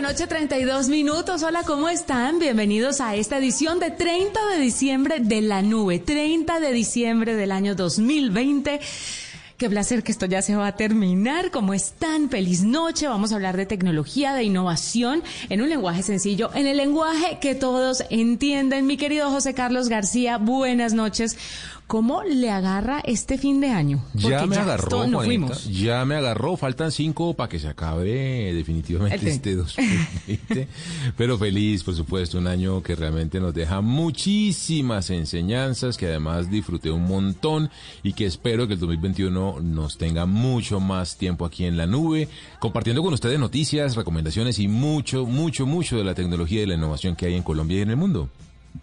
la 0.00 0.02
noche, 0.02 0.26
32 0.26 0.90
minutos. 0.90 1.42
Hola, 1.42 1.62
¿cómo 1.64 1.88
están? 1.88 2.38
Bienvenidos 2.38 3.00
a 3.00 3.14
esta 3.14 3.38
edición 3.38 3.80
de 3.80 3.90
30 3.90 4.38
de 4.52 4.58
diciembre 4.58 5.20
de 5.20 5.40
la 5.40 5.62
nube. 5.62 5.98
30 6.00 6.60
de 6.60 6.72
diciembre 6.72 7.34
del 7.34 7.50
año 7.50 7.74
2020. 7.74 8.78
Qué 9.56 9.70
placer 9.70 10.02
que 10.02 10.12
esto 10.12 10.26
ya 10.26 10.42
se 10.42 10.54
va 10.54 10.66
a 10.66 10.76
terminar. 10.76 11.50
¿Cómo 11.50 11.72
están? 11.72 12.28
Feliz 12.28 12.62
noche. 12.62 13.08
Vamos 13.08 13.32
a 13.32 13.36
hablar 13.36 13.56
de 13.56 13.64
tecnología, 13.64 14.34
de 14.34 14.44
innovación, 14.44 15.22
en 15.48 15.62
un 15.62 15.70
lenguaje 15.70 16.02
sencillo, 16.02 16.50
en 16.54 16.66
el 16.66 16.76
lenguaje 16.76 17.38
que 17.40 17.54
todos 17.54 18.04
entienden. 18.10 18.86
Mi 18.86 18.98
querido 18.98 19.30
José 19.30 19.54
Carlos 19.54 19.88
García, 19.88 20.36
buenas 20.36 20.92
noches. 20.92 21.38
¿Cómo 21.86 22.24
le 22.24 22.50
agarra 22.50 22.98
este 23.04 23.38
fin 23.38 23.60
de 23.60 23.68
año? 23.68 24.02
Ya 24.12 24.44
me 24.44 24.56
agarró, 24.56 24.98
Juanita, 24.98 25.22
fuimos. 25.22 25.68
ya 25.68 26.04
me 26.04 26.16
agarró. 26.16 26.56
Faltan 26.56 26.90
cinco 26.90 27.34
para 27.34 27.48
que 27.48 27.60
se 27.60 27.68
acabe 27.68 28.52
definitivamente 28.52 29.30
este 29.30 29.54
2020. 29.54 30.68
Pero 31.16 31.38
feliz, 31.38 31.84
por 31.84 31.94
supuesto, 31.94 32.38
un 32.38 32.48
año 32.48 32.82
que 32.82 32.96
realmente 32.96 33.38
nos 33.38 33.54
deja 33.54 33.82
muchísimas 33.82 35.10
enseñanzas, 35.10 35.96
que 35.96 36.06
además 36.06 36.50
disfruté 36.50 36.90
un 36.90 37.04
montón 37.04 37.70
y 38.02 38.14
que 38.14 38.26
espero 38.26 38.66
que 38.66 38.74
el 38.74 38.80
2021 38.80 39.60
nos 39.60 39.96
tenga 39.96 40.26
mucho 40.26 40.80
más 40.80 41.16
tiempo 41.16 41.44
aquí 41.44 41.66
en 41.66 41.76
la 41.76 41.86
nube, 41.86 42.28
compartiendo 42.58 43.00
con 43.04 43.14
ustedes 43.14 43.38
noticias, 43.38 43.94
recomendaciones 43.94 44.58
y 44.58 44.66
mucho, 44.66 45.24
mucho, 45.24 45.66
mucho 45.66 45.96
de 45.96 46.02
la 46.02 46.14
tecnología 46.14 46.64
y 46.64 46.66
la 46.66 46.74
innovación 46.74 47.14
que 47.14 47.26
hay 47.26 47.34
en 47.34 47.44
Colombia 47.44 47.78
y 47.78 47.82
en 47.82 47.90
el 47.90 47.96
mundo. 47.96 48.28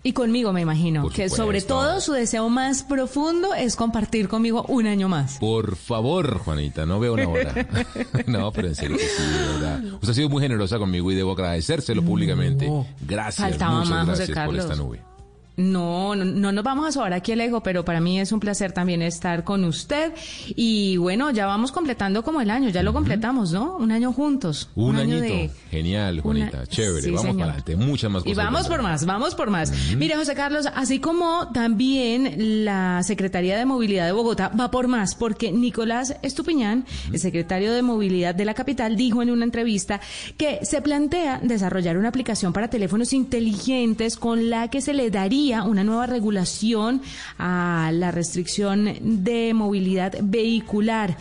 Y 0.02 0.14
conmigo 0.14 0.52
me 0.54 0.62
imagino 0.62 1.04
Por 1.04 1.12
que 1.14 1.30
supuesto. 1.30 1.44
sobre 1.44 1.62
todo 1.62 2.02
su 2.02 2.14
deseo 2.14 2.50
más 2.50 2.84
profundo 2.84 3.54
es 3.54 3.76
compartir 3.76 4.28
conmigo 4.28 4.66
un 4.68 4.88
año 4.88 5.10
más. 5.10 5.38
Por 5.40 5.76
favor, 5.76 6.40
Juanita, 6.40 6.86
no 6.86 7.00
veo 7.00 7.14
una 7.14 7.28
hora. 7.28 7.54
no, 8.28 8.52
pero 8.52 8.70
en 8.70 8.76
serio 8.76 8.98
que 8.98 9.08
sí, 9.08 9.24
de 9.24 9.48
verdad. 9.54 9.84
Usted 9.96 10.10
ha 10.10 10.14
sido 10.14 10.30
muy 10.30 10.42
generosa 10.42 10.78
conmigo 10.80 11.12
y 11.12 11.16
debo 11.16 11.34
agradecérselo 11.34 12.04
públicamente. 12.04 12.70
Gracias, 13.02 13.50
Faltaba 13.50 13.80
muchas 13.80 13.90
más, 13.90 14.00
José 14.10 14.26
gracias 14.26 14.28
por 14.28 14.36
Carlos. 14.56 14.66
esta 14.66 14.76
nube. 14.76 15.13
No, 15.56 16.16
no, 16.16 16.26
no 16.26 16.52
nos 16.52 16.64
vamos 16.64 16.88
a 16.88 16.92
sobar 16.92 17.14
aquí 17.14 17.32
el 17.32 17.40
ego, 17.42 17.62
pero 17.62 17.86
para 17.86 18.02
mí 18.02 18.20
es 18.20 18.32
un 18.32 18.40
placer 18.40 18.72
también 18.72 19.04
estar 19.04 19.44
con 19.44 19.64
usted. 19.66 20.12
Y 20.56 20.98
bueno, 20.98 21.30
ya 21.30 21.46
vamos 21.46 21.72
completando 21.72 22.24
como 22.24 22.42
el 22.42 22.50
año, 22.50 22.70
ya 22.70 22.82
lo 22.82 22.92
completamos, 22.92 23.52
¿no? 23.52 23.78
Un 23.78 23.92
año 23.92 24.12
juntos. 24.14 24.70
Un, 24.74 24.96
año 24.96 25.18
añito. 25.18 25.34
de- 25.34 25.52
Genial, 25.70 26.22
Juanita. 26.22 26.58
Una- 26.58 26.66
Chévere. 26.68 27.02
Sí, 27.04 27.10
vamos 27.10 27.22
señor. 27.22 27.38
para 27.38 27.52
adelante. 27.54 27.76
Muchas 27.76 28.10
más 28.10 28.24
Y 28.26 28.30
cosas. 28.30 28.46
vamos 28.46 28.68
por 28.68 28.82
más, 28.82 29.06
vamos 29.06 29.36
por 29.36 29.50
más. 29.52 29.72
Mire, 29.96 30.16
José 30.16 30.34
Carlos, 30.34 30.66
así 30.74 31.00
como 31.00 31.50
también 31.54 32.66
la 32.66 33.04
Secretaría 33.04 33.56
de 33.56 33.66
Movilidad 33.66 34.06
de 34.08 34.12
Bogotá 34.12 34.50
va 34.60 34.72
por 34.72 34.88
más, 34.88 35.14
porque 35.14 35.52
Nicolás 35.52 36.16
Estupiñán, 36.24 36.86
el 37.12 37.20
secretario 37.20 37.74
de 37.74 37.84
Movilidad 37.84 38.34
de 38.34 38.46
la 38.46 38.56
capital, 38.56 38.96
dijo 38.96 39.22
en 39.22 39.30
una 39.30 39.46
entrevista 39.46 40.02
que 40.38 40.60
se 40.64 40.82
plantea 40.82 41.40
desarrollar 41.44 41.98
una 41.98 42.10
aplicación 42.10 42.54
para 42.54 42.70
teléfonos 42.70 43.14
inteligentes 43.14 44.18
con 44.18 44.50
la 44.50 44.70
que 44.70 44.82
se 44.82 44.94
le 44.94 45.12
daría 45.12 45.43
una 45.52 45.84
nueva 45.84 46.06
regulación 46.06 47.02
a 47.38 47.92
la 47.94 48.12
restricción 48.12 48.96
de 49.02 49.54
movilidad 49.54 50.16
vehicular. 50.22 51.18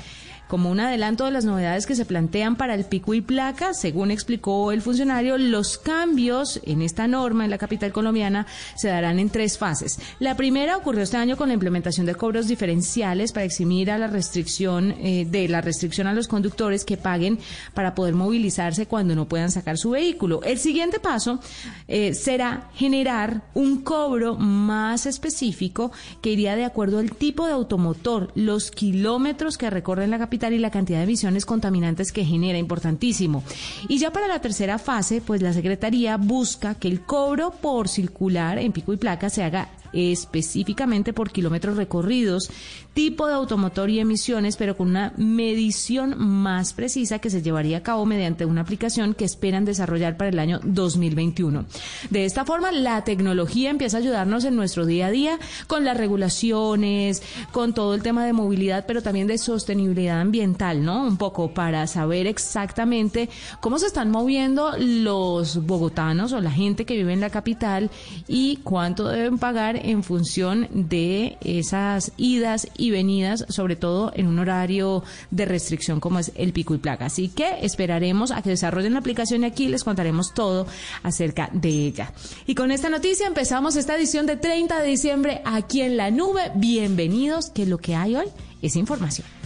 Como 0.52 0.70
un 0.70 0.80
adelanto 0.80 1.24
de 1.24 1.30
las 1.30 1.46
novedades 1.46 1.86
que 1.86 1.94
se 1.94 2.04
plantean 2.04 2.56
para 2.56 2.74
el 2.74 2.84
pico 2.84 3.14
y 3.14 3.22
placa, 3.22 3.72
según 3.72 4.10
explicó 4.10 4.70
el 4.70 4.82
funcionario, 4.82 5.38
los 5.38 5.78
cambios 5.78 6.60
en 6.64 6.82
esta 6.82 7.08
norma 7.08 7.46
en 7.46 7.50
la 7.50 7.56
capital 7.56 7.90
colombiana 7.90 8.46
se 8.76 8.88
darán 8.88 9.18
en 9.18 9.30
tres 9.30 9.56
fases. 9.56 9.98
La 10.18 10.36
primera 10.36 10.76
ocurrió 10.76 11.04
este 11.04 11.16
año 11.16 11.38
con 11.38 11.48
la 11.48 11.54
implementación 11.54 12.04
de 12.04 12.16
cobros 12.16 12.48
diferenciales 12.48 13.32
para 13.32 13.46
eximir 13.46 13.90
a 13.90 13.96
la 13.96 14.08
restricción 14.08 14.92
eh, 14.98 15.26
de 15.26 15.48
la 15.48 15.62
restricción 15.62 16.06
a 16.06 16.12
los 16.12 16.28
conductores 16.28 16.84
que 16.84 16.98
paguen 16.98 17.38
para 17.72 17.94
poder 17.94 18.14
movilizarse 18.14 18.84
cuando 18.84 19.14
no 19.14 19.26
puedan 19.26 19.50
sacar 19.50 19.78
su 19.78 19.92
vehículo. 19.92 20.42
El 20.42 20.58
siguiente 20.58 21.00
paso 21.00 21.40
eh, 21.88 22.12
será 22.12 22.68
generar 22.74 23.40
un 23.54 23.80
cobro 23.80 24.36
más 24.36 25.06
específico 25.06 25.92
que 26.20 26.28
iría 26.28 26.56
de 26.56 26.66
acuerdo 26.66 26.98
al 26.98 27.12
tipo 27.12 27.46
de 27.46 27.54
automotor, 27.54 28.32
los 28.34 28.70
kilómetros 28.70 29.56
que 29.56 29.70
recorren 29.70 30.10
la 30.10 30.18
capital 30.18 30.41
y 30.50 30.58
la 30.58 30.70
cantidad 30.70 30.98
de 30.98 31.04
emisiones 31.04 31.46
contaminantes 31.46 32.10
que 32.10 32.24
genera, 32.24 32.58
importantísimo. 32.58 33.44
Y 33.88 33.98
ya 33.98 34.10
para 34.10 34.26
la 34.26 34.40
tercera 34.40 34.78
fase, 34.78 35.20
pues 35.20 35.42
la 35.42 35.52
Secretaría 35.52 36.16
busca 36.16 36.74
que 36.74 36.88
el 36.88 37.02
cobro 37.02 37.50
por 37.52 37.88
circular 37.88 38.58
en 38.58 38.72
pico 38.72 38.92
y 38.92 38.96
placa 38.96 39.28
se 39.28 39.44
haga 39.44 39.68
específicamente 39.92 41.12
por 41.12 41.30
kilómetros 41.30 41.76
recorridos, 41.76 42.50
tipo 42.94 43.26
de 43.26 43.34
automotor 43.34 43.90
y 43.90 44.00
emisiones, 44.00 44.56
pero 44.56 44.76
con 44.76 44.88
una 44.88 45.12
medición 45.16 46.14
más 46.18 46.72
precisa 46.72 47.18
que 47.18 47.30
se 47.30 47.42
llevaría 47.42 47.78
a 47.78 47.82
cabo 47.82 48.04
mediante 48.04 48.44
una 48.44 48.60
aplicación 48.60 49.14
que 49.14 49.24
esperan 49.24 49.64
desarrollar 49.64 50.16
para 50.16 50.30
el 50.30 50.38
año 50.38 50.60
2021. 50.62 51.64
De 52.10 52.24
esta 52.24 52.44
forma, 52.44 52.72
la 52.72 53.04
tecnología 53.04 53.70
empieza 53.70 53.96
a 53.96 54.00
ayudarnos 54.00 54.44
en 54.44 54.56
nuestro 54.56 54.86
día 54.86 55.06
a 55.06 55.10
día 55.10 55.38
con 55.66 55.84
las 55.84 55.96
regulaciones, 55.96 57.22
con 57.52 57.72
todo 57.72 57.94
el 57.94 58.02
tema 58.02 58.26
de 58.26 58.32
movilidad, 58.32 58.84
pero 58.86 59.02
también 59.02 59.26
de 59.26 59.38
sostenibilidad 59.38 60.20
ambiental, 60.20 60.84
¿no? 60.84 61.06
Un 61.06 61.16
poco 61.16 61.52
para 61.54 61.86
saber 61.86 62.26
exactamente 62.26 63.28
cómo 63.60 63.78
se 63.78 63.86
están 63.86 64.10
moviendo 64.10 64.72
los 64.78 65.64
bogotanos 65.66 66.32
o 66.32 66.40
la 66.40 66.50
gente 66.50 66.84
que 66.84 66.96
vive 66.96 67.12
en 67.12 67.20
la 67.20 67.30
capital 67.30 67.90
y 68.28 68.56
cuánto 68.58 69.08
deben 69.08 69.38
pagar 69.38 69.80
en 69.82 70.02
función 70.02 70.68
de 70.72 71.36
esas 71.40 72.12
idas 72.16 72.68
y 72.76 72.90
venidas, 72.90 73.44
sobre 73.48 73.76
todo 73.76 74.12
en 74.14 74.26
un 74.26 74.38
horario 74.38 75.02
de 75.30 75.44
restricción 75.44 76.00
como 76.00 76.18
es 76.18 76.32
el 76.34 76.52
pico 76.52 76.74
y 76.74 76.78
placa. 76.78 77.06
Así 77.06 77.28
que 77.28 77.58
esperaremos 77.62 78.30
a 78.30 78.42
que 78.42 78.50
desarrollen 78.50 78.94
la 78.94 79.00
aplicación 79.00 79.42
y 79.42 79.46
aquí 79.46 79.68
les 79.68 79.84
contaremos 79.84 80.34
todo 80.34 80.66
acerca 81.02 81.50
de 81.52 81.68
ella. 81.68 82.12
Y 82.46 82.54
con 82.54 82.70
esta 82.70 82.88
noticia 82.88 83.26
empezamos 83.26 83.76
esta 83.76 83.96
edición 83.96 84.26
de 84.26 84.36
30 84.36 84.80
de 84.80 84.88
diciembre 84.88 85.42
aquí 85.44 85.82
en 85.82 85.96
la 85.96 86.10
nube. 86.10 86.52
Bienvenidos, 86.54 87.50
que 87.50 87.66
lo 87.66 87.78
que 87.78 87.94
hay 87.94 88.16
hoy 88.16 88.26
es 88.62 88.76
información. 88.76 89.41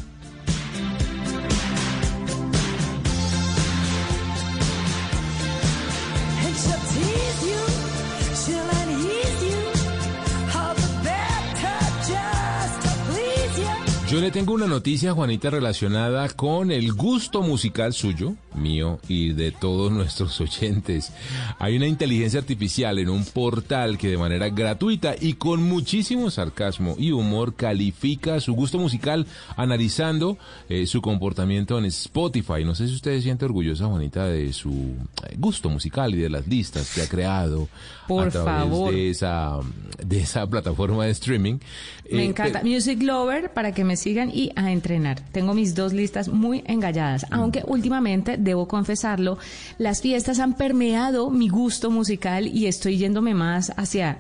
Yo 14.17 14.23
le 14.23 14.31
tengo 14.31 14.55
una 14.55 14.67
noticia, 14.67 15.13
Juanita, 15.13 15.51
relacionada 15.51 16.27
con 16.31 16.71
el 16.71 16.95
gusto 16.95 17.43
musical 17.43 17.93
suyo, 17.93 18.33
mío 18.55 18.99
y 19.09 19.35
de 19.35 19.53
todos 19.53 19.93
nuestros 19.93 20.41
oyentes. 20.41 21.13
Hay 21.59 21.77
una 21.77 21.87
inteligencia 21.87 22.41
artificial 22.41 22.99
en 22.99 23.11
un 23.11 23.27
portal 23.27 23.99
que 23.99 24.09
de 24.09 24.17
manera 24.17 24.49
gratuita 24.49 25.15
y 25.21 25.35
con 25.35 25.63
muchísimo 25.63 26.31
sarcasmo 26.31 26.95
y 26.99 27.11
humor 27.13 27.57
califica 27.57 28.41
su 28.41 28.55
gusto 28.55 28.79
musical 28.79 29.27
analizando 29.55 30.39
eh, 30.71 30.87
su 30.87 31.03
comportamiento 31.03 31.77
en 31.79 31.85
Spotify. 31.85 32.65
No 32.65 32.75
sé 32.75 32.89
si 32.89 32.95
usted 32.95 33.17
se 33.17 33.23
siente 33.23 33.45
orgullosa, 33.45 33.85
Juanita, 33.85 34.25
de 34.25 34.55
su 34.55 34.95
eh, 35.29 35.35
gusto 35.37 35.69
musical 35.69 36.15
y 36.15 36.19
de 36.19 36.31
las 36.31 36.47
listas 36.47 36.91
que 36.95 37.03
ha 37.03 37.07
creado 37.09 37.69
Por 38.09 38.29
a 38.29 38.31
través 38.31 38.51
favor. 38.63 38.95
de 38.95 39.11
esa, 39.11 39.59
de 40.03 40.21
esa 40.21 40.47
plataforma 40.49 41.05
de 41.05 41.11
streaming. 41.11 41.59
Me 42.11 42.21
Eh, 42.23 42.25
encanta. 42.25 42.61
pero- 42.63 42.73
Music 42.75 43.03
Lover 43.03 43.53
para 43.53 43.73
que 43.75 43.85
me 43.85 43.97
sigan 44.07 44.31
y 44.33 44.53
a 44.55 44.71
entrenar. 44.71 45.21
Tengo 45.33 45.53
mis 45.53 45.75
dos 45.75 45.93
listas 45.93 46.29
muy 46.29 46.63
engalladas, 46.67 47.27
aunque 47.33 47.65
últimamente, 47.67 48.37
debo 48.39 48.69
confesarlo, 48.69 49.37
las 49.79 50.01
fiestas 50.01 50.39
han 50.39 50.55
permeado 50.55 51.29
mi 51.29 51.49
gusto 51.49 51.91
musical 51.91 52.47
y 52.47 52.67
estoy 52.67 52.99
yéndome 52.99 53.35
más 53.35 53.73
hacia 53.77 54.19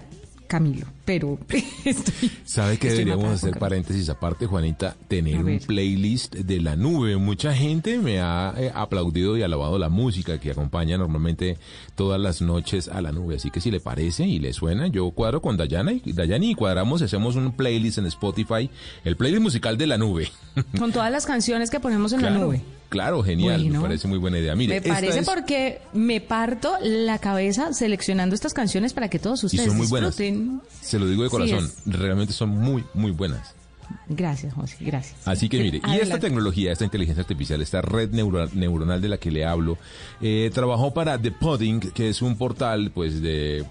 Camilo. 0.48 0.95
Pero 1.06 1.38
estoy... 1.84 2.30
¿Sabe 2.44 2.74
estoy 2.74 2.90
deberíamos 2.90 3.30
hacer 3.32 3.58
paréntesis 3.58 4.08
aparte, 4.10 4.46
Juanita? 4.46 4.96
Tener 5.08 5.42
un 5.42 5.58
playlist 5.60 6.34
de 6.34 6.60
la 6.60 6.76
nube. 6.76 7.16
Mucha 7.16 7.54
gente 7.54 7.98
me 7.98 8.20
ha 8.20 8.52
eh, 8.58 8.70
aplaudido 8.74 9.36
y 9.38 9.42
alabado 9.42 9.78
la 9.78 9.88
música 9.88 10.38
que 10.38 10.50
acompaña 10.50 10.98
normalmente 10.98 11.56
todas 11.94 12.20
las 12.20 12.42
noches 12.42 12.88
a 12.88 13.00
la 13.00 13.12
nube. 13.12 13.36
Así 13.36 13.50
que 13.50 13.60
si 13.60 13.70
le 13.70 13.80
parece 13.80 14.26
y 14.26 14.38
le 14.40 14.52
suena, 14.52 14.88
yo 14.88 15.10
cuadro 15.12 15.40
con 15.40 15.56
Dayana 15.56 15.92
y 15.92 16.12
Dayani 16.12 16.50
y 16.50 16.54
cuadramos, 16.54 17.00
hacemos 17.02 17.36
un 17.36 17.52
playlist 17.52 17.98
en 17.98 18.06
Spotify, 18.06 18.68
el 19.04 19.16
playlist 19.16 19.42
musical 19.42 19.78
de 19.78 19.86
la 19.86 19.96
nube. 19.98 20.28
Con 20.78 20.90
todas 20.92 21.12
las 21.12 21.24
canciones 21.24 21.70
que 21.70 21.78
ponemos 21.80 22.12
en 22.12 22.22
la 22.22 22.30
nube. 22.30 22.62
Claro, 22.88 23.22
genial, 23.22 23.60
Bueno. 23.62 23.80
me 23.80 23.86
parece 23.88 24.08
muy 24.08 24.18
buena 24.18 24.38
idea. 24.38 24.54
Mire, 24.54 24.80
Me 24.80 24.88
parece 24.88 25.20
es- 25.20 25.26
porque 25.26 25.80
me 25.92 26.20
parto 26.20 26.72
la 26.82 27.18
cabeza 27.18 27.72
seleccionando 27.72 28.34
estas 28.34 28.54
canciones 28.54 28.92
para 28.92 29.08
que 29.10 29.18
todos 29.18 29.42
y 29.42 29.46
ustedes 29.46 29.66
son 29.66 29.76
muy 29.76 29.86
buenas. 29.88 30.16
Se 30.96 31.00
lo 31.04 31.06
digo 31.10 31.22
de 31.24 31.28
corazón, 31.30 31.70
realmente 31.84 32.32
son 32.32 32.48
muy, 32.50 32.84
muy 32.94 33.10
buenas. 33.10 33.54
Gracias, 34.08 34.54
José, 34.54 34.76
gracias. 34.80 35.14
Así 35.28 35.48
que 35.48 35.60
mire, 35.60 35.80
y 35.86 35.96
esta 36.00 36.18
tecnología, 36.18 36.72
esta 36.72 36.84
inteligencia 36.84 37.20
artificial, 37.20 37.60
esta 37.60 37.82
red 37.82 38.10
neuro- 38.12 38.48
neuronal 38.54 39.00
de 39.00 39.08
la 39.10 39.18
que 39.18 39.30
le 39.30 39.44
hablo, 39.44 39.78
eh, 40.20 40.50
trabajó 40.54 40.92
para 40.94 41.18
The 41.20 41.30
Pudding, 41.32 41.80
que 41.92 42.08
es 42.08 42.22
un 42.22 42.36
portal 42.36 42.90
pues 42.92 43.20
de 43.20 43.64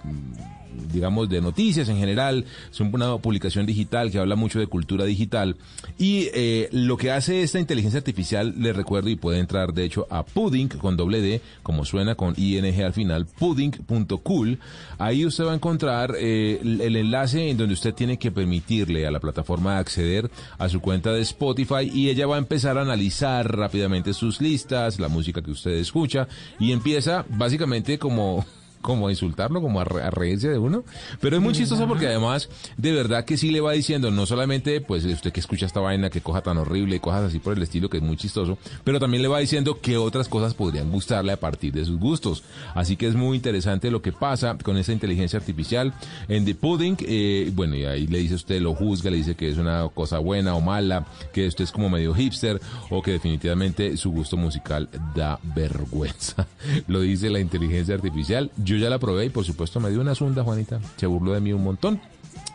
digamos, 0.91 1.29
de 1.29 1.41
noticias 1.41 1.89
en 1.89 1.97
general. 1.97 2.45
Es 2.71 2.79
una 2.79 3.17
publicación 3.17 3.65
digital 3.65 4.11
que 4.11 4.19
habla 4.19 4.35
mucho 4.35 4.59
de 4.59 4.67
cultura 4.67 5.05
digital. 5.05 5.55
Y 5.97 6.29
eh, 6.33 6.69
lo 6.71 6.97
que 6.97 7.11
hace 7.11 7.41
esta 7.41 7.59
inteligencia 7.59 7.99
artificial, 7.99 8.53
le 8.57 8.73
recuerdo, 8.73 9.09
y 9.09 9.15
puede 9.15 9.39
entrar 9.39 9.73
de 9.73 9.85
hecho 9.85 10.07
a 10.09 10.23
Pudding 10.23 10.67
con 10.69 10.97
doble 10.97 11.21
D, 11.21 11.41
como 11.63 11.85
suena 11.85 12.15
con 12.15 12.33
ING 12.37 12.83
al 12.83 12.93
final, 12.93 13.25
pudding.cool. 13.25 14.59
Ahí 14.97 15.25
usted 15.25 15.45
va 15.45 15.51
a 15.51 15.55
encontrar 15.55 16.15
eh, 16.17 16.59
el, 16.61 16.81
el 16.81 16.95
enlace 16.95 17.49
en 17.49 17.57
donde 17.57 17.73
usted 17.73 17.93
tiene 17.93 18.17
que 18.17 18.31
permitirle 18.31 19.05
a 19.05 19.11
la 19.11 19.19
plataforma 19.19 19.77
acceder 19.77 20.29
a 20.57 20.69
su 20.69 20.79
cuenta 20.81 21.11
de 21.11 21.21
Spotify 21.21 21.89
y 21.93 22.09
ella 22.09 22.27
va 22.27 22.35
a 22.35 22.39
empezar 22.39 22.77
a 22.77 22.81
analizar 22.81 23.55
rápidamente 23.55 24.13
sus 24.13 24.41
listas, 24.41 24.99
la 24.99 25.07
música 25.07 25.41
que 25.41 25.51
usted 25.51 25.71
escucha 25.71 26.27
y 26.59 26.71
empieza 26.71 27.25
básicamente 27.29 27.97
como 27.97 28.45
como 28.85 29.07
a 29.07 29.11
insultarlo, 29.11 29.61
como 29.61 29.79
a, 29.79 29.83
a 29.83 30.11
reírse 30.11 30.47
de 30.47 30.59
uno. 30.59 30.83
Pero 31.19 31.35
es 31.35 31.41
muy 31.41 31.53
chistoso 31.53 31.87
porque 31.87 32.05
además, 32.05 32.49
de 32.77 32.91
verdad 32.91 33.25
que 33.25 33.35
sí 33.35 33.49
le 33.49 33.59
va 33.59 33.71
diciendo, 33.71 34.11
no 34.11 34.27
solamente, 34.27 34.79
pues 34.79 35.03
usted 35.05 35.33
que 35.33 35.39
escucha 35.39 35.65
esta 35.65 35.79
vaina, 35.79 36.11
que 36.11 36.21
coja 36.21 36.41
tan 36.41 36.59
horrible 36.59 36.97
y 36.97 36.99
cosas 36.99 37.23
así 37.23 37.39
por 37.39 37.57
el 37.57 37.63
estilo, 37.63 37.89
que 37.89 37.97
es 37.97 38.03
muy 38.03 38.15
chistoso, 38.15 38.59
pero 38.83 38.99
también 38.99 39.23
le 39.23 39.27
va 39.27 39.39
diciendo 39.39 39.79
qué 39.81 39.97
otras 39.97 40.29
cosas 40.29 40.53
podrían 40.53 40.91
gustarle 40.91 41.31
a 41.31 41.39
partir 41.39 41.73
de 41.73 41.83
sus 41.83 41.97
gustos. 41.97 42.43
Así 42.75 42.95
que 42.95 43.07
es 43.07 43.15
muy 43.15 43.35
interesante 43.35 43.89
lo 43.89 44.03
que 44.03 44.11
pasa 44.11 44.55
con 44.61 44.77
esa 44.77 44.93
inteligencia 44.93 45.39
artificial 45.39 45.91
en 46.27 46.45
The 46.45 46.53
Pudding. 46.53 46.97
eh, 47.07 47.51
bueno, 47.55 47.75
y 47.75 47.85
ahí 47.85 48.05
le 48.05 48.19
dice 48.19 48.35
usted, 48.35 48.61
lo 48.61 48.75
juzga, 48.75 49.09
le 49.09 49.17
dice 49.17 49.33
que 49.33 49.49
es 49.49 49.57
una 49.57 49.89
cosa 49.95 50.19
buena 50.19 50.53
o 50.53 50.61
mala, 50.61 51.07
que 51.33 51.47
usted 51.47 51.63
es 51.63 51.71
como 51.71 51.89
medio 51.89 52.13
hipster 52.13 52.61
o 52.91 53.01
que 53.01 53.13
definitivamente 53.13 53.97
su 53.97 54.11
gusto 54.11 54.37
musical 54.37 54.89
da 55.15 55.39
vergüenza. 55.55 56.45
Lo 56.87 57.01
dice 57.01 57.29
la 57.29 57.39
inteligencia 57.39 57.95
artificial. 57.95 58.51
Yo 58.57 58.74
ya 58.77 58.89
la 58.89 58.99
probé 58.99 59.25
y 59.25 59.29
por 59.29 59.45
supuesto 59.45 59.79
me 59.79 59.89
dio 59.89 60.01
una 60.01 60.15
zunda, 60.15 60.43
Juanita. 60.43 60.79
Se 60.97 61.05
burló 61.05 61.33
de 61.33 61.41
mí 61.41 61.53
un 61.53 61.63
montón. 61.63 62.01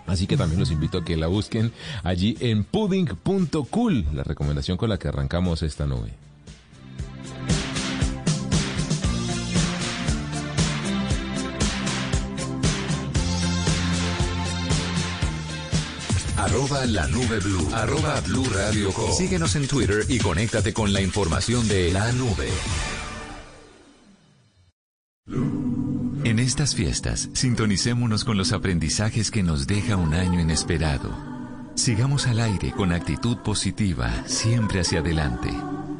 Así 0.06 0.26
que 0.26 0.36
también 0.36 0.58
los 0.58 0.70
invito 0.70 0.98
a 0.98 1.04
que 1.04 1.16
la 1.16 1.28
busquen 1.28 1.72
allí 2.02 2.36
en 2.40 2.64
pudding.cool, 2.64 4.06
la 4.12 4.24
recomendación 4.24 4.76
con 4.76 4.88
la 4.88 4.98
que 4.98 5.08
arrancamos 5.08 5.62
esta 5.62 5.86
nube. 5.86 6.10
Arroba 16.36 16.86
la 16.86 17.06
nube 17.06 17.38
blue. 17.38 17.68
Arroba 17.74 18.20
blue 18.22 18.46
radio 18.52 18.90
com. 18.92 19.12
Síguenos 19.12 19.54
en 19.56 19.68
Twitter 19.68 20.04
y 20.08 20.18
conéctate 20.18 20.72
con 20.72 20.92
la 20.92 21.00
información 21.02 21.68
de 21.68 21.92
la 21.92 22.10
nube. 22.12 22.48
En 26.22 26.38
estas 26.38 26.74
fiestas, 26.74 27.30
sintonicémonos 27.32 28.24
con 28.24 28.36
los 28.36 28.52
aprendizajes 28.52 29.30
que 29.30 29.42
nos 29.42 29.66
deja 29.66 29.96
un 29.96 30.12
año 30.12 30.38
inesperado. 30.38 31.10
Sigamos 31.74 32.26
al 32.26 32.40
aire 32.40 32.72
con 32.72 32.92
actitud 32.92 33.38
positiva, 33.38 34.12
siempre 34.26 34.80
hacia 34.80 35.00
adelante. 35.00 35.48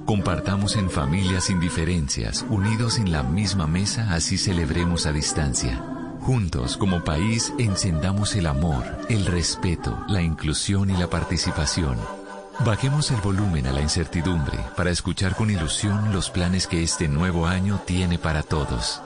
Compartamos 0.05 0.77
en 0.77 0.91
familia 0.91 1.41
sin 1.41 1.59
diferencias, 1.59 2.45
unidos 2.51 2.99
en 2.99 3.13
la 3.13 3.23
misma 3.23 3.67
mesa, 3.67 4.13
así 4.13 4.37
celebremos 4.37 5.07
a 5.07 5.13
distancia. 5.13 5.83
Juntos, 6.21 6.77
como 6.77 7.03
país, 7.03 7.55
encendamos 7.59 8.37
el 8.37 8.47
amor, 8.47 8.85
el 9.09 9.25
respeto, 9.25 10.05
la 10.07 10.21
inclusión 10.21 10.91
y 10.91 10.99
la 10.99 11.09
participación. 11.09 11.97
Bajemos 12.67 13.11
el 13.11 13.23
volumen 13.23 13.67
a 13.67 13.73
la 13.73 13.81
incertidumbre 13.81 14.59
para 14.77 14.91
escuchar 14.91 15.35
con 15.35 15.51
ilusión 15.51 16.13
los 16.13 16.29
planes 16.29 16.67
que 16.67 16.83
este 16.83 17.09
nuevo 17.09 17.47
año 17.47 17.81
tiene 17.87 18.19
para 18.19 18.43
todos. 18.43 19.01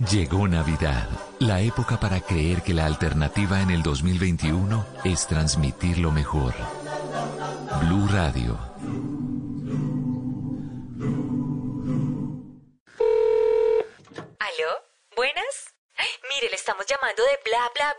Llegó 0.00 0.48
Navidad, 0.48 1.08
la 1.38 1.60
época 1.60 2.00
para 2.00 2.20
creer 2.20 2.62
que 2.62 2.74
la 2.74 2.84
alternativa 2.84 3.62
en 3.62 3.70
el 3.70 3.84
2021 3.84 4.84
es 5.04 5.28
transmitir 5.28 5.98
lo 5.98 6.10
mejor. 6.10 6.52
Blue 7.80 8.08
Radio. 8.08 8.73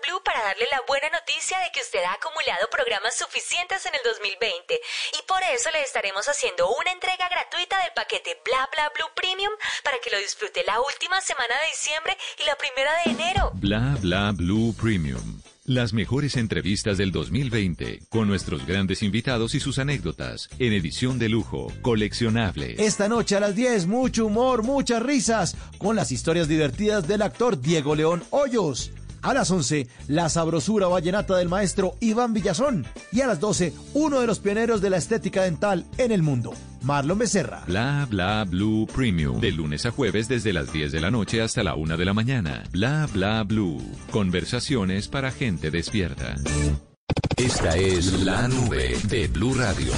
Blue 0.02 0.22
para 0.24 0.42
darle 0.42 0.66
la 0.72 0.82
buena 0.88 1.10
noticia 1.10 1.60
de 1.60 1.72
que 1.72 1.82
usted 1.82 2.04
ha 2.04 2.14
acumulado 2.14 2.68
programas 2.72 3.16
suficientes 3.16 3.86
en 3.86 3.94
el 3.94 4.02
2020 4.04 4.82
y 5.20 5.22
por 5.28 5.42
eso 5.44 5.70
le 5.72 5.82
estaremos 5.84 6.28
haciendo 6.28 6.74
una 6.76 6.92
entrega 6.92 7.30
gratuita 7.30 7.78
del 7.84 7.94
paquete 7.94 8.42
Bla 8.44 8.68
Bla 8.72 8.90
Blue 8.96 9.14
Premium 9.14 9.54
para 9.84 10.00
que 10.00 10.10
lo 10.10 10.18
disfrute 10.18 10.64
la 10.66 10.82
última 10.82 11.22
semana 11.22 11.54
de 11.62 11.68
diciembre 11.68 12.18
y 12.42 12.46
la 12.46 12.56
primera 12.56 12.92
de 13.04 13.12
enero. 13.12 13.52
Bla 13.54 13.96
Bla 14.02 14.32
Blue 14.34 14.74
Premium. 14.82 15.42
Las 15.68 15.94
mejores 15.94 16.38
entrevistas 16.38 16.98
del 16.98 17.12
2020 17.12 18.02
con 18.10 18.28
nuestros 18.28 18.68
grandes 18.68 19.02
invitados 19.02 19.56
y 19.56 19.60
sus 19.60 19.80
anécdotas 19.80 20.48
en 20.60 20.74
edición 20.74 21.18
de 21.18 21.28
lujo, 21.28 21.72
coleccionable. 21.81 22.76
Esta 22.78 23.08
noche 23.08 23.36
a 23.36 23.40
las 23.40 23.56
10, 23.56 23.88
mucho 23.88 24.28
humor, 24.28 24.62
muchas 24.62 25.02
risas, 25.02 25.58
con 25.80 25.96
las 25.96 26.12
historias 26.12 26.48
divertidas 26.48 27.08
del 27.08 27.24
actor 27.24 27.60
Diego 27.60 27.96
León 27.96 28.24
Hoyos. 28.30 28.92
A 29.25 29.33
las 29.33 29.50
11, 29.50 29.88
la 30.07 30.30
sabrosura 30.30 30.88
vallenata 30.88 31.36
del 31.36 31.50
maestro 31.50 31.95
Iván 32.00 32.36
Villazón. 32.36 32.86
Y 33.12 33.22
a 33.22 33.27
las 33.27 33.39
12, 33.39 33.74
uno 33.95 34.22
de 34.22 34.27
los 34.27 34.38
pioneros 34.38 34.81
de 34.81 34.92
la 34.92 34.98
estética 34.98 35.42
dental 35.42 35.83
en 35.98 36.12
el 36.12 36.22
mundo, 36.22 36.54
Marlon 36.83 37.18
Becerra. 37.18 37.63
Bla 37.66 38.06
Bla 38.07 38.45
Blue 38.48 38.86
Premium. 38.86 39.39
De 39.42 39.51
lunes 39.51 39.88
a 39.88 39.92
jueves 39.92 40.27
desde 40.27 40.54
las 40.54 40.72
10 40.72 40.92
de 40.92 41.01
la 41.01 41.10
noche 41.10 41.42
hasta 41.42 41.63
la 41.63 41.74
1 41.74 41.98
de 41.98 42.06
la 42.06 42.13
mañana. 42.13 42.66
Bla 42.72 43.10
Bla 43.12 43.42
Blue. 43.42 43.81
Conversaciones 44.12 45.07
para 45.07 45.31
gente 45.31 45.71
despierta. 45.71 46.36
Esta 47.36 47.75
es 47.78 48.21
la 48.21 48.48
nube 48.48 48.95
de 49.10 49.28
Blue 49.28 49.56
Radio. 49.56 49.92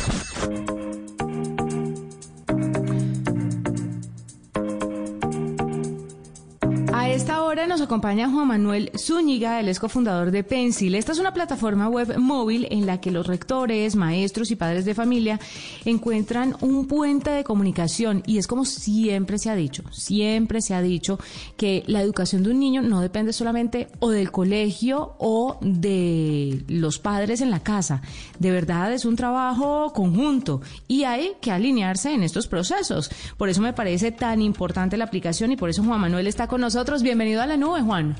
Nos 7.68 7.82
acompaña 7.82 8.30
Juan 8.30 8.48
Manuel 8.48 8.92
Zúñiga, 8.98 9.60
el 9.60 9.68
es 9.68 9.80
cofundador 9.80 10.32
de 10.32 10.44
Pencil. 10.46 10.96
Esta 10.96 11.12
es 11.12 11.20
una 11.20 11.34
plataforma 11.34 11.90
web 11.90 12.18
móvil 12.18 12.66
en 12.72 12.86
la 12.86 13.02
que 13.02 13.12
los 13.12 13.28
rectores, 13.28 13.98
maestros 13.98 14.52
y 14.52 14.56
padres 14.56 14.86
de 14.86 14.94
familia 14.94 15.38
encuentran 15.84 16.56
un 16.62 16.88
puente 16.88 17.30
de 17.30 17.44
comunicación 17.44 18.24
y 18.26 18.38
es 18.38 18.48
como 18.48 18.64
siempre 18.64 19.38
se 19.38 19.50
ha 19.50 19.56
dicho, 19.56 19.84
siempre 19.92 20.62
se 20.62 20.76
ha 20.76 20.82
dicho 20.82 21.20
que 21.58 21.84
la 21.88 22.02
educación 22.02 22.44
de 22.44 22.52
un 22.52 22.60
niño 22.60 22.82
no 22.82 23.02
depende 23.02 23.34
solamente 23.34 23.90
o 24.00 24.12
del 24.12 24.32
colegio 24.32 25.16
o 25.18 25.58
de 25.60 26.64
los 26.70 27.00
padres 27.00 27.42
en 27.42 27.52
la 27.52 27.60
casa. 27.60 28.02
De 28.40 28.52
verdad 28.52 28.94
es 28.94 29.04
un 29.04 29.18
trabajo 29.18 29.92
conjunto 29.94 30.62
y 30.88 31.04
hay 31.04 31.34
que 31.42 31.52
alinearse 31.52 32.14
en 32.14 32.24
estos 32.24 32.48
procesos. 32.48 33.10
Por 33.36 33.50
eso 33.50 33.62
me 33.62 33.74
parece 33.74 34.14
tan 34.14 34.42
importante 34.42 34.96
la 34.96 35.04
aplicación 35.04 35.52
y 35.52 35.58
por 35.58 35.70
eso 35.70 35.84
Juan 35.84 36.00
Manuel 36.00 36.28
está 36.28 36.48
con 36.48 36.62
nosotros. 36.62 37.04
Bienvenido 37.04 37.42
a 37.42 37.46
la 37.46 37.57
nube, 37.58 37.82
Juan. 37.82 38.16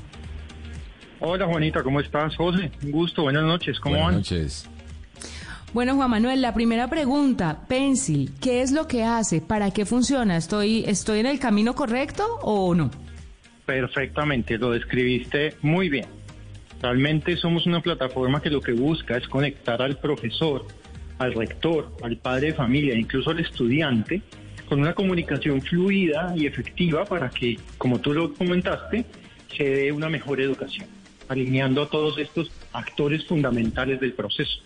Hola 1.20 1.46
Juanita, 1.46 1.82
¿cómo 1.82 2.00
estás? 2.00 2.36
José, 2.36 2.70
un 2.84 2.92
gusto, 2.92 3.22
buenas 3.22 3.42
noches, 3.42 3.80
¿cómo 3.80 3.94
Buenas 3.96 4.06
van? 4.06 4.16
noches. 4.16 4.68
Bueno, 5.72 5.96
Juan 5.96 6.10
Manuel, 6.10 6.40
la 6.40 6.54
primera 6.54 6.88
pregunta, 6.88 7.66
Pencil, 7.68 8.30
¿qué 8.40 8.62
es 8.62 8.72
lo 8.72 8.86
que 8.86 9.04
hace? 9.04 9.40
¿Para 9.40 9.70
qué 9.70 9.84
funciona? 9.84 10.36
¿Estoy, 10.36 10.84
estoy 10.86 11.18
en 11.20 11.26
el 11.26 11.38
camino 11.38 11.74
correcto 11.74 12.24
o 12.42 12.74
no? 12.74 12.90
Perfectamente, 13.66 14.56
lo 14.56 14.70
describiste 14.70 15.56
muy 15.60 15.88
bien. 15.90 16.06
Realmente 16.80 17.36
somos 17.36 17.66
una 17.66 17.80
plataforma 17.80 18.40
que 18.40 18.48
lo 18.48 18.60
que 18.60 18.72
busca 18.72 19.16
es 19.16 19.28
conectar 19.28 19.82
al 19.82 19.98
profesor, 19.98 20.64
al 21.18 21.34
rector, 21.34 21.94
al 22.02 22.16
padre 22.16 22.48
de 22.48 22.54
familia, 22.54 22.94
incluso 22.94 23.30
al 23.30 23.40
estudiante, 23.40 24.22
con 24.68 24.80
una 24.80 24.94
comunicación 24.94 25.60
fluida 25.60 26.32
y 26.36 26.46
efectiva 26.46 27.04
para 27.04 27.28
que, 27.28 27.58
como 27.76 27.98
tú 27.98 28.14
lo 28.14 28.32
comentaste, 28.32 29.04
se 29.56 29.64
dé 29.64 29.92
una 29.92 30.08
mejor 30.08 30.40
educación, 30.40 30.86
alineando 31.28 31.82
a 31.82 31.88
todos 31.88 32.18
estos 32.18 32.50
actores 32.72 33.26
fundamentales 33.26 34.00
del 34.00 34.12
proceso. 34.12 34.60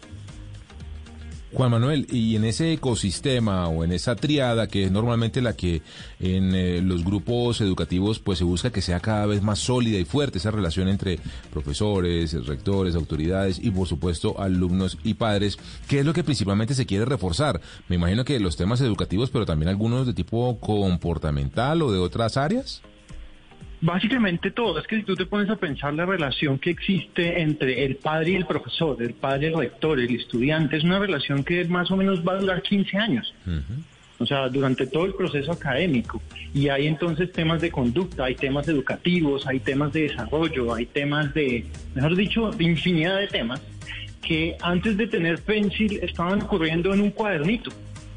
Juan 1.55 1.71
Manuel, 1.71 2.07
y 2.11 2.35
en 2.37 2.45
ese 2.45 2.73
ecosistema 2.73 3.69
o 3.69 3.85
en 3.85 3.93
esa 3.93 4.17
triada 4.17 4.69
que 4.69 4.85
es 4.85 4.91
normalmente 4.91 5.43
la 5.43 5.55
que 5.55 5.83
en 6.19 6.55
eh, 6.55 6.81
los 6.81 7.05
grupos 7.05 7.61
educativos 7.61 8.21
pues 8.21 8.39
se 8.39 8.45
busca 8.45 8.73
que 8.73 8.81
sea 8.81 9.01
cada 9.01 9.27
vez 9.27 9.43
más 9.43 9.59
sólida 9.59 9.99
y 9.99 10.07
fuerte 10.07 10.39
esa 10.39 10.51
relación 10.51 10.89
entre 10.89 11.19
profesores, 11.53 12.33
rectores, 12.47 12.95
autoridades 12.95 13.59
y 13.63 13.71
por 13.71 13.87
supuesto 13.87 14.41
alumnos 14.41 14.97
y 15.05 15.13
padres, 15.15 15.59
¿qué 15.89 15.99
es 15.99 16.07
lo 16.07 16.15
que 16.15 16.25
principalmente 16.25 16.75
se 16.75 16.87
quiere 16.87 17.05
reforzar? 17.05 17.61
Me 17.87 17.97
imagino 17.97 18.25
que 18.25 18.41
los 18.41 18.57
temas 18.57 18.81
educativos, 18.81 19.29
pero 19.29 19.45
también 19.45 19.69
algunos 19.69 20.07
de 20.07 20.15
tipo 20.15 20.59
comportamental 20.59 21.83
o 21.83 21.93
de 21.93 21.99
otras 21.99 22.39
áreas. 22.39 22.81
Básicamente 23.83 24.53
todo, 24.53 24.79
es 24.79 24.87
que 24.87 24.97
si 24.97 25.03
tú 25.03 25.17
te 25.17 25.27
pones 25.27 25.51
a 25.51 25.57
pensar 25.57 25.93
la 25.93 26.07
relación 26.07 26.57
que 26.57 26.71
existe 26.71 27.43
entre 27.43 27.85
el 27.85 27.97
padre 27.97 28.31
y 28.31 28.35
el 28.37 28.47
profesor, 28.47 29.03
el 29.03 29.13
padre 29.13 29.49
y 29.49 29.53
el 29.53 29.59
rector, 29.59 29.99
el 29.99 30.15
estudiante, 30.15 30.77
es 30.77 30.85
una 30.85 31.01
relación 31.01 31.43
que 31.43 31.65
más 31.65 31.91
o 31.91 31.97
menos 31.97 32.27
va 32.27 32.35
a 32.35 32.37
durar 32.37 32.63
15 32.63 32.97
años. 32.97 33.35
o 34.19 34.27
sea, 34.27 34.49
durante 34.49 34.87
todo 34.87 35.05
el 35.07 35.15
proceso 35.15 35.51
académico. 35.51 36.23
Y 36.55 36.69
hay 36.69 36.87
entonces 36.87 37.33
temas 37.33 37.61
de 37.61 37.73
conducta, 37.73 38.27
hay 38.27 38.37
temas 38.37 38.69
educativos, 38.69 39.49
hay 39.49 39.59
temas 39.59 39.93
de 39.93 40.03
desarrollo, 40.03 40.73
hay 40.73 40.87
temas 40.87 41.35
de, 41.35 41.67
mejor 41.97 42.15
dicho, 42.15 42.53
de 42.53 42.63
infinidad 42.63 43.19
de 43.19 43.27
temas 43.27 43.61
que 44.23 44.57
antes 44.63 44.97
de 44.97 45.09
tener 45.09 45.43
Pencil 45.43 45.99
estaban 46.03 46.43
ocurriendo 46.43 46.95
en 46.95 47.01
un 47.01 47.11
cuadernito. 47.11 47.73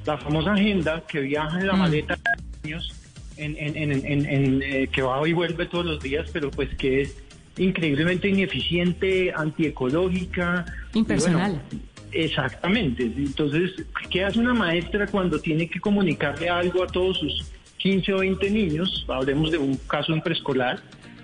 La 0.05 0.19
famosa 0.19 0.53
agenda 0.53 1.01
que 1.07 1.22
viaja 1.22 1.60
en 1.60 1.65
la 1.65 1.74
maleta 1.74 2.15
de 2.15 2.69
años, 2.69 3.04
en, 3.37 3.55
en- 3.57 3.75
en- 3.91 4.05
en- 4.05 4.25
en, 4.25 4.61
eh, 4.63 4.87
que 4.91 5.01
va 5.01 5.27
y 5.27 5.33
vuelve 5.33 5.65
todos 5.65 5.85
los 5.85 6.01
días, 6.01 6.29
pero 6.31 6.51
pues 6.51 6.69
que 6.75 7.01
es 7.01 7.23
increíblemente 7.57 8.27
ineficiente, 8.29 9.31
antiecológica. 9.35 10.65
Impersonal. 10.93 11.51
bueno, 11.69 11.83
exactamente. 12.11 13.03
Entonces, 13.03 13.71
¿qué 14.09 14.23
hace 14.23 14.39
una 14.39 14.53
maestra 14.53 15.07
cuando 15.07 15.39
tiene 15.39 15.69
que 15.69 15.79
comunicarle 15.79 16.49
algo 16.49 16.83
a 16.83 16.87
todos 16.87 17.19
sus 17.19 17.51
15 17.77 18.13
o 18.13 18.19
20 18.19 18.49
niños? 18.49 19.05
Hablemos 19.07 19.51
de 19.51 19.57
un 19.57 19.75
caso 19.87 20.13
en 20.13 20.21
preescolar. 20.21 20.79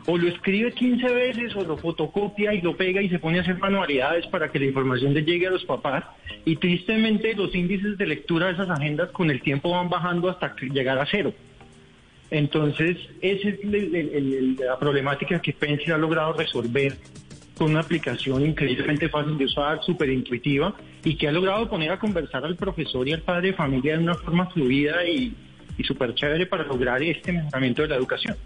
O 0.07 0.17
lo 0.17 0.27
escribe 0.27 0.71
15 0.71 1.07
veces 1.13 1.55
o 1.55 1.63
lo 1.63 1.77
fotocopia 1.77 2.55
y 2.55 2.61
lo 2.61 2.75
pega 2.75 3.03
y 3.03 3.09
se 3.09 3.19
pone 3.19 3.37
a 3.37 3.41
hacer 3.43 3.59
manualidades 3.59 4.25
para 4.27 4.51
que 4.51 4.57
la 4.57 4.65
información 4.65 5.13
le 5.13 5.21
llegue 5.21 5.45
a 5.45 5.51
los 5.51 5.63
papás. 5.63 6.03
Y 6.43 6.55
tristemente 6.55 7.35
los 7.35 7.53
índices 7.53 7.99
de 7.99 8.07
lectura 8.07 8.47
de 8.47 8.53
esas 8.53 8.69
agendas 8.71 9.11
con 9.11 9.29
el 9.29 9.41
tiempo 9.41 9.69
van 9.69 9.89
bajando 9.89 10.27
hasta 10.29 10.55
llegar 10.73 10.97
a 10.97 11.05
cero. 11.05 11.33
Entonces, 12.31 12.97
esa 13.21 13.50
es 13.50 13.59
la 14.57 14.79
problemática 14.79 15.41
que 15.41 15.51
Pencil 15.51 15.91
ha 15.91 15.97
logrado 15.97 16.31
resolver 16.33 16.95
con 17.57 17.71
una 17.71 17.81
aplicación 17.81 18.45
increíblemente 18.45 19.09
fácil 19.09 19.38
de 19.38 19.45
usar, 19.45 19.83
súper 19.83 20.09
intuitiva, 20.09 20.73
y 21.03 21.15
que 21.17 21.27
ha 21.27 21.31
logrado 21.31 21.69
poner 21.69 21.91
a 21.91 22.00
conversar 22.00 22.45
al 22.45 22.55
profesor 22.55 23.07
y 23.07 23.11
al 23.11 23.21
padre 23.21 23.50
de 23.50 23.53
familia 23.53 23.97
de 23.97 24.03
una 24.03 24.15
forma 24.15 24.50
fluida 24.50 25.05
y, 25.05 25.35
y 25.77 25.83
súper 25.83 26.15
chévere 26.15 26.45
para 26.45 26.63
lograr 26.63 27.03
este 27.03 27.33
mejoramiento 27.33 27.81
de 27.81 27.89
la 27.89 27.95
educación. 27.97 28.38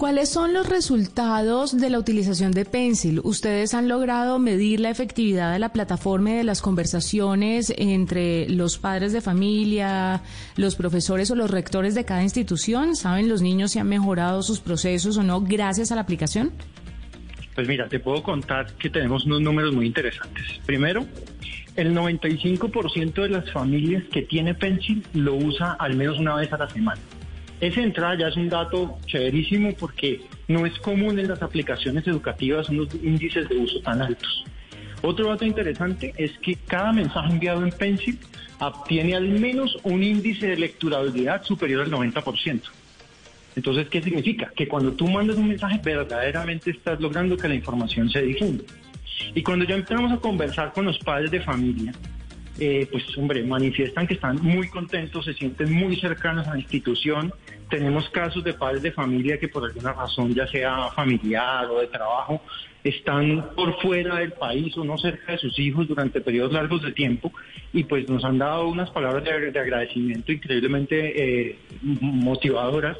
¿Cuáles 0.00 0.30
son 0.30 0.54
los 0.54 0.66
resultados 0.66 1.78
de 1.78 1.90
la 1.90 1.98
utilización 1.98 2.52
de 2.52 2.64
Pencil? 2.64 3.20
¿Ustedes 3.22 3.74
han 3.74 3.86
logrado 3.86 4.38
medir 4.38 4.80
la 4.80 4.88
efectividad 4.88 5.52
de 5.52 5.58
la 5.58 5.74
plataforma 5.74 6.30
y 6.30 6.34
de 6.36 6.44
las 6.44 6.62
conversaciones 6.62 7.70
entre 7.76 8.48
los 8.48 8.78
padres 8.78 9.12
de 9.12 9.20
familia, 9.20 10.22
los 10.56 10.74
profesores 10.76 11.30
o 11.30 11.34
los 11.34 11.50
rectores 11.50 11.94
de 11.94 12.06
cada 12.06 12.22
institución? 12.22 12.96
¿Saben 12.96 13.28
los 13.28 13.42
niños 13.42 13.72
si 13.72 13.78
han 13.78 13.90
mejorado 13.90 14.42
sus 14.42 14.60
procesos 14.60 15.18
o 15.18 15.22
no 15.22 15.42
gracias 15.42 15.92
a 15.92 15.96
la 15.96 16.00
aplicación? 16.00 16.50
Pues 17.54 17.68
mira, 17.68 17.86
te 17.86 18.00
puedo 18.00 18.22
contar 18.22 18.72
que 18.76 18.88
tenemos 18.88 19.26
unos 19.26 19.42
números 19.42 19.74
muy 19.74 19.84
interesantes. 19.84 20.46
Primero, 20.64 21.04
el 21.76 21.94
95% 21.94 23.20
de 23.20 23.28
las 23.28 23.52
familias 23.52 24.04
que 24.10 24.22
tiene 24.22 24.54
Pencil 24.54 25.04
lo 25.12 25.34
usa 25.34 25.72
al 25.72 25.94
menos 25.94 26.18
una 26.18 26.36
vez 26.36 26.50
a 26.54 26.56
la 26.56 26.70
semana. 26.70 27.02
Esa 27.60 27.82
entrada 27.82 28.16
ya 28.16 28.28
es 28.28 28.36
un 28.36 28.48
dato 28.48 28.98
chéverísimo 29.06 29.74
porque 29.74 30.22
no 30.48 30.64
es 30.64 30.78
común 30.78 31.18
en 31.18 31.28
las 31.28 31.42
aplicaciones 31.42 32.06
educativas 32.06 32.70
unos 32.70 32.88
índices 32.94 33.48
de 33.48 33.56
uso 33.58 33.80
tan 33.80 34.00
altos. 34.00 34.44
Otro 35.02 35.28
dato 35.28 35.44
interesante 35.44 36.14
es 36.16 36.32
que 36.38 36.56
cada 36.66 36.92
mensaje 36.92 37.30
enviado 37.30 37.62
en 37.62 37.70
Pencil 37.70 38.18
obtiene 38.58 39.14
al 39.14 39.28
menos 39.28 39.76
un 39.82 40.02
índice 40.02 40.48
de 40.48 40.56
lecturabilidad 40.56 41.42
superior 41.44 41.82
al 41.82 41.90
90%. 41.90 42.60
Entonces, 43.56 43.88
¿qué 43.88 44.02
significa? 44.02 44.52
Que 44.54 44.68
cuando 44.68 44.92
tú 44.92 45.08
mandas 45.08 45.36
un 45.36 45.48
mensaje, 45.48 45.80
verdaderamente 45.82 46.70
estás 46.70 47.00
logrando 47.00 47.36
que 47.36 47.48
la 47.48 47.54
información 47.54 48.08
se 48.10 48.22
difunda. 48.22 48.64
Y 49.34 49.42
cuando 49.42 49.64
ya 49.64 49.74
empezamos 49.74 50.12
a 50.12 50.16
conversar 50.16 50.72
con 50.72 50.84
los 50.84 50.98
padres 50.98 51.30
de 51.30 51.40
familia, 51.40 51.92
eh, 52.58 52.86
pues 52.90 53.04
hombre, 53.16 53.42
manifiestan 53.42 54.06
que 54.06 54.14
están 54.14 54.36
muy 54.42 54.68
contentos, 54.68 55.24
se 55.24 55.34
sienten 55.34 55.72
muy 55.72 55.96
cercanos 55.96 56.46
a 56.46 56.52
la 56.52 56.58
institución. 56.60 57.32
Tenemos 57.70 58.08
casos 58.10 58.42
de 58.42 58.52
padres 58.52 58.82
de 58.82 58.92
familia 58.92 59.38
que 59.38 59.48
por 59.48 59.64
alguna 59.64 59.92
razón, 59.92 60.34
ya 60.34 60.46
sea 60.46 60.88
familiar 60.88 61.66
o 61.66 61.80
de 61.80 61.86
trabajo, 61.86 62.42
están 62.82 63.50
por 63.54 63.80
fuera 63.80 64.16
del 64.16 64.32
país 64.32 64.76
o 64.76 64.84
no 64.84 64.98
cerca 64.98 65.32
de 65.32 65.38
sus 65.38 65.58
hijos 65.58 65.86
durante 65.86 66.20
periodos 66.20 66.52
largos 66.52 66.82
de 66.82 66.92
tiempo 66.92 67.32
y 67.72 67.84
pues 67.84 68.08
nos 68.08 68.24
han 68.24 68.38
dado 68.38 68.68
unas 68.68 68.90
palabras 68.90 69.22
de, 69.24 69.50
de 69.50 69.58
agradecimiento 69.58 70.32
increíblemente 70.32 71.50
eh, 71.50 71.58
motivadoras 71.82 72.96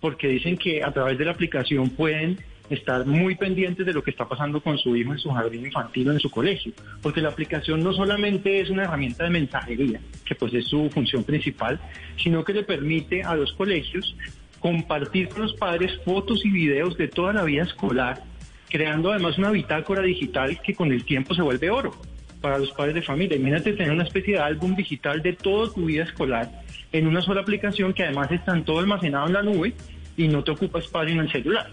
porque 0.00 0.28
dicen 0.28 0.56
que 0.56 0.82
a 0.82 0.92
través 0.92 1.18
de 1.18 1.24
la 1.24 1.32
aplicación 1.32 1.90
pueden 1.90 2.38
estar 2.70 3.04
muy 3.04 3.34
pendientes 3.34 3.84
de 3.84 3.92
lo 3.92 4.02
que 4.02 4.10
está 4.10 4.26
pasando 4.26 4.60
con 4.60 4.78
su 4.78 4.96
hijo 4.96 5.12
en 5.12 5.18
su 5.18 5.30
jardín 5.30 5.66
infantil 5.66 6.08
o 6.08 6.12
en 6.12 6.20
su 6.20 6.30
colegio, 6.30 6.72
porque 7.02 7.20
la 7.20 7.28
aplicación 7.28 7.82
no 7.82 7.92
solamente 7.92 8.60
es 8.60 8.70
una 8.70 8.84
herramienta 8.84 9.24
de 9.24 9.30
mensajería, 9.30 10.00
que 10.24 10.34
pues 10.34 10.54
es 10.54 10.66
su 10.66 10.88
función 10.90 11.24
principal, 11.24 11.78
sino 12.16 12.44
que 12.44 12.54
le 12.54 12.62
permite 12.62 13.22
a 13.22 13.34
los 13.34 13.52
colegios 13.52 14.16
compartir 14.60 15.28
con 15.28 15.42
los 15.42 15.54
padres 15.54 16.00
fotos 16.04 16.44
y 16.44 16.50
videos 16.50 16.96
de 16.96 17.08
toda 17.08 17.34
la 17.34 17.44
vida 17.44 17.64
escolar, 17.64 18.22
creando 18.70 19.10
además 19.10 19.36
una 19.36 19.50
bitácora 19.50 20.02
digital 20.02 20.60
que 20.62 20.74
con 20.74 20.90
el 20.90 21.04
tiempo 21.04 21.34
se 21.34 21.42
vuelve 21.42 21.70
oro 21.70 21.94
para 22.40 22.58
los 22.58 22.72
padres 22.72 22.94
de 22.94 23.02
familia. 23.02 23.36
Imagínate 23.36 23.74
tener 23.74 23.92
una 23.92 24.04
especie 24.04 24.34
de 24.34 24.40
álbum 24.40 24.74
digital 24.74 25.22
de 25.22 25.34
toda 25.34 25.72
tu 25.72 25.84
vida 25.84 26.04
escolar 26.04 26.50
en 26.92 27.06
una 27.06 27.20
sola 27.20 27.42
aplicación 27.42 27.92
que 27.92 28.04
además 28.04 28.30
está 28.30 28.58
todo 28.64 28.78
almacenado 28.78 29.26
en 29.26 29.32
la 29.34 29.42
nube 29.42 29.74
y 30.16 30.28
no 30.28 30.42
te 30.44 30.52
ocupa 30.52 30.78
espacio 30.78 31.12
en 31.12 31.20
el 31.20 31.30
celular. 31.30 31.70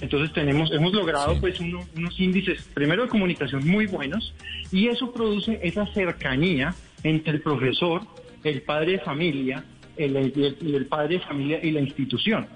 Entonces 0.00 0.32
tenemos, 0.34 0.70
hemos 0.72 0.92
logrado 0.92 1.34
Sí. 1.34 1.40
pues 1.40 1.58
uno- 1.60 1.84
unos 1.96 2.20
índices 2.20 2.62
primero 2.74 3.04
de 3.04 3.08
comunicación 3.08 3.66
muy 3.66 3.86
buenos 3.86 4.34
y 4.70 4.88
eso 4.88 5.12
produce 5.12 5.58
esa 5.62 5.86
cercanía 5.94 6.74
entre 7.02 7.32
el 7.34 7.40
profesor, 7.40 8.02
el 8.44 8.62
padre 8.62 8.92
de 8.92 8.98
familia, 9.00 9.64
el, 9.96 10.16
el- 10.16 10.56
el 10.74 10.86
padre 10.86 11.14
de 11.14 11.20
familia 11.20 11.60
y 11.62 11.70
la 11.70 11.80
institución. 11.80 12.46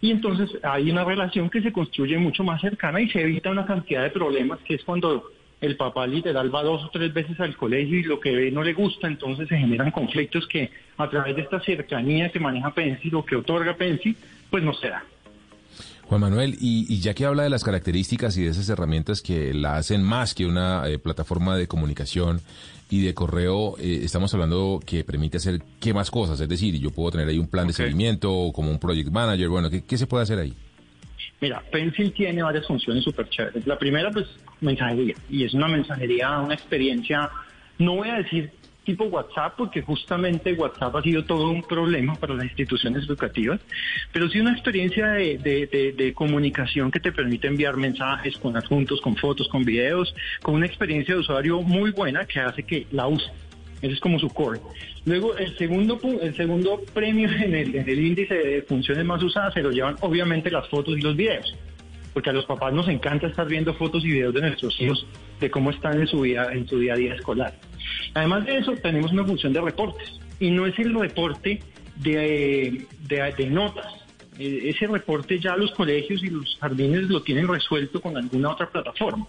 Y 0.00 0.10
entonces 0.10 0.50
hay 0.62 0.90
una 0.90 1.04
relación 1.04 1.50
que 1.50 1.60
se 1.62 1.72
construye 1.72 2.16
mucho 2.18 2.44
más 2.44 2.60
cercana 2.60 3.00
y 3.00 3.08
se 3.10 3.20
evita 3.22 3.50
una 3.50 3.66
cantidad 3.66 4.02
de 4.02 4.10
problemas 4.10 4.58
que 4.60 4.74
es 4.74 4.84
cuando 4.84 5.30
el 5.60 5.76
papá 5.76 6.06
literal 6.06 6.54
va 6.54 6.62
dos 6.62 6.84
o 6.84 6.90
tres 6.90 7.12
veces 7.14 7.38
al 7.40 7.56
colegio 7.56 7.98
y 7.98 8.02
lo 8.04 8.20
que 8.20 8.30
ve 8.30 8.50
no 8.50 8.62
le 8.62 8.74
gusta, 8.74 9.06
entonces 9.08 9.48
se 9.48 9.56
generan 9.56 9.90
conflictos 9.90 10.46
que 10.46 10.70
a 10.98 11.08
través 11.08 11.34
de 11.36 11.42
esta 11.42 11.60
cercanía 11.60 12.30
que 12.30 12.38
maneja 12.40 12.72
Pensi, 12.74 13.08
lo 13.10 13.24
que 13.24 13.36
otorga 13.36 13.74
Pensi, 13.74 14.14
pues 14.50 14.62
no 14.62 14.72
se 14.74 14.88
da. 14.90 15.02
Juan 16.08 16.20
Manuel, 16.20 16.56
y, 16.60 16.86
y 16.88 17.00
ya 17.00 17.14
que 17.14 17.24
habla 17.24 17.42
de 17.42 17.50
las 17.50 17.64
características 17.64 18.36
y 18.36 18.44
de 18.44 18.50
esas 18.50 18.68
herramientas 18.68 19.22
que 19.22 19.52
la 19.52 19.76
hacen 19.76 20.02
más 20.02 20.34
que 20.34 20.46
una 20.46 20.88
eh, 20.88 20.98
plataforma 20.98 21.56
de 21.56 21.66
comunicación 21.66 22.40
y 22.88 23.02
de 23.02 23.12
correo, 23.12 23.76
eh, 23.78 24.02
estamos 24.04 24.32
hablando 24.32 24.80
que 24.86 25.02
permite 25.02 25.38
hacer 25.38 25.60
qué 25.80 25.92
más 25.92 26.12
cosas, 26.12 26.40
es 26.40 26.48
decir, 26.48 26.78
yo 26.78 26.90
puedo 26.90 27.10
tener 27.10 27.28
ahí 27.28 27.38
un 27.38 27.48
plan 27.48 27.66
de 27.66 27.72
seguimiento 27.72 28.32
o 28.32 28.52
como 28.52 28.70
un 28.70 28.78
project 28.78 29.10
manager, 29.10 29.48
bueno, 29.48 29.68
¿qué, 29.68 29.82
qué 29.82 29.98
se 29.98 30.06
puede 30.06 30.22
hacer 30.22 30.38
ahí? 30.38 30.54
Mira, 31.40 31.62
Pencil 31.72 32.12
tiene 32.12 32.42
varias 32.42 32.66
funciones 32.66 33.04
súper 33.04 33.28
chéveres. 33.28 33.66
La 33.66 33.78
primera, 33.78 34.10
pues, 34.10 34.26
mensajería. 34.60 35.14
Y 35.28 35.44
es 35.44 35.52
una 35.52 35.68
mensajería, 35.68 36.38
una 36.38 36.54
experiencia, 36.54 37.28
no 37.78 37.96
voy 37.96 38.08
a 38.08 38.14
decir 38.14 38.52
tipo 38.86 39.04
WhatsApp, 39.04 39.54
porque 39.58 39.82
justamente 39.82 40.54
WhatsApp 40.54 40.94
ha 40.94 41.02
sido 41.02 41.24
todo 41.24 41.50
un 41.50 41.62
problema 41.62 42.14
para 42.14 42.34
las 42.34 42.44
instituciones 42.44 43.04
educativas, 43.04 43.60
pero 44.12 44.28
sí 44.30 44.40
una 44.40 44.52
experiencia 44.52 45.08
de, 45.08 46.12
comunicación 46.14 46.90
que 46.90 47.00
te 47.00 47.12
permite 47.12 47.48
enviar 47.48 47.76
mensajes 47.76 48.38
con 48.38 48.56
adjuntos, 48.56 49.00
con 49.00 49.16
fotos, 49.16 49.48
con 49.48 49.64
videos, 49.64 50.14
con 50.40 50.54
una 50.54 50.66
experiencia 50.66 51.14
de 51.14 51.20
usuario 51.20 51.60
muy 51.60 51.90
buena 51.90 52.24
que 52.24 52.40
hace 52.40 52.62
que 52.62 52.86
la 52.92 53.08
use. 53.08 53.26
Ese 53.82 53.92
es 53.92 54.00
como 54.00 54.18
su 54.18 54.28
core. 54.28 54.60
Luego, 55.04 55.36
el 55.36 55.56
segundo, 55.58 56.00
el 56.22 56.34
segundo 56.34 56.80
premio 56.94 57.28
en 57.28 57.54
el, 57.54 57.74
en 57.74 57.88
el 57.88 58.06
índice 58.06 58.34
de 58.34 58.62
funciones 58.62 59.04
más 59.04 59.22
usadas 59.22 59.52
se 59.52 59.62
lo 59.62 59.70
llevan 59.70 59.96
obviamente 60.00 60.50
las 60.50 60.66
fotos 60.68 60.96
y 60.96 61.02
los 61.02 61.16
videos. 61.16 61.54
Porque 62.14 62.30
a 62.30 62.32
los 62.32 62.46
papás 62.46 62.72
nos 62.72 62.88
encanta 62.88 63.26
estar 63.26 63.46
viendo 63.46 63.74
fotos 63.74 64.02
y 64.04 64.08
videos 64.08 64.32
de 64.32 64.40
nuestros 64.40 64.80
hijos, 64.80 65.06
de 65.38 65.50
cómo 65.50 65.70
están 65.70 66.00
en 66.00 66.06
su, 66.06 66.20
vida, 66.20 66.50
en 66.52 66.66
su 66.66 66.78
día 66.78 66.94
a 66.94 66.96
día 66.96 67.14
escolar. 67.14 67.52
Además 68.14 68.44
de 68.46 68.58
eso, 68.58 68.72
tenemos 68.74 69.12
una 69.12 69.24
función 69.24 69.52
de 69.52 69.60
reportes. 69.60 70.18
Y 70.40 70.50
no 70.50 70.66
es 70.66 70.78
el 70.78 70.94
reporte 70.94 71.60
de, 71.96 72.86
de- 73.08 73.34
de 73.36 73.46
notas. 73.50 73.86
Eh, 74.38 74.70
Ese 74.74 74.86
reporte 74.86 75.38
ya 75.38 75.56
los 75.56 75.70
colegios 75.72 76.22
y 76.22 76.28
los 76.28 76.58
jardines 76.60 77.04
lo 77.08 77.22
tienen 77.22 77.48
resuelto 77.48 78.00
con 78.02 78.16
alguna 78.18 78.50
otra 78.50 78.68
plataforma. 78.68 79.26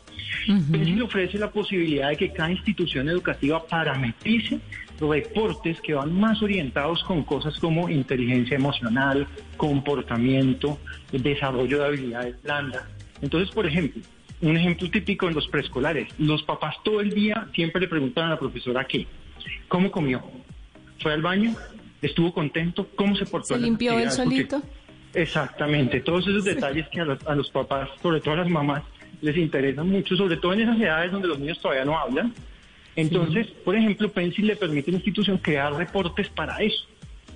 Pencil 0.72 1.02
ofrece 1.02 1.38
la 1.38 1.50
posibilidad 1.50 2.10
de 2.10 2.18
que 2.18 2.32
cada 2.34 2.52
institución 2.52 3.08
educativa 3.08 3.66
parametrice 3.66 4.60
reportes 5.00 5.80
que 5.82 5.94
van 5.94 6.12
más 6.20 6.42
orientados 6.42 7.04
con 7.04 7.24
cosas 7.24 7.58
como 7.60 7.88
inteligencia 7.88 8.56
emocional, 8.56 9.28
comportamiento, 9.56 10.78
desarrollo 11.12 11.80
de 11.80 11.86
habilidades 11.86 12.42
blandas. 12.44 12.84
Entonces, 13.22 13.50
por 13.54 13.66
ejemplo, 13.66 14.02
un 14.42 14.56
ejemplo 14.58 14.90
típico 14.90 15.28
en 15.28 15.34
los 15.36 15.48
preescolares, 15.48 16.10
los 16.20 16.44
papás 16.44 16.76
todo 16.84 17.02
el 17.02 17.10
día 17.12 17.48
siempre 17.54 17.82
le 17.82 17.88
preguntan 17.88 18.26
a 18.26 18.30
la 18.32 18.40
profesora 18.40 18.86
qué, 18.86 19.08
cómo 19.68 19.92
comió, 19.92 20.24
fue 21.00 21.14
al 21.14 21.22
baño, 21.22 21.56
estuvo 22.02 22.34
contento, 22.34 22.88
cómo 22.96 23.16
se 23.16 23.26
portó. 23.26 23.56
¿Se 23.56 23.60
limpió 23.60 23.94
él? 23.94 24.06
Porque- 24.06 24.16
solito? 24.16 24.62
Exactamente, 25.14 26.02
todos 26.02 26.28
esos 26.28 26.44
detalles 26.44 26.88
que 26.90 27.00
a 27.02 27.06
los, 27.06 27.26
a 27.26 27.34
los 27.34 27.50
papás, 27.50 27.90
sobre 28.02 28.20
todo 28.22 28.36
a 28.36 28.38
las 28.38 28.50
mamás, 28.50 28.84
les 29.22 29.36
interesan 29.36 29.90
mucho, 29.90 30.16
sobre 30.16 30.38
todo 30.38 30.54
en 30.54 30.62
esas 30.62 30.80
edades 30.80 31.12
donde 31.12 31.28
los 31.28 31.40
niños 31.40 31.60
todavía 31.60 31.86
no 31.86 31.98
hablan. 31.98 32.34
Entonces, 32.96 33.48
por 33.64 33.76
ejemplo, 33.76 34.10
Pencil 34.12 34.48
le 34.48 34.56
permite 34.56 34.92
a 34.92 34.94
la 34.94 34.98
institución 34.98 35.38
crear 35.38 35.74
reportes 35.74 36.30
para 36.30 36.58
eso. 36.58 36.86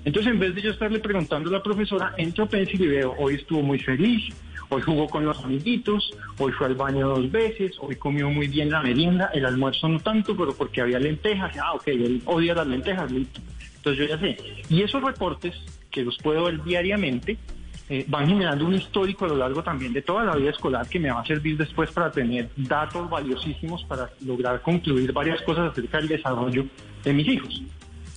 Entonces, 0.05 0.31
en 0.33 0.39
vez 0.39 0.53
de 0.53 0.61
yo 0.61 0.71
estarle 0.71 0.99
preguntando 0.99 1.49
a 1.49 1.53
la 1.53 1.63
profesora, 1.63 2.13
entro 2.17 2.43
a 2.43 2.49
Pencil 2.49 2.81
y 2.81 2.87
veo, 2.87 3.15
hoy 3.17 3.35
estuvo 3.35 3.61
muy 3.61 3.79
feliz, 3.79 4.33
hoy 4.71 4.81
jugó 4.81 5.07
con 5.09 5.25
los 5.25 5.37
amiguitos, 5.43 6.11
hoy 6.37 6.51
fue 6.53 6.67
al 6.67 6.75
baño 6.75 7.07
dos 7.09 7.29
veces, 7.29 7.73
hoy 7.79 7.95
comió 7.97 8.29
muy 8.29 8.47
bien 8.47 8.71
la 8.71 8.81
merienda, 8.81 9.29
el 9.33 9.45
almuerzo 9.45 9.89
no 9.89 9.99
tanto, 9.99 10.35
pero 10.35 10.53
porque 10.53 10.79
había 10.81 10.97
lentejas. 10.97 11.55
Ah, 11.61 11.73
ok, 11.73 11.87
él 11.89 12.21
odia 12.25 12.55
las 12.55 12.67
lentejas, 12.67 13.11
listo. 13.11 13.41
Entonces 13.75 14.07
yo 14.07 14.15
ya 14.15 14.19
sé. 14.19 14.37
Y 14.69 14.81
esos 14.81 15.03
reportes, 15.03 15.55
que 15.89 16.03
los 16.03 16.17
puedo 16.19 16.45
ver 16.45 16.63
diariamente, 16.63 17.37
eh, 17.89 18.05
van 18.07 18.27
generando 18.29 18.65
un 18.65 18.73
histórico 18.75 19.25
a 19.25 19.27
lo 19.27 19.35
largo 19.35 19.61
también 19.61 19.91
de 19.91 20.01
toda 20.01 20.23
la 20.23 20.37
vida 20.37 20.51
escolar 20.51 20.87
que 20.87 20.97
me 20.99 21.11
va 21.11 21.19
a 21.19 21.25
servir 21.25 21.57
después 21.57 21.91
para 21.91 22.09
tener 22.09 22.49
datos 22.55 23.09
valiosísimos 23.09 23.83
para 23.83 24.09
lograr 24.25 24.61
concluir 24.61 25.11
varias 25.11 25.41
cosas 25.41 25.71
acerca 25.71 25.97
del 25.97 26.07
desarrollo 26.07 26.65
de 27.03 27.11
mis 27.13 27.27
hijos. 27.27 27.61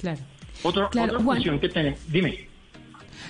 Claro. 0.00 0.20
Otra, 0.62 0.88
Claro, 0.90 1.14
otra 1.14 1.24
Juan. 1.24 1.36
función 1.38 1.58
que 1.58 1.68
tenemos, 1.68 1.98
dime. 2.12 2.46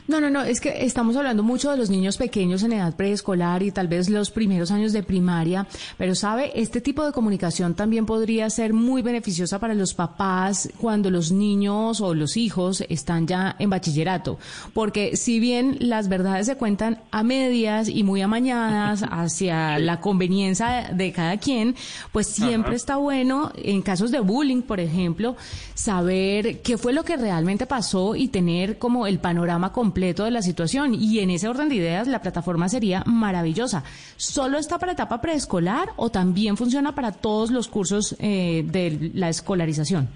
No, 0.07 0.21
no, 0.21 0.29
no, 0.29 0.43
es 0.43 0.61
que 0.61 0.85
estamos 0.85 1.17
hablando 1.17 1.43
mucho 1.43 1.71
de 1.71 1.79
los 1.79 1.89
niños 1.89 2.19
pequeños 2.19 2.63
en 2.63 2.75
edad 2.75 2.95
preescolar 2.95 3.63
y 3.63 3.71
tal 3.71 3.89
vez 3.89 4.11
los 4.11 4.31
primeros 4.31 4.71
años 4.71 4.93
de 4.93 5.03
primaria, 5.03 5.67
pero 5.97 6.15
sabe, 6.15 6.53
este 6.61 6.83
tipo 6.83 7.07
de 7.07 7.13
comunicación 7.13 7.73
también 7.75 8.05
podría 8.05 8.51
ser 8.51 8.75
muy 8.75 9.01
beneficiosa 9.01 9.59
para 9.59 9.73
los 9.73 9.95
papás 9.95 10.69
cuando 10.79 11.11
los 11.11 11.33
niños 11.33 12.03
o 12.03 12.15
los 12.15 12.37
hijos 12.37 12.85
están 12.91 13.27
ya 13.27 13.57
en 13.59 13.71
bachillerato, 13.71 14.39
porque 14.75 15.17
si 15.17 15.41
bien 15.41 15.79
las 15.81 16.11
verdades 16.11 16.49
se 16.49 16.57
cuentan 16.57 17.01
a 17.11 17.23
medias 17.23 17.89
y 17.89 18.03
muy 18.03 18.21
amañadas 18.21 19.03
hacia 19.11 19.79
la 19.79 20.03
conveniencia 20.03 20.91
de 20.93 21.13
cada 21.13 21.39
quien, 21.39 21.77
pues 22.13 22.27
siempre 22.27 22.77
está 22.77 22.97
bueno 22.97 23.53
en 23.57 23.81
casos 23.81 24.11
de 24.11 24.21
bullying, 24.21 24.61
por 24.61 24.81
ejemplo, 24.81 25.35
saber 25.73 26.61
qué 26.61 26.77
fue 26.77 26.93
lo 26.93 27.05
que 27.05 27.17
realmente 27.17 27.65
pasó 27.65 28.15
y 28.17 28.29
tener 28.29 28.77
como 28.77 29.07
el 29.07 29.19
panorama 29.19 29.73
completo 29.73 29.94
de 29.95 30.31
la 30.31 30.43
situación. 30.43 30.95
Y 30.95 31.21
en 31.21 31.31
ese 31.31 31.49
orden 31.49 31.69
de 31.69 31.77
ideas, 31.77 32.09
la 32.09 32.21
plataforma 32.21 32.69
sería 32.69 33.03
maravillosa. 33.07 33.85
¿Solo 34.17 34.59
está 34.59 34.79
para 34.79 34.93
etapa 34.93 35.21
preescolar 35.21 35.91
o 35.97 36.11
también 36.11 36.57
funciona 36.57 36.95
para 36.95 37.13
todos 37.13 37.51
los 37.51 37.69
cursos 37.69 38.17
eh, 38.19 38.65
de 38.67 39.11
la 39.15 39.29
escolarización? 39.29 40.09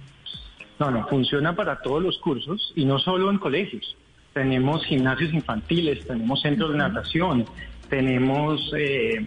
No, 0.78 0.90
no, 0.90 1.06
funciona 1.08 1.56
para 1.56 1.80
todos 1.80 2.02
los 2.02 2.18
cursos 2.18 2.72
y 2.76 2.84
no 2.84 2.98
solo 2.98 3.30
en 3.30 3.38
colegios. 3.38 3.96
Tenemos 4.32 4.84
gimnasios 4.84 5.32
infantiles, 5.32 6.06
tenemos 6.06 6.40
centros 6.42 6.72
de 6.72 6.78
natación, 6.78 7.44
tenemos 7.88 8.72
eh, 8.76 9.26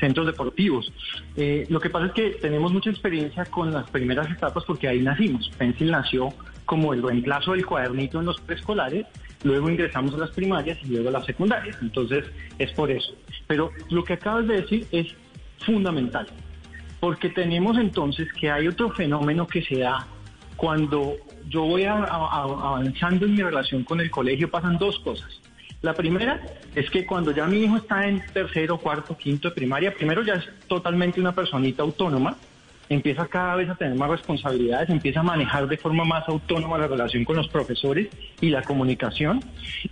centros 0.00 0.26
deportivos. 0.26 0.92
Eh, 1.36 1.66
lo 1.68 1.78
que 1.78 1.90
pasa 1.90 2.06
es 2.06 2.12
que 2.12 2.30
tenemos 2.40 2.72
mucha 2.72 2.90
experiencia 2.90 3.44
con 3.44 3.72
las 3.72 3.88
primeras 3.90 4.30
etapas 4.30 4.64
porque 4.64 4.88
ahí 4.88 5.00
nacimos. 5.00 5.50
Pencil 5.58 5.90
nació 5.90 6.30
como 6.68 6.92
el 6.92 7.02
reemplazo 7.02 7.52
del 7.52 7.64
cuadernito 7.64 8.20
en 8.20 8.26
los 8.26 8.38
preescolares, 8.42 9.06
luego 9.42 9.70
ingresamos 9.70 10.12
a 10.14 10.18
las 10.18 10.30
primarias 10.32 10.76
y 10.84 10.88
luego 10.88 11.08
a 11.08 11.12
las 11.12 11.24
secundarias. 11.24 11.78
Entonces, 11.80 12.26
es 12.58 12.70
por 12.72 12.90
eso. 12.90 13.14
Pero 13.46 13.70
lo 13.88 14.04
que 14.04 14.12
acabas 14.12 14.46
de 14.46 14.60
decir 14.60 14.86
es 14.92 15.06
fundamental, 15.64 16.26
porque 17.00 17.30
tenemos 17.30 17.78
entonces 17.78 18.28
que 18.38 18.50
hay 18.50 18.68
otro 18.68 18.90
fenómeno 18.90 19.46
que 19.46 19.62
se 19.62 19.78
da 19.78 20.06
cuando 20.56 21.16
yo 21.48 21.62
voy 21.62 21.84
a- 21.84 21.94
a- 22.04 22.42
avanzando 22.42 23.24
en 23.24 23.32
mi 23.34 23.42
relación 23.42 23.82
con 23.82 24.00
el 24.02 24.10
colegio, 24.10 24.50
pasan 24.50 24.76
dos 24.76 24.98
cosas. 24.98 25.40
La 25.80 25.94
primera 25.94 26.42
es 26.74 26.90
que 26.90 27.06
cuando 27.06 27.30
ya 27.30 27.46
mi 27.46 27.60
hijo 27.64 27.76
está 27.78 28.06
en 28.06 28.22
tercero, 28.34 28.76
cuarto, 28.76 29.16
quinto 29.16 29.48
de 29.48 29.54
primaria, 29.54 29.94
primero 29.94 30.22
ya 30.22 30.34
es 30.34 30.44
totalmente 30.66 31.18
una 31.18 31.32
personita 31.34 31.82
autónoma, 31.82 32.36
empieza 32.88 33.26
cada 33.26 33.54
vez 33.56 33.68
a 33.68 33.74
tener 33.74 33.96
más 33.96 34.10
responsabilidades, 34.10 34.88
empieza 34.90 35.20
a 35.20 35.22
manejar 35.22 35.68
de 35.68 35.76
forma 35.76 36.04
más 36.04 36.28
autónoma 36.28 36.78
la 36.78 36.86
relación 36.86 37.24
con 37.24 37.36
los 37.36 37.48
profesores 37.48 38.08
y 38.40 38.50
la 38.50 38.62
comunicación. 38.62 39.40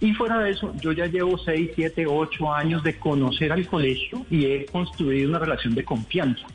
Y 0.01 0.13
fuera 0.15 0.39
de 0.39 0.51
eso, 0.51 0.73
yo 0.81 0.93
ya 0.93 1.07
llevo 1.07 1.39
seis, 1.39 1.71
siete, 1.75 2.07
ocho 2.07 2.53
años 2.53 2.83
de 2.83 2.99
conocer 2.99 3.53
al 3.53 3.67
colegio 3.67 4.25
y 4.31 4.47
he 4.47 4.67
construido 4.67 5.29
una 5.29 5.39
relación 5.39 5.75
de 5.75 5.85
confianza. 5.85 6.47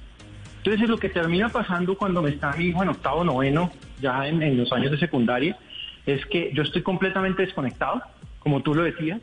Entonces, 0.58 0.90
lo 0.90 0.98
que 0.98 1.10
termina 1.10 1.50
pasando 1.50 1.98
cuando 1.98 2.22
me 2.22 2.30
está 2.30 2.54
mi 2.56 2.66
hijo 2.66 2.84
en 2.84 2.90
octavo, 2.90 3.24
noveno, 3.24 3.72
ya 4.00 4.28
en 4.28 4.58
los 4.58 4.72
años 4.72 4.92
de 4.92 4.98
secundaria, 5.00 5.58
es 6.06 6.26
que 6.28 6.52
yo 6.54 6.64
estoy 6.64 6.82
completamente 6.82 7.44
desconectado, 7.44 8.02
como 8.40 8.62
tú 8.62 8.74
lo 8.74 8.84
decías, 8.84 9.22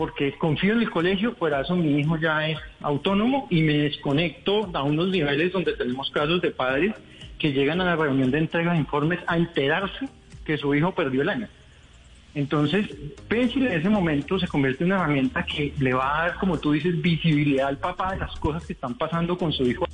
porque 0.00 0.32
confío 0.38 0.72
en 0.72 0.80
el 0.80 0.88
colegio, 0.88 1.34
por 1.34 1.52
eso 1.52 1.76
mi 1.76 2.00
hijo 2.00 2.16
ya 2.16 2.48
es 2.48 2.58
autónomo 2.80 3.46
y 3.50 3.60
me 3.60 3.74
desconecto 3.80 4.70
a 4.72 4.82
unos 4.82 5.10
niveles 5.10 5.52
donde 5.52 5.74
tenemos 5.74 6.10
casos 6.10 6.40
de 6.40 6.50
padres 6.52 6.94
que 7.38 7.52
llegan 7.52 7.82
a 7.82 7.84
la 7.84 7.96
reunión 7.96 8.30
de 8.30 8.38
entrega 8.38 8.72
de 8.72 8.78
informes 8.78 9.18
a 9.26 9.36
enterarse 9.36 10.08
que 10.42 10.56
su 10.56 10.74
hijo 10.74 10.92
perdió 10.92 11.20
el 11.20 11.28
año. 11.28 11.48
Entonces, 12.34 12.86
Pencil 13.28 13.66
en 13.66 13.78
ese 13.78 13.90
momento 13.90 14.38
se 14.38 14.48
convierte 14.48 14.84
en 14.84 14.92
una 14.92 15.02
herramienta 15.02 15.44
que 15.44 15.74
le 15.78 15.92
va 15.92 16.18
a 16.18 16.28
dar, 16.28 16.38
como 16.38 16.58
tú 16.58 16.72
dices, 16.72 17.02
visibilidad 17.02 17.68
al 17.68 17.76
papá 17.76 18.14
de 18.14 18.20
las 18.20 18.34
cosas 18.36 18.64
que 18.66 18.72
están 18.72 18.94
pasando 18.94 19.36
con 19.36 19.52
su 19.52 19.64
hijo 19.64 19.86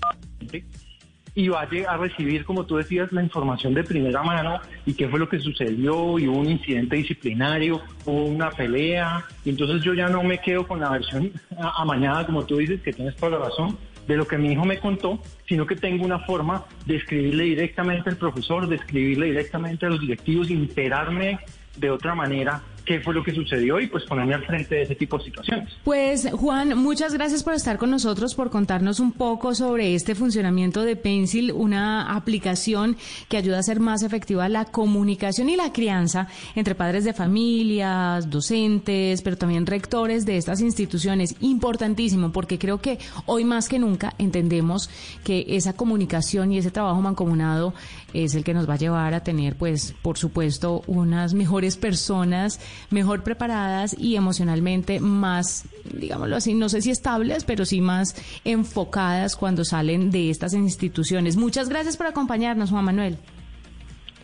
y 1.36 1.48
va 1.48 1.60
a 1.60 1.96
recibir, 1.98 2.46
como 2.46 2.64
tú 2.64 2.78
decías, 2.78 3.12
la 3.12 3.22
información 3.22 3.74
de 3.74 3.84
primera 3.84 4.22
mano 4.22 4.58
y 4.86 4.94
qué 4.94 5.06
fue 5.06 5.18
lo 5.20 5.28
que 5.28 5.38
sucedió 5.38 6.18
y 6.18 6.26
hubo 6.26 6.38
un 6.38 6.50
incidente 6.50 6.96
disciplinario, 6.96 7.82
hubo 8.06 8.24
una 8.24 8.50
pelea, 8.50 9.22
y 9.44 9.50
entonces 9.50 9.82
yo 9.82 9.92
ya 9.92 10.08
no 10.08 10.22
me 10.22 10.38
quedo 10.38 10.66
con 10.66 10.80
la 10.80 10.88
versión 10.88 11.30
amañada, 11.76 12.24
como 12.24 12.46
tú 12.46 12.56
dices, 12.56 12.80
que 12.80 12.94
tienes 12.94 13.14
toda 13.16 13.38
la 13.38 13.44
razón, 13.44 13.76
de 14.08 14.16
lo 14.16 14.26
que 14.26 14.38
mi 14.38 14.52
hijo 14.52 14.64
me 14.64 14.78
contó, 14.78 15.20
sino 15.46 15.66
que 15.66 15.76
tengo 15.76 16.06
una 16.06 16.20
forma 16.20 16.64
de 16.86 16.96
escribirle 16.96 17.44
directamente 17.44 18.08
al 18.08 18.16
profesor, 18.16 18.66
de 18.66 18.76
escribirle 18.76 19.26
directamente 19.26 19.84
a 19.84 19.90
los 19.90 20.00
directivos, 20.00 20.48
enterarme 20.48 21.38
de 21.76 21.90
otra 21.90 22.14
manera 22.14 22.62
qué 22.86 23.00
fue 23.00 23.12
lo 23.12 23.22
que 23.22 23.34
sucedió 23.34 23.80
y 23.80 23.88
pues 23.88 24.04
ponerme 24.04 24.34
al 24.34 24.44
frente 24.44 24.76
de 24.76 24.82
ese 24.82 24.94
tipo 24.94 25.18
de 25.18 25.24
situaciones. 25.24 25.68
Pues 25.84 26.30
Juan, 26.30 26.78
muchas 26.78 27.12
gracias 27.12 27.42
por 27.42 27.54
estar 27.54 27.76
con 27.76 27.90
nosotros, 27.90 28.34
por 28.34 28.50
contarnos 28.50 29.00
un 29.00 29.12
poco 29.12 29.54
sobre 29.54 29.94
este 29.94 30.14
funcionamiento 30.14 30.82
de 30.84 30.96
Pencil, 30.96 31.52
una 31.52 32.14
aplicación 32.14 32.96
que 33.28 33.36
ayuda 33.36 33.56
a 33.56 33.60
hacer 33.60 33.80
más 33.80 34.02
efectiva 34.02 34.48
la 34.48 34.64
comunicación 34.64 35.50
y 35.50 35.56
la 35.56 35.72
crianza 35.72 36.28
entre 36.54 36.74
padres 36.74 37.04
de 37.04 37.12
familias, 37.12 38.30
docentes, 38.30 39.20
pero 39.22 39.36
también 39.36 39.66
rectores 39.66 40.24
de 40.24 40.36
estas 40.36 40.60
instituciones. 40.60 41.34
Importantísimo, 41.40 42.30
porque 42.30 42.58
creo 42.58 42.80
que 42.80 42.98
hoy 43.26 43.44
más 43.44 43.68
que 43.68 43.80
nunca 43.80 44.14
entendemos 44.18 44.88
que 45.24 45.44
esa 45.48 45.74
comunicación 45.74 46.52
y 46.52 46.58
ese 46.58 46.70
trabajo 46.70 47.00
mancomunado 47.02 47.74
es 48.24 48.34
el 48.34 48.44
que 48.44 48.54
nos 48.54 48.68
va 48.68 48.74
a 48.74 48.78
llevar 48.78 49.14
a 49.14 49.22
tener, 49.22 49.56
pues, 49.56 49.94
por 50.02 50.16
supuesto, 50.18 50.82
unas 50.86 51.34
mejores 51.34 51.76
personas, 51.76 52.60
mejor 52.90 53.22
preparadas 53.22 53.94
y 53.98 54.16
emocionalmente 54.16 55.00
más, 55.00 55.64
digámoslo 55.92 56.36
así, 56.36 56.54
no 56.54 56.68
sé 56.68 56.82
si 56.82 56.90
estables, 56.90 57.44
pero 57.44 57.64
sí 57.64 57.80
más 57.80 58.14
enfocadas 58.44 59.36
cuando 59.36 59.64
salen 59.64 60.10
de 60.10 60.30
estas 60.30 60.54
instituciones. 60.54 61.36
Muchas 61.36 61.68
gracias 61.68 61.96
por 61.96 62.06
acompañarnos, 62.06 62.70
Juan 62.70 62.84
Manuel. 62.84 63.18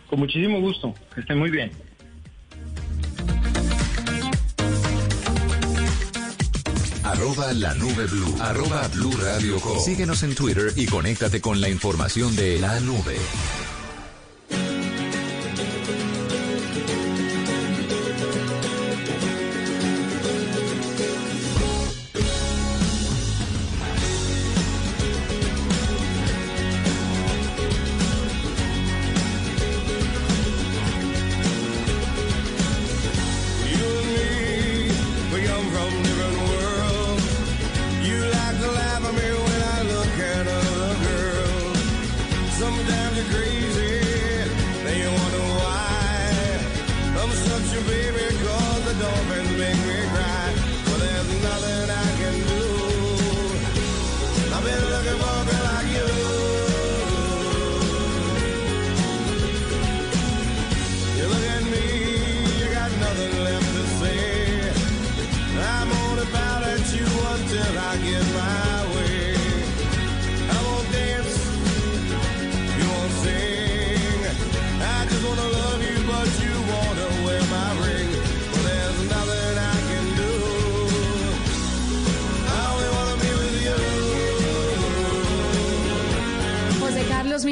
Con 0.09 0.21
muchísimo 0.21 0.61
gusto, 0.61 0.95
que 1.15 1.21
estén 1.21 1.39
muy 1.39 1.51
bien. 1.51 1.71
Arroba 7.05 7.53
la 7.53 7.75
nube 7.75 8.07
blue. 8.07 8.37
Arroba 8.41 8.89
blue 8.89 9.13
radio 9.13 9.61
com. 9.61 9.79
Síguenos 9.79 10.23
en 10.23 10.35
Twitter 10.35 10.73
y 10.77 10.87
conéctate 10.87 11.41
con 11.41 11.61
la 11.61 11.69
información 11.69 12.35
de 12.37 12.59
la 12.59 12.81
nube. 12.81 13.17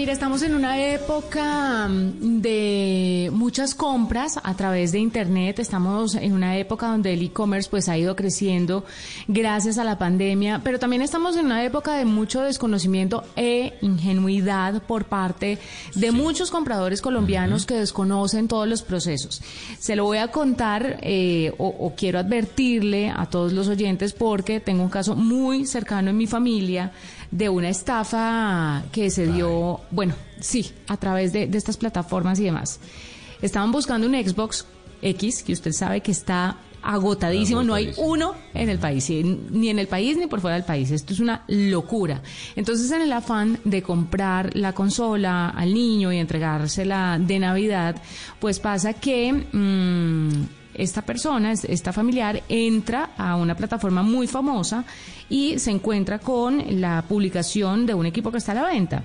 Mira, 0.01 0.15
estamos 0.15 0.41
en 0.41 0.55
una 0.55 0.81
época 0.81 1.87
mm, 1.87 2.41
de 2.41 3.29
muchas 3.35 3.75
compras 3.75 4.41
a 4.43 4.55
través 4.55 4.93
de 4.93 4.99
Internet. 4.99 5.59
Estamos 5.59 6.15
en 6.15 6.33
una 6.33 6.57
época 6.57 6.87
donde 6.87 7.13
el 7.13 7.21
e-commerce 7.21 7.69
pues 7.69 7.87
ha 7.91 7.99
ido 7.99 8.17
creciendo 8.17 8.87
gracias 9.29 9.77
a 9.77 9.85
la 9.85 9.99
pandemia, 9.99 10.63
pero 10.65 10.79
también 10.79 11.03
estamos 11.03 11.37
en 11.37 11.45
una 11.45 11.63
época 11.67 11.97
de 11.97 12.07
mucho 12.07 12.41
desconocimiento 12.41 13.25
e 13.37 13.75
ingenuidad 13.83 14.83
por 14.85 15.05
parte 15.05 15.59
de 15.95 16.13
muchos 16.13 16.51
compradores 16.51 17.03
colombianos 17.03 17.67
que 17.67 17.75
desconocen 17.75 18.49
todos 18.49 18.67
los 18.67 18.81
procesos. 18.81 19.43
Se 19.79 19.97
lo 19.97 20.05
voy 20.05 20.17
a 20.17 20.29
contar 20.29 20.97
eh, 21.03 21.53
o, 21.59 21.67
o 21.67 21.95
quiero 21.95 22.19
advertirle 22.19 23.11
a 23.11 23.27
todos 23.27 23.53
los 23.53 23.69
oyentes 23.69 24.15
porque 24.15 24.61
tengo 24.61 24.83
un 24.83 24.89
caso 24.89 25.15
muy 25.15 25.67
cercano 25.67 26.09
en 26.09 26.17
mi 26.17 26.27
familia 26.27 26.91
de 27.31 27.49
una 27.49 27.69
estafa 27.69 28.85
que 28.93 29.11
se 29.11 29.27
dio, 29.27 29.81
bueno, 29.91 30.15
sí, 30.41 30.71
a 30.89 30.97
través 30.97 31.33
de, 31.33 31.47
de 31.47 31.59
estas 31.59 31.77
plataformas 31.77 32.39
y 32.41 32.45
demás. 32.45 32.81
Estaban 33.43 33.73
buscando 33.73 34.07
un 34.07 34.15
Xbox 34.15 34.67
X, 35.03 35.43
que 35.43 35.53
usted 35.53 35.73
sabe 35.73 36.01
que 36.01 36.13
está 36.13 36.57
agotadísimo, 36.83 37.63
no 37.63 37.75
hay 37.75 37.93
uno 37.99 38.35
en 38.55 38.69
el 38.69 38.79
país, 38.79 39.09
ni 39.11 39.69
en 39.69 39.79
el 39.79 39.87
país 39.87 40.17
ni 40.17 40.27
por 40.27 40.41
fuera 40.41 40.57
del 40.57 40.65
país. 40.65 40.91
Esto 40.91 41.13
es 41.13 41.21
una 41.21 41.45
locura. 41.49 42.23
Entonces, 42.57 42.91
en 42.91 43.03
el 43.03 43.13
afán 43.13 43.59
de 43.65 43.83
comprar 43.83 44.57
la 44.57 44.73
consola 44.73 45.51
al 45.51 45.75
niño 45.75 46.13
y 46.13 46.19
entregársela 46.19 47.19
de 47.21 47.39
Navidad, 47.39 48.01
pues 48.39 48.61
pasa 48.61 48.95
que 48.95 49.33
mm, 49.33 50.60
esta 50.81 51.03
persona, 51.03 51.53
es- 51.53 51.65
esta 51.65 51.93
familiar, 51.93 52.43
entra 52.49 53.11
a 53.17 53.37
una 53.37 53.55
plataforma 53.57 54.03
muy 54.03 54.27
famosa 54.27 54.85
y 55.29 55.59
se 55.59 55.71
encuentra 55.71 56.19
con 56.19 56.81
la 56.81 57.05
publicación 57.09 57.87
de 57.87 57.95
un 57.95 58.07
equipo 58.07 58.31
que 58.33 58.39
está 58.39 58.53
a 58.53 58.57
la 58.57 58.65
venta 58.67 59.03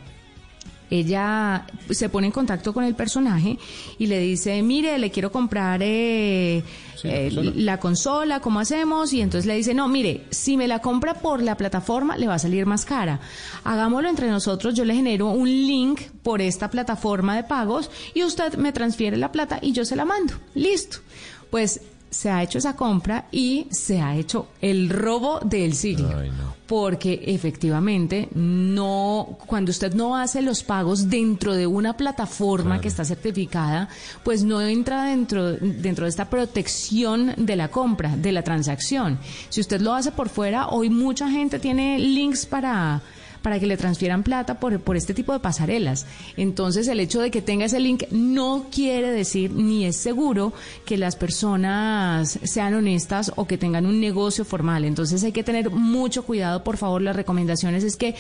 ella 0.90 1.66
se 1.90 2.10
pone 2.10 2.28
en 2.28 2.32
contacto 2.32 2.72
con 2.72 2.84
el 2.84 2.94
personaje 2.94 3.58
y 3.98 4.06
le 4.06 4.20
dice, 4.20 4.62
mire, 4.62 5.00
le 5.00 5.10
quiero 5.10 5.32
comprar 5.32 5.80
eh, 5.84 6.64
Sí, 6.96 7.08
la 7.08 7.16
eh, 7.18 7.30
consola. 7.34 7.52
la 7.56 7.80
consola, 7.80 8.40
¿cómo 8.40 8.60
hacemos? 8.60 9.12
Y 9.12 9.22
entonces 9.22 9.48
le 9.48 9.56
dice, 9.56 9.74
no, 9.74 9.88
mire, 9.88 10.26
si 10.30 10.58
me 10.58 10.68
la 10.68 10.80
compra 10.80 11.16
por 11.16 11.42
la 11.42 11.58
plataforma, 11.58 12.18
le 12.18 12.28
va 12.28 12.36
a 12.36 12.40
salir 12.40 12.68
más 12.68 12.86
cara. 12.86 13.20
Hagámoslo 13.64 14.10
entre 14.10 14.30
nosotros, 14.30 14.76
yo 14.76 14.86
le 14.86 14.94
genero 14.94 15.32
un 15.32 15.50
link 15.50 16.02
por 16.22 16.40
esta 16.40 16.70
plataforma 16.70 17.36
de 17.36 17.44
pagos 17.44 17.90
y 18.14 18.24
usted 18.24 18.54
me 18.56 18.72
transfiere 18.72 19.18
la 19.18 19.32
plata 19.32 19.58
y 19.64 19.72
yo 19.72 19.86
se 19.86 19.96
la 19.96 20.06
mando. 20.06 20.36
Listo. 20.54 21.00
Pues 21.56 21.80
se 22.10 22.30
ha 22.30 22.44
hecho 22.44 22.58
esa 22.58 22.76
compra 22.76 23.30
y 23.32 23.68
se 23.72 24.02
ha 24.02 24.14
hecho 24.18 24.50
el 24.60 24.90
robo 24.90 25.40
del 25.40 25.74
siglo 25.74 26.10
Ay, 26.18 26.30
no. 26.32 26.54
porque 26.68 27.24
efectivamente 27.28 28.28
no 28.36 29.38
cuando 29.48 29.72
usted 29.72 29.94
no 29.94 30.18
hace 30.18 30.42
los 30.42 30.64
pagos 30.64 31.10
dentro 31.10 31.54
de 31.54 31.66
una 31.66 31.96
plataforma 31.96 32.82
que 32.82 32.90
está 32.90 33.06
certificada, 33.06 33.88
pues 34.26 34.44
no 34.44 34.60
entra 34.60 35.06
dentro 35.06 35.54
dentro 35.54 36.04
de 36.04 36.10
esta 36.10 36.30
protección 36.30 37.34
de 37.38 37.56
la 37.56 37.70
compra, 37.70 38.18
de 38.18 38.34
la 38.34 38.44
transacción. 38.44 39.18
Si 39.48 39.62
usted 39.62 39.80
lo 39.80 39.94
hace 39.94 40.12
por 40.12 40.28
fuera, 40.28 40.68
hoy 40.68 40.90
mucha 40.90 41.30
gente 41.30 41.58
tiene 41.60 42.00
links 42.00 42.46
para 42.46 43.02
para 43.46 43.60
que 43.60 43.68
le 43.68 43.78
transfieran 43.78 44.24
plata 44.24 44.60
por, 44.60 44.80
por 44.80 44.98
este 44.98 45.14
tipo 45.14 45.32
de 45.32 45.40
pasarelas. 45.40 46.08
Entonces, 46.36 46.88
el 46.88 47.00
hecho 47.00 47.22
de 47.22 47.30
que 47.30 47.44
tenga 47.44 47.66
ese 47.66 47.80
link 47.80 48.06
no 48.10 48.66
quiere 48.72 49.12
decir 49.12 49.52
ni 49.52 49.86
es 49.86 49.98
seguro 49.98 50.52
que 50.84 50.98
las 50.98 51.16
personas 51.16 52.40
sean 52.42 52.74
honestas 52.74 53.32
o 53.36 53.46
que 53.46 53.60
tengan 53.60 53.86
un 53.86 54.02
negocio 54.02 54.46
formal. 54.46 54.84
Entonces, 54.84 55.24
hay 55.24 55.32
que 55.32 55.44
tener 55.44 55.70
mucho 55.70 56.24
cuidado, 56.24 56.64
por 56.64 56.78
favor. 56.78 57.04
Las 57.04 57.16
recomendaciones 57.16 57.84
es 57.84 57.98
que 57.98 58.16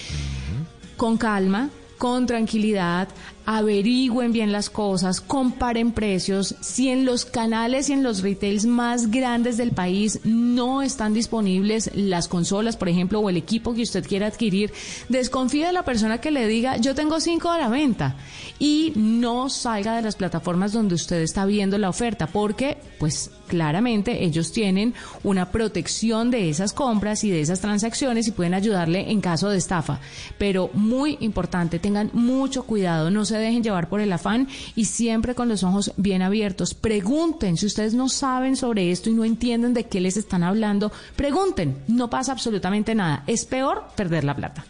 con 0.96 1.18
calma, 1.18 1.72
con 1.98 2.28
tranquilidad, 2.28 3.08
averigüen 3.46 4.32
bien 4.32 4.52
las 4.52 4.70
cosas, 4.70 5.22
comparen 5.22 5.92
precios. 5.92 6.56
Si 6.62 6.90
en 6.90 7.06
los 7.06 7.26
canales 7.26 7.90
y 7.90 7.94
en 7.94 8.04
los 8.04 8.22
retails 8.22 8.66
más 8.66 9.12
grandes 9.12 9.58
del 9.58 9.72
país 9.72 10.20
no 10.24 10.82
están 10.82 11.14
disponibles 11.14 11.92
las 11.94 12.28
consolas, 12.28 12.78
por 12.78 12.90
ejemplo, 12.90 13.20
o 13.20 13.30
el 13.30 13.38
equipo 13.38 13.74
que 13.74 13.84
usted 13.84 14.06
quiera 14.06 14.28
adquirir, 14.28 14.74
desconfíe 15.10 15.66
de 15.66 15.74
la 15.74 15.86
persona 15.86 16.20
que 16.20 16.32
le 16.32 16.48
diga, 16.48 16.78
yo 16.78 16.96
tengo 16.96 17.20
cinco 17.20 17.50
a 17.50 17.58
la 17.58 17.70
venta. 17.70 18.16
Y 18.58 18.94
no 18.96 19.50
salga 19.50 19.96
de 19.96 20.02
las 20.02 20.16
plataformas 20.16 20.72
donde 20.72 20.96
usted 20.96 21.22
está 21.22 21.46
viendo 21.46 21.78
la 21.78 21.90
oferta, 21.90 22.28
porque, 22.28 22.78
pues, 23.00 23.32
claramente 23.48 24.24
ellos 24.24 24.52
tienen 24.52 24.94
una 25.24 25.52
protección 25.52 26.32
de 26.32 26.50
esas 26.50 26.74
compras 26.74 27.24
y 27.24 27.30
de 27.30 27.42
esas 27.42 27.62
transacciones 27.62 28.28
y 28.28 28.32
pueden 28.32 28.54
ayudarle 28.54 29.12
en 29.12 29.22
caso 29.22 29.50
de 29.50 29.58
estafa. 29.58 30.00
Pero 30.38 30.70
muy 30.74 31.18
importante, 31.20 31.80
tengan 31.80 32.10
mucho 32.14 32.64
cuidado, 32.64 33.12
no 33.12 33.26
se 33.26 33.35
dejen 33.38 33.64
llevar 33.64 33.90
por 33.90 34.02
el 34.02 34.12
afán 34.12 34.48
y 34.76 34.86
siempre 34.86 35.36
con 35.36 35.50
los 35.50 35.64
ojos 35.64 35.92
bien 35.98 36.22
abiertos. 36.22 36.74
Pregunten, 36.74 37.58
si 37.58 37.66
ustedes 37.66 37.94
no 37.94 38.10
saben 38.10 38.56
sobre 38.56 38.92
esto 38.92 39.10
y 39.10 39.14
no 39.14 39.24
entienden 39.26 39.74
de 39.74 39.86
qué 39.86 40.00
les 40.00 40.18
están 40.18 40.44
hablando, 40.44 40.92
pregunten, 41.16 41.78
no 41.88 42.10
pasa 42.10 42.32
absolutamente 42.32 42.96
nada. 42.96 43.24
Es 43.28 43.46
peor 43.46 43.86
perder 43.96 44.24
la 44.24 44.36
plata. 44.36 44.66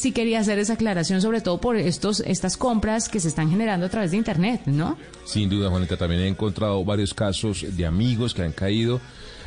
Sí 0.00 0.12
quería 0.12 0.40
hacer 0.40 0.58
esa 0.58 0.74
aclaración, 0.74 1.20
sobre 1.20 1.42
todo 1.42 1.60
por 1.60 1.76
estos, 1.76 2.20
estas 2.20 2.56
compras 2.56 3.10
que 3.10 3.20
se 3.20 3.28
están 3.28 3.50
generando 3.50 3.84
a 3.84 3.88
través 3.90 4.12
de 4.12 4.16
Internet, 4.16 4.62
¿no? 4.64 4.96
Sin 5.26 5.50
duda, 5.50 5.68
Juanita, 5.68 5.98
también 5.98 6.22
he 6.22 6.28
encontrado 6.28 6.82
varios 6.84 7.12
casos 7.12 7.66
de 7.76 7.84
amigos 7.84 8.32
que 8.32 8.42
han 8.42 8.52
caído. 8.52 9.00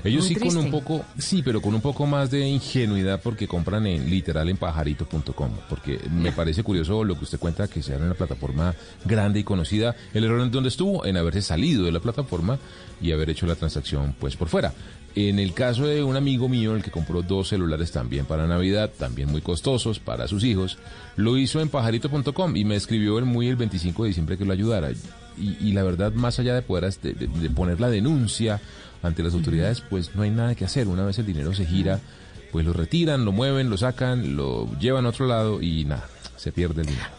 Ellos 0.04 0.26
Muy 0.26 0.36
sí 0.36 0.40
con 0.42 0.58
un 0.58 0.70
poco, 0.72 1.06
sí, 1.18 1.42
pero 1.44 1.62
con 1.62 1.74
un 1.74 1.82
poco 1.82 2.06
más 2.06 2.30
de 2.30 2.46
ingenuidad 2.48 3.22
porque 3.22 3.48
compran 3.48 3.88
en 3.88 4.10
literal 4.10 4.50
en 4.50 4.58
pajarito.com. 4.58 5.52
Porque 5.70 6.00
me 6.12 6.32
parece 6.32 6.64
curioso 6.64 7.04
lo 7.04 7.18
que 7.18 7.24
usted 7.24 7.40
cuenta 7.40 7.68
que 7.68 7.82
sea 7.82 7.96
en 7.98 8.04
una 8.04 8.14
plataforma 8.14 8.76
grande 9.06 9.40
y 9.40 9.44
conocida. 9.44 9.96
El 10.14 10.26
error 10.26 10.42
en 10.42 10.52
donde 10.52 10.70
estuvo, 10.70 11.06
en 11.06 11.18
haberse 11.18 11.42
salido 11.42 11.86
de 11.86 11.92
la 11.92 12.00
plataforma 12.00 12.60
y 13.02 13.12
haber 13.12 13.30
hecho 13.30 13.46
la 13.46 13.56
transacción 13.56 14.16
pues 14.20 14.36
por 14.36 14.48
fuera. 14.50 14.74
En 15.16 15.38
el 15.38 15.54
caso 15.54 15.86
de 15.86 16.02
un 16.04 16.16
amigo 16.16 16.50
mío, 16.50 16.76
el 16.76 16.82
que 16.82 16.90
compró 16.90 17.22
dos 17.22 17.50
celulares 17.50 17.92
también 17.92 18.26
para 18.26 18.48
Navidad, 18.48 18.90
también 18.98 19.30
muy 19.32 19.42
costosos 19.42 20.00
para 20.00 20.28
sus 20.28 20.44
hijos, 20.44 20.80
lo 21.18 21.38
hizo 21.38 21.62
en 21.62 21.70
pajarito.com 21.70 22.56
y 22.58 22.66
me 22.66 22.76
escribió 22.76 23.20
el 23.20 23.26
muy 23.26 23.48
el 23.48 23.56
25 23.56 24.04
de 24.04 24.08
diciembre 24.08 24.38
que 24.40 24.46
lo 24.46 24.54
ayudara. 24.54 24.90
Y, 25.38 25.56
y 25.68 25.72
la 25.74 25.84
verdad, 25.84 26.14
más 26.14 26.40
allá 26.40 26.56
de 26.56 26.62
poder 26.64 26.92
de, 26.96 27.14
de- 27.14 27.28
de 27.28 27.50
poner 27.52 27.80
la 27.80 27.90
denuncia 27.90 28.60
ante 29.04 29.22
las 29.22 29.34
autoridades, 29.34 29.82
pues 29.82 30.16
no 30.16 30.24
hay 30.24 30.32
nada 30.32 30.56
que 30.56 30.66
hacer. 30.66 30.88
Una 30.88 31.06
vez 31.06 31.20
el 31.20 31.26
dinero 31.26 31.54
se 31.54 31.66
gira, 31.66 32.00
pues 32.52 32.66
lo 32.66 32.74
retiran, 32.74 33.26
lo 33.26 33.32
mueven, 33.32 33.70
lo 33.70 33.78
sacan, 33.78 34.36
lo 34.36 34.68
llevan 34.80 35.06
a 35.06 35.10
otro 35.10 35.28
lado 35.28 35.62
y 35.62 35.86
nada, 35.86 36.08
se 36.38 36.52
pierde 36.52 36.82
el 36.82 36.88
dinero. 36.88 37.10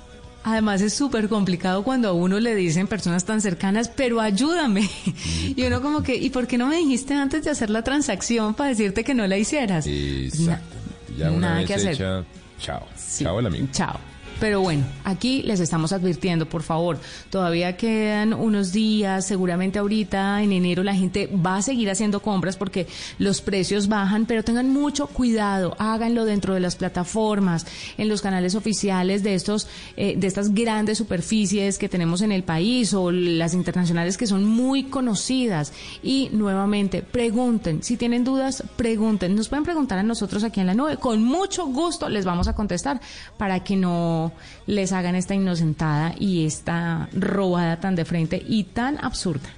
Además 0.46 0.82
es 0.82 0.92
súper 0.92 1.28
complicado 1.28 1.82
cuando 1.84 2.08
a 2.08 2.12
uno 2.12 2.38
le 2.38 2.54
dicen 2.54 2.86
personas 2.86 3.24
tan 3.24 3.40
cercanas, 3.40 3.88
pero 3.88 4.20
ayúdame. 4.20 4.88
Y 5.56 5.62
uno 5.62 5.80
como 5.80 6.02
que, 6.02 6.16
¿y 6.16 6.30
por 6.30 6.46
qué 6.46 6.58
no 6.58 6.66
me 6.66 6.76
dijiste 6.76 7.14
antes 7.14 7.44
de 7.44 7.50
hacer 7.50 7.70
la 7.70 7.82
transacción 7.82 8.54
para 8.54 8.70
decirte 8.70 9.04
que 9.04 9.14
no 9.14 9.26
la 9.26 9.38
hicieras? 9.38 9.86
Exacto. 9.86 10.76
Ya 11.16 11.30
una 11.30 11.40
nada 11.40 11.56
vez 11.58 11.66
que 11.66 11.74
hacer. 11.74 11.94
hecha, 11.94 12.24
chao. 12.58 12.86
Sí. 12.96 13.24
Chao 13.24 13.38
el 13.38 13.46
amigo. 13.46 13.68
Chao. 13.72 14.13
Pero 14.40 14.60
bueno, 14.60 14.84
aquí 15.04 15.42
les 15.42 15.60
estamos 15.60 15.92
advirtiendo, 15.92 16.46
por 16.46 16.62
favor, 16.62 16.98
todavía 17.30 17.76
quedan 17.76 18.34
unos 18.34 18.72
días, 18.72 19.26
seguramente 19.26 19.78
ahorita 19.78 20.42
en 20.42 20.52
enero 20.52 20.82
la 20.82 20.94
gente 20.94 21.28
va 21.28 21.56
a 21.56 21.62
seguir 21.62 21.88
haciendo 21.88 22.20
compras 22.20 22.56
porque 22.56 22.86
los 23.18 23.40
precios 23.40 23.88
bajan, 23.88 24.26
pero 24.26 24.42
tengan 24.42 24.70
mucho 24.70 25.06
cuidado, 25.06 25.76
háganlo 25.78 26.24
dentro 26.24 26.52
de 26.52 26.60
las 26.60 26.76
plataformas, 26.76 27.66
en 27.96 28.08
los 28.08 28.22
canales 28.22 28.54
oficiales 28.54 29.22
de 29.22 29.34
estos, 29.34 29.68
eh, 29.96 30.14
de 30.16 30.26
estas 30.26 30.52
grandes 30.52 30.98
superficies 30.98 31.78
que 31.78 31.88
tenemos 31.88 32.20
en 32.20 32.32
el 32.32 32.42
país 32.42 32.92
o 32.92 33.12
las 33.12 33.54
internacionales 33.54 34.16
que 34.16 34.26
son 34.26 34.44
muy 34.44 34.84
conocidas. 34.84 35.72
Y 36.02 36.28
nuevamente, 36.32 37.02
pregunten, 37.02 37.82
si 37.82 37.96
tienen 37.96 38.24
dudas, 38.24 38.64
pregunten, 38.76 39.36
nos 39.36 39.48
pueden 39.48 39.64
preguntar 39.64 39.98
a 39.98 40.02
nosotros 40.02 40.42
aquí 40.44 40.60
en 40.60 40.66
la 40.66 40.74
nube, 40.74 40.96
con 40.96 41.22
mucho 41.22 41.66
gusto 41.66 42.08
les 42.08 42.24
vamos 42.24 42.48
a 42.48 42.54
contestar 42.54 43.00
para 43.38 43.62
que 43.62 43.76
no 43.76 44.23
les 44.66 44.92
hagan 44.92 45.14
esta 45.14 45.34
inocentada 45.34 46.14
y 46.18 46.46
esta 46.46 47.08
robada 47.12 47.80
tan 47.80 47.94
de 47.94 48.04
frente 48.04 48.42
y 48.46 48.64
tan 48.64 48.98
absurda. 49.04 49.50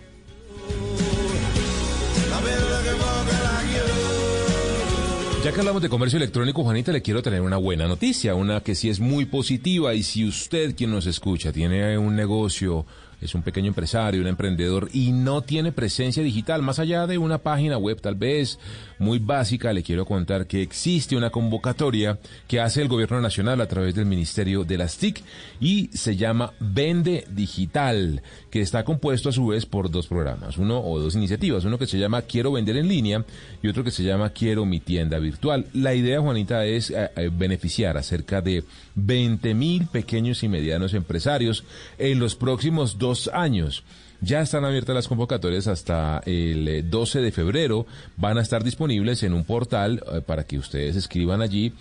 Ya 5.47 5.53
que 5.53 5.61
hablamos 5.61 5.81
de 5.81 5.89
comercio 5.89 6.17
electrónico, 6.17 6.65
Juanita, 6.65 6.91
le 6.91 7.03
quiero 7.03 7.23
tener 7.23 7.41
una 7.41 7.57
buena 7.57 7.87
noticia, 7.87 8.35
una 8.35 8.63
que 8.65 8.75
sí 8.75 8.89
es 8.89 8.99
muy 8.99 9.27
positiva 9.27 9.95
y 9.95 10.03
si 10.03 10.27
usted, 10.27 10.75
quien 10.75 10.91
nos 10.91 11.07
escucha, 11.07 11.53
tiene 11.53 11.97
un 11.97 12.17
negocio 12.17 12.85
es 13.21 13.35
un 13.35 13.43
pequeño 13.43 13.69
empresario, 13.69 14.21
un 14.21 14.27
emprendedor 14.27 14.89
y 14.93 15.13
no 15.13 15.43
tiene 15.43 15.73
presencia 15.73 16.23
digital, 16.23 16.63
más 16.63 16.79
allá 16.79 17.07
de 17.07 17.19
una 17.19 17.39
página 17.39 17.79
web 17.79 18.01
tal 18.01 18.15
vez 18.15 18.59
muy 18.99 19.19
básica, 19.19 19.73
le 19.73 19.83
quiero 19.83 20.05
contar 20.05 20.47
que 20.47 20.63
existe 20.63 21.17
una 21.17 21.31
convocatoria 21.31 22.19
que 22.47 22.61
hace 22.61 22.83
el 22.83 22.89
gobierno 22.89 23.21
nacional 23.21 23.61
a 23.61 23.69
través 23.69 23.95
del 23.95 24.07
Ministerio 24.07 24.65
de 24.65 24.79
las 24.79 24.99
TIC 24.99 25.23
y 25.61 25.89
se 25.93 26.17
llama 26.17 26.53
Vende 26.61 27.25
Digital, 27.31 28.23
que 28.51 28.61
está 28.61 28.85
compuesto 28.85 29.29
a 29.29 29.33
su 29.33 29.49
vez 29.49 29.67
por 29.67 29.91
dos 29.91 30.07
programas, 30.07 30.59
uno 30.59 30.81
o 30.81 30.99
dos 30.99 31.15
iniciativas, 31.15 31.65
uno 31.65 31.79
que 31.79 31.87
se 31.87 31.99
llama 31.99 32.23
Quiero 32.23 32.53
vender 32.53 32.77
en 32.77 32.89
línea 32.89 33.25
y 33.63 33.69
otro 33.69 33.85
que 33.85 33.91
se 33.91 34.03
llama 34.03 34.31
Quiero 34.31 34.65
mi 34.65 34.81
tienda 34.81 35.19
virtual. 35.19 35.67
La 35.73 35.95
idea, 35.95 36.21
Juanita, 36.21 36.65
es 36.65 36.91
eh, 36.91 37.11
eh, 37.17 37.31
beneficiar 37.33 37.97
a 37.97 38.03
cerca 38.03 38.41
de 38.41 38.65
20 38.95 39.55
mil 39.55 39.87
pequeños 39.87 40.43
y 40.43 40.49
medianos 40.49 40.95
empresarios 40.95 41.65
en 41.99 42.19
los 42.19 42.35
próximos 42.35 42.99
dos 42.99 43.06
años. 43.33 43.85
Ya 44.21 44.41
están 44.41 44.65
abiertas 44.65 44.95
las 44.95 45.09
convocatorias 45.09 45.67
hasta 45.67 46.23
el 46.25 46.67
eh, 46.69 46.83
12 46.83 47.21
de 47.21 47.33
febrero. 47.33 47.87
Van 48.17 48.39
a 48.39 48.43
estar 48.43 48.65
disponibles 48.65 49.23
en 49.23 49.35
un 49.35 49.45
portal 49.45 50.03
eh, 50.11 50.21
para 50.21 50.45
que 50.45 50.59
ustedes 50.59 50.97
escriban 50.97 51.43
allí 51.43 51.75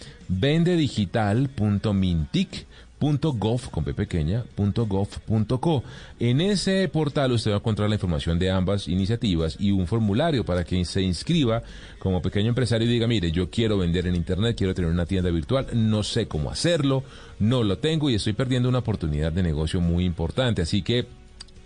vendedigital.mintic.gov 3.05 3.69
con 3.69 3.83
p 3.83 3.93
pequeña, 3.93 4.43
punto 4.55 4.85
gov 4.85 5.07
punto 5.25 5.59
co. 5.59 5.83
En 6.19 6.41
ese 6.41 6.87
portal 6.89 7.31
usted 7.31 7.51
va 7.51 7.55
a 7.55 7.59
encontrar 7.59 7.89
la 7.89 7.95
información 7.95 8.39
de 8.39 8.49
ambas 8.49 8.87
iniciativas 8.87 9.57
y 9.59 9.71
un 9.71 9.87
formulario 9.87 10.43
para 10.43 10.63
que 10.63 10.83
se 10.85 11.01
inscriba 11.01 11.63
como 11.99 12.21
pequeño 12.21 12.49
empresario 12.49 12.87
y 12.87 12.91
diga, 12.91 13.07
mire, 13.07 13.31
yo 13.31 13.49
quiero 13.49 13.77
vender 13.77 14.07
en 14.07 14.15
internet, 14.15 14.55
quiero 14.57 14.73
tener 14.73 14.91
una 14.91 15.05
tienda 15.05 15.29
virtual, 15.29 15.67
no 15.73 16.03
sé 16.03 16.27
cómo 16.27 16.49
hacerlo, 16.49 17.03
no 17.39 17.63
lo 17.63 17.77
tengo 17.77 18.09
y 18.09 18.15
estoy 18.15 18.33
perdiendo 18.33 18.69
una 18.69 18.79
oportunidad 18.79 19.31
de 19.31 19.43
negocio 19.43 19.81
muy 19.81 20.05
importante. 20.05 20.61
Así 20.61 20.81
que 20.81 21.07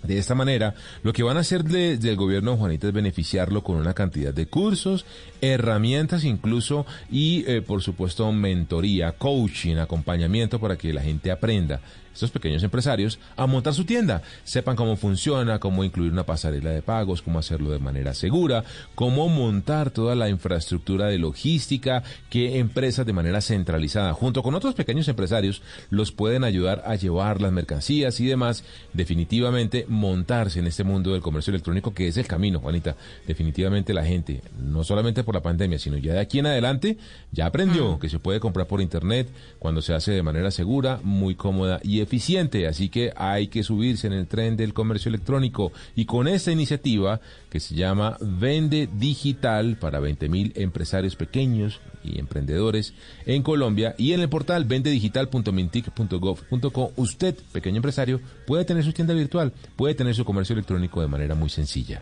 de 0.04 0.17
esta 0.17 0.34
manera, 0.34 0.75
lo 1.04 1.12
que 1.12 1.23
van 1.23 1.38
a 1.38 1.41
hacer 1.41 1.63
desde 1.63 2.10
el 2.10 2.15
gobierno 2.15 2.56
Juanita 2.56 2.88
es 2.88 2.93
beneficiarlo 2.93 3.63
con 3.63 3.75
una 3.75 3.93
cantidad 3.93 4.34
de 4.34 4.45
cursos, 4.45 5.06
herramientas 5.41 6.23
incluso 6.23 6.86
y, 7.12 7.43
eh, 7.47 7.62
por 7.62 7.82
supuesto, 7.82 8.32
mentoría, 8.32 9.13
coaching, 9.13 9.78
acompañamiento 9.78 10.60
para 10.60 10.78
que 10.78 10.93
la 10.93 11.02
gente 11.02 11.32
aprenda 11.32 11.82
estos 12.13 12.32
pequeños 12.32 12.63
empresarios 12.63 13.19
a 13.38 13.45
montar 13.45 13.73
su 13.73 13.86
tienda, 13.86 14.21
sepan 14.43 14.75
cómo 14.75 14.97
funciona, 14.97 15.60
cómo 15.60 15.84
incluir 15.84 16.12
una 16.12 16.25
pasarela 16.25 16.71
de 16.71 16.82
pagos, 16.82 17.21
cómo 17.21 17.39
hacerlo 17.39 17.71
de 17.71 17.80
manera 17.80 18.13
segura, 18.13 18.65
cómo 18.95 19.30
montar 19.30 19.91
toda 19.91 20.15
la 20.15 20.28
infraestructura 20.28 21.08
de 21.08 21.17
logística 21.17 22.04
que 22.30 22.60
empresas 22.60 23.06
de 23.06 23.13
manera 23.13 23.39
centralizada, 23.39 24.13
junto 24.13 24.43
con 24.43 24.54
otros 24.56 24.75
pequeños 24.75 25.08
empresarios, 25.08 25.62
los 25.89 26.12
pueden 26.12 26.43
ayudar 26.43 26.84
a 26.86 26.95
llevar 26.95 27.41
las 27.41 27.54
mercancías 27.54 28.19
y 28.19 28.25
demás, 28.25 28.63
definitivamente 28.93 29.86
montarse 29.88 30.60
en 30.60 30.67
este 30.67 30.84
mundo 30.84 31.13
del 31.13 31.21
comercio 31.21 31.52
electrónico 31.52 31.93
que 31.93 32.10
es 32.10 32.17
el 32.17 32.28
camino, 32.28 32.60
Juanita. 32.60 32.97
Definitivamente 33.28 33.93
la 33.93 34.04
gente, 34.04 34.41
no 34.60 34.84
solamente 34.84 35.23
por 35.30 35.36
la 35.36 35.44
pandemia, 35.44 35.78
sino 35.78 35.96
ya 35.96 36.13
de 36.13 36.22
aquí 36.22 36.39
en 36.39 36.48
adelante, 36.48 36.98
ya 37.32 37.46
aprendió 37.46 38.00
que 38.00 38.10
se 38.10 38.18
puede 38.18 38.39
comprar 38.39 38.65
por 38.65 38.82
internet 38.82 39.30
cuando 39.60 39.84
se 39.84 39.94
hace 39.94 40.12
de 40.12 40.24
manera 40.24 40.50
segura, 40.50 41.00
muy 41.04 41.36
cómoda 41.36 41.80
y 41.84 42.02
eficiente. 42.02 42.65
Así 42.65 42.89
que 42.89 43.13
hay 43.15 43.50
que 43.50 43.62
subirse 43.62 44.08
en 44.08 44.13
el 44.13 44.26
tren 44.26 44.58
del 44.58 44.74
comercio 44.74 45.10
electrónico. 45.10 45.72
Y 45.96 46.06
con 46.06 46.28
esta 46.28 46.52
iniciativa 46.52 47.22
que 47.52 47.60
se 47.60 47.76
llama 47.76 48.18
Vende 48.20 48.89
Digital 48.92 49.78
para 49.78 50.00
20 50.00 50.30
mil 50.30 50.52
empresarios 50.56 51.15
pequeños 51.15 51.80
y 52.04 52.18
emprendedores 52.18 52.96
en 53.28 53.44
Colombia 53.44 53.94
y 54.00 54.13
en 54.13 54.22
el 54.22 54.30
portal 54.30 54.65
vendedigital.mintic.gov.co, 54.65 56.94
usted, 56.96 57.36
pequeño 57.52 57.76
empresario, 57.76 58.20
puede 58.48 58.65
tener 58.65 58.84
su 58.84 58.94
tienda 58.94 59.13
virtual, 59.13 59.54
puede 59.76 59.94
tener 59.94 60.15
su 60.15 60.26
comercio 60.26 60.54
electrónico 60.54 61.02
de 61.02 61.08
manera 61.08 61.36
muy 61.36 61.52
sencilla. 61.52 62.02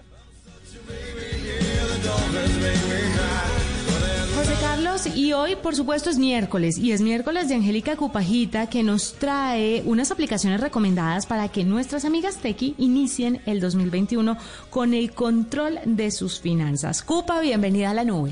Hoy 5.40 5.56
por 5.56 5.76
supuesto 5.76 6.10
es 6.10 6.18
miércoles, 6.18 6.78
y 6.78 6.92
es 6.92 7.02
miércoles 7.02 7.50
de 7.50 7.56
Angélica 7.56 7.96
Cupajita 7.96 8.68
que 8.68 8.84
nos 8.84 9.14
trae 9.14 9.84
unas 9.86 10.12
aplicaciones 10.12 10.62
recomendadas 10.62 11.26
para 11.26 11.50
que 11.50 11.64
nuestras 11.64 12.06
amigas 12.06 12.38
Tequi 12.38 12.76
inicien 12.78 13.42
el 13.46 13.60
2021 13.60 14.38
con 14.70 14.94
el 14.94 15.12
control 15.12 15.80
de 15.86 16.12
sus 16.12 16.40
finanzas. 16.40 17.02
Cupa, 17.02 17.40
bienvenida 17.40 17.92
a 17.92 17.94
la 17.94 18.04
nube. 18.04 18.32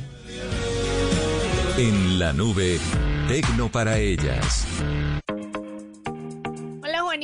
En 1.78 2.20
la 2.20 2.34
nube, 2.34 2.80
Tecno 3.28 3.70
para 3.70 4.00
ellas. 4.00 4.66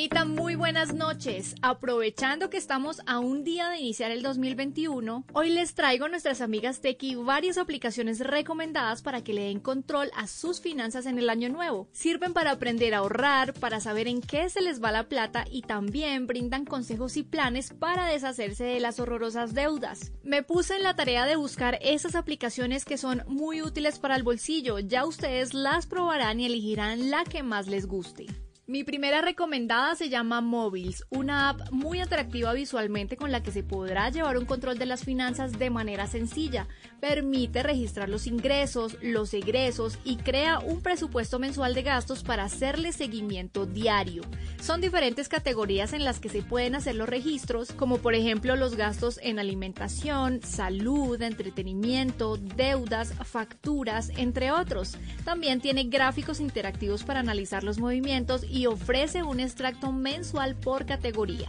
Muy 0.01 0.55
buenas 0.55 0.95
noches. 0.95 1.53
Aprovechando 1.61 2.49
que 2.49 2.57
estamos 2.57 3.01
a 3.05 3.19
un 3.19 3.43
día 3.43 3.69
de 3.69 3.77
iniciar 3.77 4.09
el 4.09 4.23
2021, 4.23 5.25
hoy 5.31 5.49
les 5.51 5.75
traigo 5.75 6.05
a 6.05 6.09
nuestras 6.09 6.41
amigas 6.41 6.81
Tequi 6.81 7.13
varias 7.13 7.59
aplicaciones 7.59 8.19
recomendadas 8.19 9.03
para 9.03 9.23
que 9.23 9.33
le 9.33 9.43
den 9.43 9.59
control 9.59 10.09
a 10.15 10.25
sus 10.25 10.59
finanzas 10.59 11.05
en 11.05 11.19
el 11.19 11.29
año 11.29 11.49
nuevo. 11.49 11.87
Sirven 11.91 12.33
para 12.33 12.49
aprender 12.49 12.95
a 12.95 12.97
ahorrar, 12.97 13.53
para 13.53 13.79
saber 13.79 14.07
en 14.07 14.21
qué 14.21 14.49
se 14.49 14.61
les 14.61 14.83
va 14.83 14.91
la 14.91 15.07
plata 15.07 15.45
y 15.51 15.61
también 15.61 16.25
brindan 16.25 16.65
consejos 16.65 17.15
y 17.15 17.21
planes 17.21 17.71
para 17.71 18.07
deshacerse 18.07 18.63
de 18.63 18.79
las 18.79 18.99
horrorosas 18.99 19.53
deudas. 19.53 20.11
Me 20.23 20.41
puse 20.41 20.77
en 20.77 20.83
la 20.83 20.95
tarea 20.95 21.27
de 21.27 21.35
buscar 21.35 21.77
esas 21.79 22.15
aplicaciones 22.15 22.85
que 22.85 22.97
son 22.97 23.21
muy 23.27 23.61
útiles 23.61 23.99
para 23.99 24.15
el 24.15 24.23
bolsillo. 24.23 24.79
Ya 24.79 25.05
ustedes 25.05 25.53
las 25.53 25.85
probarán 25.85 26.39
y 26.39 26.47
elegirán 26.47 27.11
la 27.11 27.23
que 27.23 27.43
más 27.43 27.67
les 27.67 27.85
guste. 27.85 28.25
Mi 28.71 28.85
primera 28.85 29.19
recomendada 29.19 29.95
se 29.95 30.07
llama 30.07 30.39
Móviles, 30.39 31.03
una 31.09 31.49
app 31.49 31.71
muy 31.71 31.99
atractiva 31.99 32.53
visualmente 32.53 33.17
con 33.17 33.29
la 33.29 33.43
que 33.43 33.51
se 33.51 33.63
podrá 33.63 34.09
llevar 34.09 34.37
un 34.37 34.45
control 34.45 34.77
de 34.77 34.85
las 34.85 35.03
finanzas 35.03 35.59
de 35.59 35.69
manera 35.69 36.07
sencilla. 36.07 36.69
Permite 37.01 37.63
registrar 37.63 38.09
los 38.09 38.27
ingresos, 38.27 38.95
los 39.01 39.33
egresos 39.33 39.97
y 40.03 40.17
crea 40.17 40.59
un 40.59 40.81
presupuesto 40.81 41.39
mensual 41.39 41.73
de 41.73 41.81
gastos 41.81 42.23
para 42.23 42.43
hacerle 42.43 42.91
seguimiento 42.91 43.65
diario. 43.65 44.21
Son 44.61 44.81
diferentes 44.81 45.27
categorías 45.27 45.93
en 45.93 46.05
las 46.05 46.19
que 46.19 46.29
se 46.29 46.43
pueden 46.43 46.75
hacer 46.75 46.93
los 46.93 47.09
registros, 47.09 47.71
como 47.71 47.97
por 47.97 48.13
ejemplo 48.13 48.55
los 48.55 48.75
gastos 48.75 49.19
en 49.23 49.39
alimentación, 49.39 50.41
salud, 50.43 51.19
entretenimiento, 51.19 52.37
deudas, 52.37 53.15
facturas, 53.25 54.11
entre 54.17 54.51
otros. 54.51 54.95
También 55.25 55.59
tiene 55.59 55.85
gráficos 55.85 56.39
interactivos 56.39 57.03
para 57.03 57.19
analizar 57.19 57.63
los 57.63 57.79
movimientos 57.79 58.45
y 58.47 58.67
ofrece 58.67 59.23
un 59.23 59.39
extracto 59.39 59.91
mensual 59.91 60.55
por 60.55 60.85
categoría. 60.85 61.47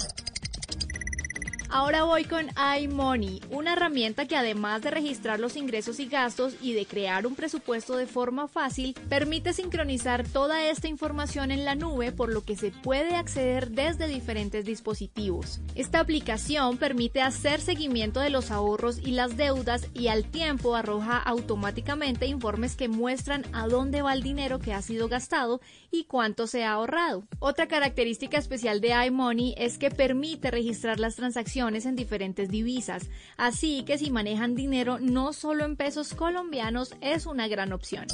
Ahora 1.74 2.04
voy 2.04 2.24
con 2.24 2.50
iMoney, 2.80 3.40
una 3.48 3.72
herramienta 3.72 4.26
que 4.26 4.37
además 4.37 4.82
de 4.82 4.90
registrar 4.90 5.40
los 5.40 5.56
ingresos 5.56 6.00
y 6.00 6.06
gastos 6.06 6.54
y 6.61 6.74
de 6.74 6.85
crear 6.85 7.26
un 7.26 7.35
presupuesto 7.35 7.96
de 7.96 8.06
forma 8.06 8.46
fácil, 8.46 8.94
permite 9.08 9.54
sincronizar 9.54 10.28
toda 10.28 10.68
esta 10.68 10.88
información 10.88 11.50
en 11.50 11.64
la 11.64 11.74
nube 11.74 12.12
por 12.12 12.30
lo 12.30 12.44
que 12.44 12.56
se 12.56 12.72
puede 12.72 13.14
acceder 13.14 13.70
desde 13.70 14.06
diferentes 14.06 14.66
dispositivos. 14.66 15.62
Esta 15.74 16.00
aplicación 16.00 16.76
permite 16.76 17.22
hacer 17.22 17.62
seguimiento 17.62 18.20
de 18.20 18.28
los 18.28 18.50
ahorros 18.50 18.98
y 18.98 19.12
las 19.12 19.38
deudas 19.38 19.87
y 19.94 20.08
al 20.08 20.26
tiempo 20.26 20.76
arroja 20.76 21.16
automáticamente 21.16 22.26
informes 22.26 22.76
que 22.76 22.88
muestran 22.88 23.46
a 23.54 23.66
dónde 23.66 24.02
va 24.02 24.12
el 24.12 24.22
dinero 24.22 24.58
que 24.58 24.74
ha 24.74 24.82
sido 24.82 25.08
gastado 25.08 25.62
y 25.90 26.04
cuánto 26.04 26.46
se 26.46 26.64
ha 26.64 26.72
ahorrado. 26.72 27.24
Otra 27.38 27.66
característica 27.66 28.37
especial 28.37 28.82
de 28.82 29.06
iMoney 29.06 29.54
es 29.56 29.78
que 29.78 29.90
permite 29.90 30.50
registrar 30.50 31.00
las 31.00 31.16
transacciones 31.16 31.62
en 31.68 31.94
diferentes 31.96 32.51
divisas, 32.51 33.09
así 33.37 33.85
que 33.85 33.96
si 33.96 34.11
manejan 34.11 34.57
dinero 34.57 34.98
no 34.98 35.33
solo 35.33 35.64
en 35.64 35.77
pesos 35.77 36.12
colombianos 36.12 36.94
es 37.01 37.25
una 37.25 37.46
gran 37.46 37.72
opción. 37.72 38.07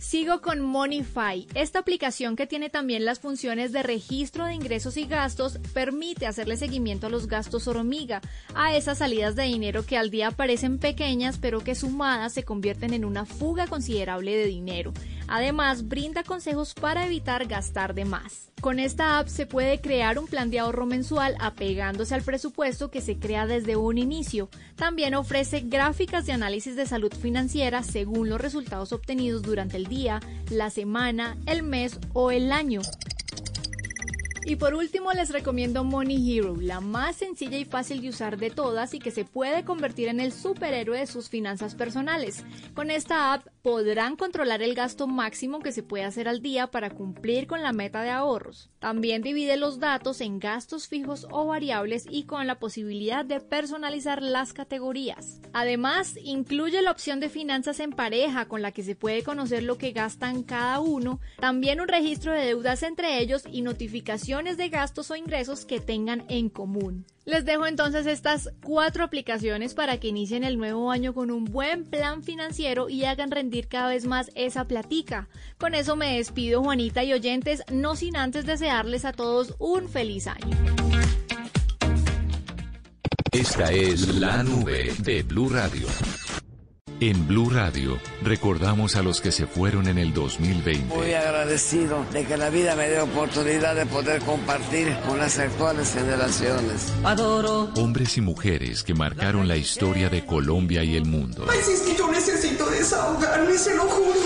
Sigo 0.00 0.40
con 0.40 0.60
Moneyfy. 0.60 1.48
Esta 1.54 1.80
aplicación 1.80 2.36
que 2.36 2.46
tiene 2.46 2.70
también 2.70 3.04
las 3.04 3.18
funciones 3.18 3.72
de 3.72 3.82
registro 3.82 4.44
de 4.44 4.54
ingresos 4.54 4.96
y 4.96 5.06
gastos 5.06 5.58
permite 5.72 6.26
hacerle 6.26 6.56
seguimiento 6.56 7.08
a 7.08 7.10
los 7.10 7.26
gastos 7.26 7.66
hormiga, 7.66 8.22
a 8.54 8.76
esas 8.76 8.98
salidas 8.98 9.34
de 9.34 9.42
dinero 9.42 9.84
que 9.84 9.98
al 9.98 10.10
día 10.10 10.30
parecen 10.30 10.78
pequeñas 10.78 11.38
pero 11.38 11.64
que 11.64 11.74
sumadas 11.74 12.32
se 12.32 12.44
convierten 12.44 12.94
en 12.94 13.04
una 13.04 13.24
fuga 13.26 13.66
considerable 13.66 14.36
de 14.36 14.46
dinero. 14.46 14.92
Además, 15.28 15.88
brinda 15.88 16.22
consejos 16.22 16.74
para 16.74 17.06
evitar 17.06 17.46
gastar 17.46 17.94
de 17.94 18.04
más. 18.04 18.50
Con 18.60 18.78
esta 18.78 19.18
app 19.18 19.28
se 19.28 19.46
puede 19.46 19.80
crear 19.80 20.18
un 20.18 20.26
plan 20.26 20.50
de 20.50 20.58
ahorro 20.58 20.86
mensual 20.86 21.36
apegándose 21.38 22.14
al 22.14 22.22
presupuesto 22.22 22.90
que 22.90 23.02
se 23.02 23.18
crea 23.18 23.46
desde 23.46 23.76
un 23.76 23.98
inicio. 23.98 24.48
También 24.76 25.14
ofrece 25.14 25.60
gráficas 25.60 26.24
de 26.24 26.32
análisis 26.32 26.74
de 26.74 26.86
salud 26.86 27.12
financiera 27.12 27.82
según 27.82 28.30
los 28.30 28.40
resultados 28.40 28.92
obtenidos 28.92 29.42
durante 29.42 29.76
el 29.76 29.86
día, 29.86 30.20
la 30.50 30.70
semana, 30.70 31.36
el 31.46 31.62
mes 31.62 31.98
o 32.14 32.30
el 32.30 32.52
año. 32.52 32.80
Y 34.46 34.56
por 34.56 34.74
último 34.74 35.10
les 35.12 35.30
recomiendo 35.30 35.84
Money 35.84 36.38
Hero, 36.38 36.54
la 36.60 36.80
más 36.80 37.16
sencilla 37.16 37.56
y 37.56 37.64
fácil 37.64 38.02
de 38.02 38.10
usar 38.10 38.36
de 38.36 38.50
todas 38.50 38.92
y 38.92 38.98
que 38.98 39.10
se 39.10 39.24
puede 39.24 39.64
convertir 39.64 40.08
en 40.08 40.20
el 40.20 40.32
superhéroe 40.32 40.98
de 40.98 41.06
sus 41.06 41.30
finanzas 41.30 41.74
personales. 41.74 42.44
Con 42.74 42.90
esta 42.90 43.32
app 43.32 43.46
podrán 43.62 44.16
controlar 44.16 44.60
el 44.60 44.74
gasto 44.74 45.06
máximo 45.06 45.60
que 45.60 45.72
se 45.72 45.82
puede 45.82 46.04
hacer 46.04 46.28
al 46.28 46.42
día 46.42 46.66
para 46.66 46.90
cumplir 46.90 47.46
con 47.46 47.62
la 47.62 47.72
meta 47.72 48.02
de 48.02 48.10
ahorros. 48.10 48.68
También 48.80 49.22
divide 49.22 49.56
los 49.56 49.80
datos 49.80 50.20
en 50.20 50.38
gastos 50.38 50.88
fijos 50.88 51.26
o 51.30 51.46
variables 51.46 52.04
y 52.10 52.24
con 52.24 52.46
la 52.46 52.58
posibilidad 52.58 53.24
de 53.24 53.40
personalizar 53.40 54.20
las 54.20 54.52
categorías. 54.52 55.40
Además, 55.54 56.18
incluye 56.22 56.82
la 56.82 56.90
opción 56.90 57.18
de 57.18 57.30
finanzas 57.30 57.80
en 57.80 57.92
pareja 57.92 58.44
con 58.46 58.60
la 58.60 58.72
que 58.72 58.82
se 58.82 58.94
puede 58.94 59.22
conocer 59.22 59.62
lo 59.62 59.78
que 59.78 59.92
gastan 59.92 60.42
cada 60.42 60.80
uno, 60.80 61.20
también 61.38 61.80
un 61.80 61.88
registro 61.88 62.32
de 62.32 62.44
deudas 62.44 62.82
entre 62.82 63.20
ellos 63.20 63.44
y 63.50 63.62
de 64.34 64.68
gastos 64.68 65.12
o 65.12 65.16
ingresos 65.16 65.64
que 65.64 65.78
tengan 65.78 66.24
en 66.28 66.48
común. 66.48 67.06
Les 67.24 67.44
dejo 67.44 67.66
entonces 67.66 68.04
estas 68.04 68.50
cuatro 68.64 69.04
aplicaciones 69.04 69.74
para 69.74 69.98
que 70.00 70.08
inicien 70.08 70.42
el 70.42 70.58
nuevo 70.58 70.90
año 70.90 71.14
con 71.14 71.30
un 71.30 71.44
buen 71.44 71.84
plan 71.84 72.24
financiero 72.24 72.88
y 72.88 73.04
hagan 73.04 73.30
rendir 73.30 73.68
cada 73.68 73.90
vez 73.90 74.06
más 74.06 74.32
esa 74.34 74.66
platica. 74.66 75.28
Con 75.56 75.74
eso 75.76 75.94
me 75.94 76.16
despido 76.16 76.64
Juanita 76.64 77.04
y 77.04 77.12
oyentes, 77.12 77.62
no 77.70 77.94
sin 77.94 78.16
antes 78.16 78.44
desearles 78.44 79.04
a 79.04 79.12
todos 79.12 79.54
un 79.60 79.88
feliz 79.88 80.26
año. 80.26 80.56
Esta 83.30 83.70
es 83.70 84.16
la 84.16 84.42
nube 84.42 84.92
de 84.98 85.22
Blue 85.22 85.48
Radio. 85.48 85.86
En 87.00 87.26
Blue 87.26 87.50
Radio 87.50 87.98
recordamos 88.22 88.94
a 88.94 89.02
los 89.02 89.20
que 89.20 89.32
se 89.32 89.48
fueron 89.48 89.88
en 89.88 89.98
el 89.98 90.14
2020. 90.14 90.94
Muy 90.94 91.12
agradecido 91.12 92.04
de 92.12 92.24
que 92.24 92.36
la 92.36 92.50
vida 92.50 92.76
me 92.76 92.88
dé 92.88 93.00
oportunidad 93.00 93.74
de 93.74 93.84
poder 93.84 94.22
compartir 94.22 94.96
con 95.06 95.18
las 95.18 95.38
actuales 95.38 95.92
generaciones. 95.92 96.92
Adoro. 97.02 97.70
Hombres 97.76 98.16
y 98.16 98.20
mujeres 98.20 98.84
que 98.84 98.94
marcaron 98.94 99.48
la 99.48 99.56
historia 99.56 100.08
de 100.08 100.24
Colombia 100.24 100.84
y 100.84 100.94
el 100.94 101.04
mundo. 101.04 101.46
Ay, 101.50 101.58
si 101.64 101.72
es 101.72 101.80
que 101.80 101.96
yo 101.96 102.10
necesito 102.12 102.70
desahogarme, 102.70 103.58
se 103.58 103.74
lo 103.74 103.82
juro. 103.82 104.23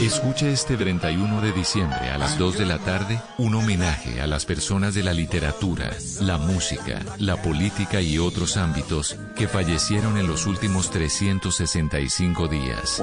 Escucha 0.00 0.46
este 0.48 0.76
31 0.76 1.40
de 1.40 1.52
diciembre 1.52 2.10
a 2.10 2.18
las 2.18 2.38
2 2.38 2.58
de 2.58 2.66
la 2.66 2.78
tarde 2.78 3.20
un 3.38 3.54
homenaje 3.54 4.20
a 4.20 4.26
las 4.26 4.44
personas 4.44 4.94
de 4.94 5.02
la 5.02 5.12
literatura, 5.12 5.90
la 6.20 6.38
música, 6.38 7.00
la 7.18 7.40
política 7.40 8.00
y 8.00 8.18
otros 8.18 8.56
ámbitos 8.56 9.16
que 9.34 9.48
fallecieron 9.48 10.18
en 10.18 10.26
los 10.26 10.46
últimos 10.46 10.90
365 10.90 12.48
días. 12.48 12.98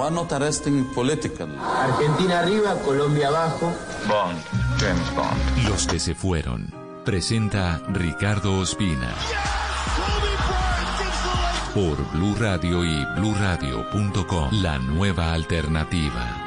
Argentina 1.60 2.40
arriba, 2.40 2.76
Colombia 2.86 3.30
abajo. 3.30 3.74
Bond, 4.08 4.40
James 4.80 5.16
Bond. 5.16 5.70
Los 5.70 5.88
que 5.88 6.00
se 6.00 6.16
fueron. 6.16 6.74
Presenta 7.06 7.82
Ricardo 7.90 8.60
Ospina. 8.60 9.14
Por 11.74 11.98
Blue 12.12 12.36
Radio 12.36 12.86
y 12.86 13.04
bluradio.com. 13.16 14.62
La 14.62 14.78
nueva 14.78 15.34
alternativa. 15.34 16.40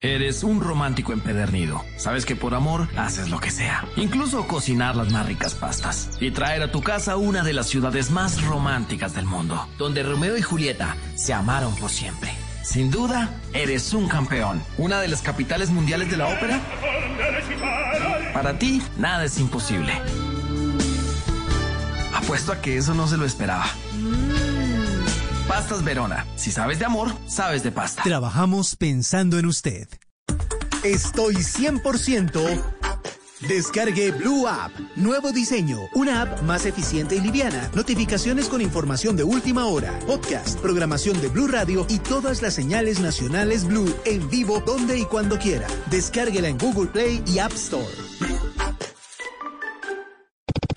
Eres 0.00 0.44
un 0.44 0.60
romántico 0.60 1.12
empedernido. 1.12 1.82
Sabes 1.96 2.24
que 2.24 2.36
por 2.36 2.54
amor 2.54 2.88
haces 2.96 3.30
lo 3.30 3.40
que 3.40 3.50
sea. 3.50 3.84
Incluso 3.96 4.46
cocinar 4.46 4.94
las 4.94 5.10
más 5.10 5.26
ricas 5.26 5.56
pastas. 5.56 6.18
Y 6.20 6.30
traer 6.30 6.62
a 6.62 6.70
tu 6.70 6.82
casa 6.82 7.16
una 7.16 7.42
de 7.42 7.52
las 7.52 7.66
ciudades 7.66 8.12
más 8.12 8.40
románticas 8.44 9.12
del 9.16 9.26
mundo. 9.26 9.66
Donde 9.76 10.04
Romeo 10.04 10.36
y 10.36 10.42
Julieta 10.42 10.96
se 11.16 11.34
amaron 11.34 11.74
por 11.74 11.90
siempre. 11.90 12.30
Sin 12.62 12.92
duda, 12.92 13.40
eres 13.52 13.92
un 13.92 14.06
campeón. 14.06 14.62
Una 14.78 15.00
de 15.00 15.08
las 15.08 15.20
capitales 15.20 15.70
mundiales 15.70 16.08
de 16.08 16.16
la 16.16 16.28
ópera. 16.28 16.60
Para 18.32 18.56
ti, 18.56 18.80
nada 18.98 19.24
es 19.24 19.36
imposible. 19.40 19.92
Apuesto 22.30 22.52
a 22.52 22.60
que 22.60 22.76
eso 22.76 22.94
no 22.94 23.08
se 23.08 23.16
lo 23.16 23.24
esperaba. 23.24 23.66
Pastas 25.48 25.82
Verona. 25.82 26.24
Si 26.36 26.52
sabes 26.52 26.78
de 26.78 26.84
amor, 26.84 27.12
sabes 27.26 27.64
de 27.64 27.72
pasta. 27.72 28.04
Trabajamos 28.04 28.76
pensando 28.76 29.36
en 29.40 29.46
usted. 29.46 29.88
Estoy 30.84 31.34
100%. 31.34 32.62
Descargue 33.48 34.12
Blue 34.12 34.46
App. 34.46 34.70
Nuevo 34.94 35.32
diseño. 35.32 35.80
Una 35.92 36.22
app 36.22 36.42
más 36.42 36.66
eficiente 36.66 37.16
y 37.16 37.20
liviana. 37.20 37.68
Notificaciones 37.74 38.46
con 38.46 38.60
información 38.60 39.16
de 39.16 39.24
última 39.24 39.66
hora. 39.66 39.98
Podcast, 40.06 40.60
programación 40.60 41.20
de 41.20 41.26
Blue 41.26 41.48
Radio 41.48 41.84
y 41.88 41.98
todas 41.98 42.42
las 42.42 42.54
señales 42.54 43.00
nacionales 43.00 43.64
Blue 43.64 43.92
en 44.04 44.30
vivo 44.30 44.62
donde 44.64 45.00
y 45.00 45.04
cuando 45.04 45.36
quiera. 45.36 45.66
Descárguela 45.90 46.46
en 46.46 46.58
Google 46.58 46.90
Play 46.92 47.24
y 47.26 47.40
App 47.40 47.54
Store. 47.54 47.88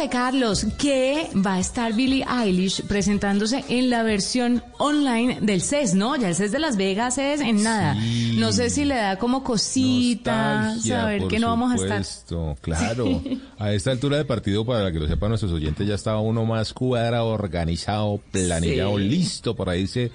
José 0.00 0.08
Carlos, 0.08 0.66
que 0.78 1.28
va 1.46 1.56
a 1.56 1.60
estar 1.60 1.92
Billie 1.92 2.24
Eilish 2.24 2.80
presentándose 2.86 3.62
en 3.68 3.90
la 3.90 4.02
versión 4.02 4.64
online 4.78 5.40
del 5.42 5.60
CES, 5.60 5.92
¿no? 5.92 6.16
Ya 6.16 6.30
el 6.30 6.34
CES 6.34 6.52
de 6.52 6.58
Las 6.58 6.78
Vegas 6.78 7.18
es 7.18 7.42
en 7.42 7.62
nada. 7.62 7.94
No 8.36 8.50
sé 8.50 8.70
si 8.70 8.86
le 8.86 8.94
da 8.94 9.18
como 9.18 9.44
cosita 9.44 10.74
saber 10.80 11.28
que 11.28 11.38
no 11.38 11.48
vamos 11.48 11.72
a 11.72 11.74
estar. 11.74 12.02
Claro, 12.62 13.22
a 13.58 13.74
esta 13.74 13.90
altura 13.90 14.16
de 14.16 14.24
partido, 14.24 14.64
para 14.64 14.90
que 14.90 14.98
lo 14.98 15.06
sepan 15.06 15.28
nuestros 15.28 15.52
oyentes, 15.52 15.86
ya 15.86 15.96
estaba 15.96 16.20
uno 16.20 16.46
más 16.46 16.72
cuadrado, 16.72 17.26
organizado, 17.26 18.22
planillado, 18.32 18.96
Sí. 18.96 19.04
listo 19.04 19.54
para 19.54 19.76
irse 19.76 20.10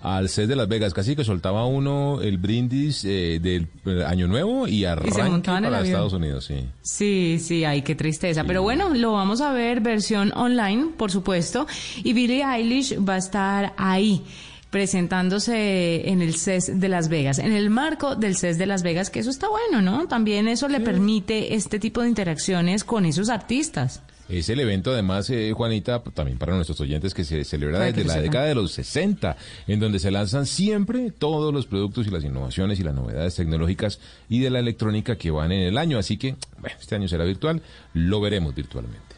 al 0.00 0.28
CES 0.28 0.48
de 0.48 0.56
Las 0.56 0.68
Vegas. 0.68 0.94
Casi 0.94 1.16
que 1.16 1.24
soltaba 1.24 1.66
uno 1.66 2.20
el 2.22 2.38
brindis 2.38 3.04
eh, 3.04 3.38
del 3.40 3.68
eh, 3.86 4.04
Año 4.04 4.26
Nuevo 4.26 4.66
y 4.66 4.84
el 4.84 4.98
para 4.98 5.24
avión. 5.24 5.84
Estados 5.84 6.12
Unidos, 6.12 6.44
sí. 6.44 6.64
Sí, 6.82 7.38
sí, 7.40 7.64
ay, 7.64 7.82
qué 7.82 7.94
tristeza. 7.94 8.44
Pero 8.44 8.62
bueno, 8.62 8.90
lo 8.90 9.12
vamos 9.12 9.40
a 9.40 9.52
ver 9.52 9.80
versión 9.80 10.32
online, 10.34 10.90
por 10.96 11.10
supuesto. 11.10 11.66
Y 12.02 12.12
Billie 12.12 12.44
Eilish 12.44 12.96
va 12.98 13.14
a 13.14 13.18
estar 13.18 13.74
ahí 13.76 14.22
presentándose 14.70 16.08
en 16.08 16.22
el 16.22 16.36
CES 16.36 16.80
de 16.80 16.88
Las 16.88 17.08
Vegas, 17.08 17.38
en 17.38 17.52
el 17.52 17.70
marco 17.70 18.14
del 18.14 18.36
CES 18.36 18.56
de 18.56 18.66
Las 18.66 18.84
Vegas, 18.84 19.10
que 19.10 19.18
eso 19.18 19.30
está 19.30 19.48
bueno, 19.48 19.82
¿no? 19.82 20.06
También 20.06 20.46
eso 20.46 20.68
le 20.68 20.80
permite 20.80 21.54
este 21.54 21.80
tipo 21.80 22.02
de 22.02 22.08
interacciones 22.08 22.84
con 22.84 23.04
esos 23.04 23.28
artistas. 23.28 24.00
Es 24.30 24.48
el 24.48 24.60
evento, 24.60 24.92
además, 24.92 25.28
eh, 25.30 25.52
Juanita, 25.52 26.04
pues, 26.04 26.14
también 26.14 26.38
para 26.38 26.54
nuestros 26.54 26.80
oyentes, 26.80 27.14
que 27.14 27.24
se 27.24 27.42
celebra 27.44 27.80
desde 27.80 28.04
la 28.04 28.20
década 28.20 28.46
de 28.46 28.54
los 28.54 28.70
60, 28.70 29.36
en 29.66 29.80
donde 29.80 29.98
se 29.98 30.12
lanzan 30.12 30.46
siempre 30.46 31.10
todos 31.10 31.52
los 31.52 31.66
productos 31.66 32.06
y 32.06 32.10
las 32.10 32.22
innovaciones 32.22 32.78
y 32.78 32.84
las 32.84 32.94
novedades 32.94 33.34
tecnológicas 33.34 33.98
y 34.28 34.38
de 34.38 34.50
la 34.50 34.60
electrónica 34.60 35.16
que 35.16 35.32
van 35.32 35.50
en 35.50 35.62
el 35.62 35.76
año. 35.76 35.98
Así 35.98 36.16
que, 36.16 36.36
bueno, 36.58 36.76
este 36.80 36.94
año 36.94 37.08
será 37.08 37.24
virtual, 37.24 37.60
lo 37.92 38.20
veremos 38.20 38.54
virtualmente. 38.54 39.16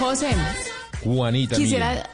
José. 0.00 0.34
Juanita. 1.02 1.56
quisiera... 1.56 2.08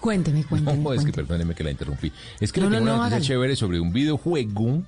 Cuénteme, 0.00 0.44
cuénteme. 0.44 0.78
No, 0.78 0.92
es 0.92 1.02
que 1.04 1.12
perdóneme 1.12 1.54
que 1.54 1.64
la 1.64 1.70
interrumpí. 1.70 2.12
Es 2.38 2.52
que 2.52 2.60
No, 2.60 2.68
le 2.68 2.76
tengo 2.76 2.86
no, 2.86 2.92
una 2.96 3.02
noticia 3.04 3.16
hágale. 3.16 3.26
chévere 3.26 3.56
sobre 3.56 3.80
un 3.80 3.90
videojuego 3.92 4.82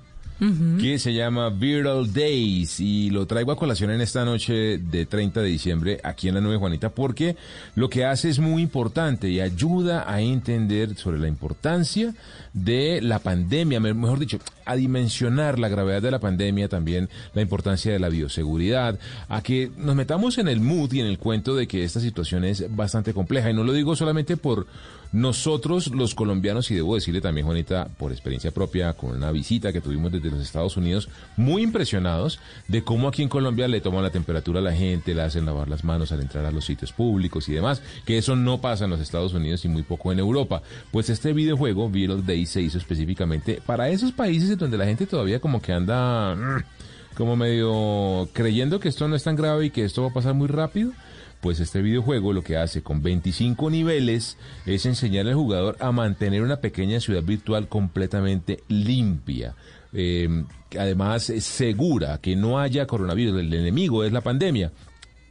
que 0.80 0.99
se 0.99 1.14
llama 1.14 1.49
Viral 1.51 2.12
Days 2.12 2.78
y 2.80 3.11
lo 3.11 3.26
traigo 3.26 3.53
a 3.53 3.57
colación 3.57 3.91
en 3.91 4.01
esta 4.03 4.24
noche 4.24 4.78
de 4.78 5.07
30 5.07 5.41
de 5.41 5.49
diciembre 5.49 6.01
aquí 6.05 6.28
en 6.28 6.34
la 6.34 6.41
Nube 6.43 6.57
Juanita 6.59 6.91
porque 6.91 7.37
lo 7.74 7.89
que 7.89 8.05
hace 8.05 8.28
es 8.28 8.39
muy 8.39 8.61
importante 8.62 9.28
y 9.30 9.41
ayuda 9.41 10.05
a 10.12 10.20
entender 10.20 10.95
sobre 10.97 11.18
la 11.18 11.28
importancia 11.28 12.14
de 12.53 13.01
la 13.03 13.18
pandemia, 13.18 13.80
me- 13.80 13.95
mejor 13.95 14.18
dicho, 14.18 14.39
a 14.64 14.76
dimensionar 14.76 15.59
la 15.59 15.68
gravedad 15.68 16.03
de 16.03 16.11
la 16.11 16.18
pandemia, 16.20 16.68
también 16.68 17.09
la 17.34 17.43
importancia 17.43 17.93
de 17.93 17.99
la 17.99 18.09
bioseguridad, 18.09 18.99
a 19.28 19.43
que 19.43 19.70
nos 19.78 19.95
metamos 19.97 20.39
en 20.39 20.49
el 20.49 20.61
mood 20.61 20.93
y 20.93 21.01
en 21.01 21.07
el 21.07 21.18
cuento 21.18 21.55
de 21.55 21.66
que 21.66 21.84
esta 21.84 22.01
situación 22.01 22.45
es 22.45 22.64
bastante 22.74 23.14
compleja. 23.14 23.51
Y 23.51 23.55
no 23.55 23.64
lo 23.64 23.72
digo 23.72 23.95
solamente 23.97 24.37
por 24.37 24.66
nosotros 25.12 25.88
los 25.88 26.14
colombianos, 26.14 26.70
y 26.70 26.74
debo 26.74 26.94
decirle 26.94 27.20
también, 27.20 27.46
Juanita, 27.46 27.88
por 27.98 28.12
experiencia 28.12 28.50
propia, 28.50 28.92
con 28.94 29.16
una 29.16 29.32
visita 29.32 29.72
que 29.72 29.80
tuvimos 29.80 30.12
desde 30.12 30.30
los 30.30 30.40
Estados 30.40 30.76
Unidos, 30.76 31.09
muy 31.36 31.62
impresionados 31.62 32.38
de 32.68 32.82
cómo 32.82 33.09
aquí 33.09 33.22
en 33.22 33.28
Colombia 33.28 33.68
le 33.68 33.80
toman 33.80 34.02
la 34.02 34.11
temperatura 34.11 34.61
a 34.61 34.62
la 34.62 34.72
gente, 34.72 35.14
le 35.14 35.22
hacen 35.22 35.46
lavar 35.46 35.68
las 35.68 35.84
manos 35.84 36.12
al 36.12 36.20
entrar 36.20 36.44
a 36.44 36.50
los 36.50 36.64
sitios 36.64 36.92
públicos 36.92 37.48
y 37.48 37.52
demás, 37.52 37.82
que 38.04 38.18
eso 38.18 38.36
no 38.36 38.61
pasa 38.61 38.84
en 38.84 38.90
los 38.90 39.00
Estados 39.00 39.34
Unidos 39.34 39.64
y 39.64 39.68
muy 39.68 39.82
poco 39.82 40.12
en 40.12 40.18
Europa. 40.18 40.62
Pues 40.90 41.11
este 41.11 41.32
videojuego, 41.32 41.88
Viral 41.88 42.24
Day, 42.24 42.46
se 42.46 42.62
hizo 42.62 42.78
específicamente 42.78 43.61
para 43.64 43.88
esos 43.88 44.12
países 44.12 44.57
donde 44.59 44.78
la 44.78 44.86
gente 44.86 45.07
todavía 45.07 45.40
como 45.40 45.61
que 45.61 45.72
anda 45.72 46.34
mm, 46.34 46.64
como 47.16 47.36
medio 47.36 48.28
creyendo 48.32 48.78
que 48.78 48.88
esto 48.88 49.09
no 49.09 49.16
es 49.16 49.24
tan 49.24 49.36
grave 49.36 49.66
y 49.66 49.70
que 49.70 49.84
esto 49.84 50.02
va 50.02 50.09
a 50.09 50.14
pasar 50.14 50.34
muy 50.34 50.48
rápido. 50.48 50.92
Pues 51.41 51.61
este 51.61 51.82
videojuego 51.82 52.32
lo 52.32 52.43
que 52.43 52.57
hace 52.57 52.82
con 52.82 53.03
25 53.03 53.70
niveles 53.70 54.37
es 54.64 54.87
enseñar 54.87 55.26
al 55.26 55.34
jugador 55.34 55.76
a 55.80 55.93
mantener 55.93 56.43
una 56.43 56.61
pequeña 56.61 57.01
ciudad 57.01 57.22
virtual 57.22 57.68
completamente 57.68 58.61
limpia. 58.68 59.55
Eh, 59.93 60.45
además 60.78 61.24
segura, 61.24 62.18
que 62.18 62.37
no 62.37 62.59
haya 62.59 62.87
coronavirus. 62.87 63.41
El 63.41 63.55
enemigo 63.55 64.05
es 64.05 64.12
la 64.12 64.20
pandemia. 64.20 64.72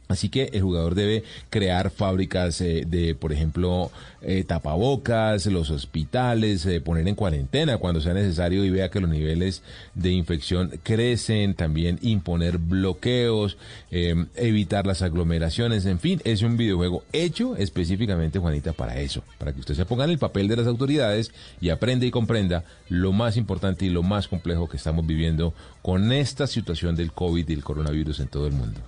Así 0.08 0.28
que 0.28 0.50
el 0.52 0.62
jugador 0.62 0.94
debe 0.94 1.24
crear 1.50 1.90
fábricas 1.90 2.60
eh, 2.60 2.84
de, 2.86 3.14
por 3.14 3.32
ejemplo, 3.32 3.90
eh, 4.28 4.42
tapabocas, 4.42 5.46
los 5.46 5.70
hospitales, 5.70 6.66
eh, 6.66 6.80
poner 6.80 7.06
en 7.06 7.14
cuarentena 7.14 7.78
cuando 7.78 8.00
sea 8.00 8.12
necesario 8.12 8.64
y 8.64 8.70
vea 8.70 8.90
que 8.90 8.98
los 8.98 9.08
niveles 9.08 9.62
de 9.94 10.10
infección 10.10 10.80
crecen, 10.82 11.54
también 11.54 12.00
imponer 12.02 12.58
bloqueos, 12.58 13.56
eh, 13.92 14.26
evitar 14.34 14.84
las 14.84 15.02
aglomeraciones, 15.02 15.86
en 15.86 16.00
fin, 16.00 16.20
es 16.24 16.42
un 16.42 16.56
videojuego 16.56 17.04
hecho 17.12 17.56
específicamente, 17.56 18.40
Juanita, 18.40 18.72
para 18.72 18.98
eso, 18.98 19.22
para 19.38 19.52
que 19.52 19.60
usted 19.60 19.74
se 19.74 19.86
ponga 19.86 20.02
en 20.02 20.10
el 20.10 20.18
papel 20.18 20.48
de 20.48 20.56
las 20.56 20.66
autoridades 20.66 21.30
y 21.60 21.70
aprenda 21.70 22.04
y 22.04 22.10
comprenda 22.10 22.64
lo 22.88 23.12
más 23.12 23.36
importante 23.36 23.84
y 23.86 23.90
lo 23.90 24.02
más 24.02 24.26
complejo 24.26 24.68
que 24.68 24.76
estamos 24.76 25.06
viviendo 25.06 25.54
con 25.82 26.10
esta 26.10 26.48
situación 26.48 26.96
del 26.96 27.12
COVID 27.12 27.48
y 27.48 27.52
el 27.52 27.62
coronavirus 27.62 28.18
en 28.18 28.26
todo 28.26 28.48
el 28.48 28.54
mundo. 28.54 28.80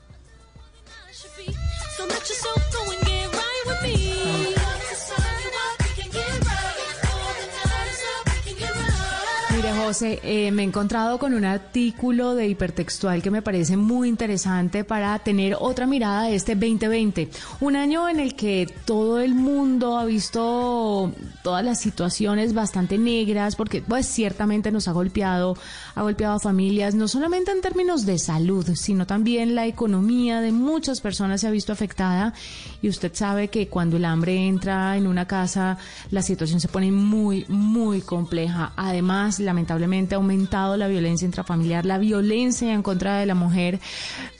José, 9.89 10.21
eh, 10.23 10.51
me 10.51 10.65
he 10.65 10.67
encontrado 10.67 11.19
con 11.19 11.33
un 11.33 11.47
artículo 11.47 12.35
de 12.35 12.47
hipertextual 12.47 13.23
que 13.23 13.31
me 13.31 13.41
parece 13.41 13.79
muy 13.79 14.11
interesante 14.11 14.85
para 14.85 15.19
tener 15.21 15.57
otra 15.59 15.87
mirada 15.87 16.25
de 16.25 16.35
este 16.35 16.57
2020. 16.57 17.31
Un 17.63 17.75
año 17.75 18.07
en 18.07 18.21
el 18.21 18.35
que 18.35 18.71
todo 18.85 19.19
el 19.19 19.35
mundo 19.35 19.97
ha 19.97 20.05
visto 20.05 21.11
todas 21.43 21.65
las 21.65 21.81
situaciones 21.81 22.53
bastante 22.53 22.99
negras, 22.99 23.57
porque 23.57 23.81
pues 23.81 24.05
ciertamente 24.05 24.71
nos 24.71 24.89
ha 24.89 24.93
golpeado, 24.93 25.57
ha 25.95 26.03
golpeado 26.03 26.35
a 26.35 26.39
familias, 26.39 26.95
no 26.95 27.09
solamente 27.09 27.51
en 27.51 27.63
términos 27.63 28.05
de 28.05 28.19
salud, 28.19 28.69
sino 28.75 29.07
también 29.07 29.55
la 29.55 29.67
economía 29.67 30.43
de 30.43 30.53
muchas 30.53 31.01
personas 31.01 31.41
se 31.41 31.47
ha 31.47 31.51
visto 31.51 31.73
afectada. 31.73 32.35
Y 32.83 32.91
usted 32.91 33.13
sabe 33.15 33.49
que 33.49 33.69
cuando 33.69 33.97
el 33.97 34.05
hambre 34.05 34.37
entra 34.37 34.99
en 34.99 35.07
una 35.07 35.27
casa, 35.27 35.79
la 36.11 36.21
situación 36.21 36.61
se 36.61 36.69
pone 36.69 36.93
muy, 36.93 37.47
muy 37.49 38.03
compleja. 38.03 38.75
Además, 38.77 39.41
lamentablemente 39.41 39.78
ha 40.15 40.17
aumentado 40.17 40.77
la 40.77 40.89
violencia 40.89 41.27
intrafamiliar, 41.27 41.87
la 41.87 41.99
violencia 41.99 42.73
en 42.73 42.83
contra 42.83 43.19
de 43.19 43.27
la 43.27 43.35
mujer. 43.35 43.81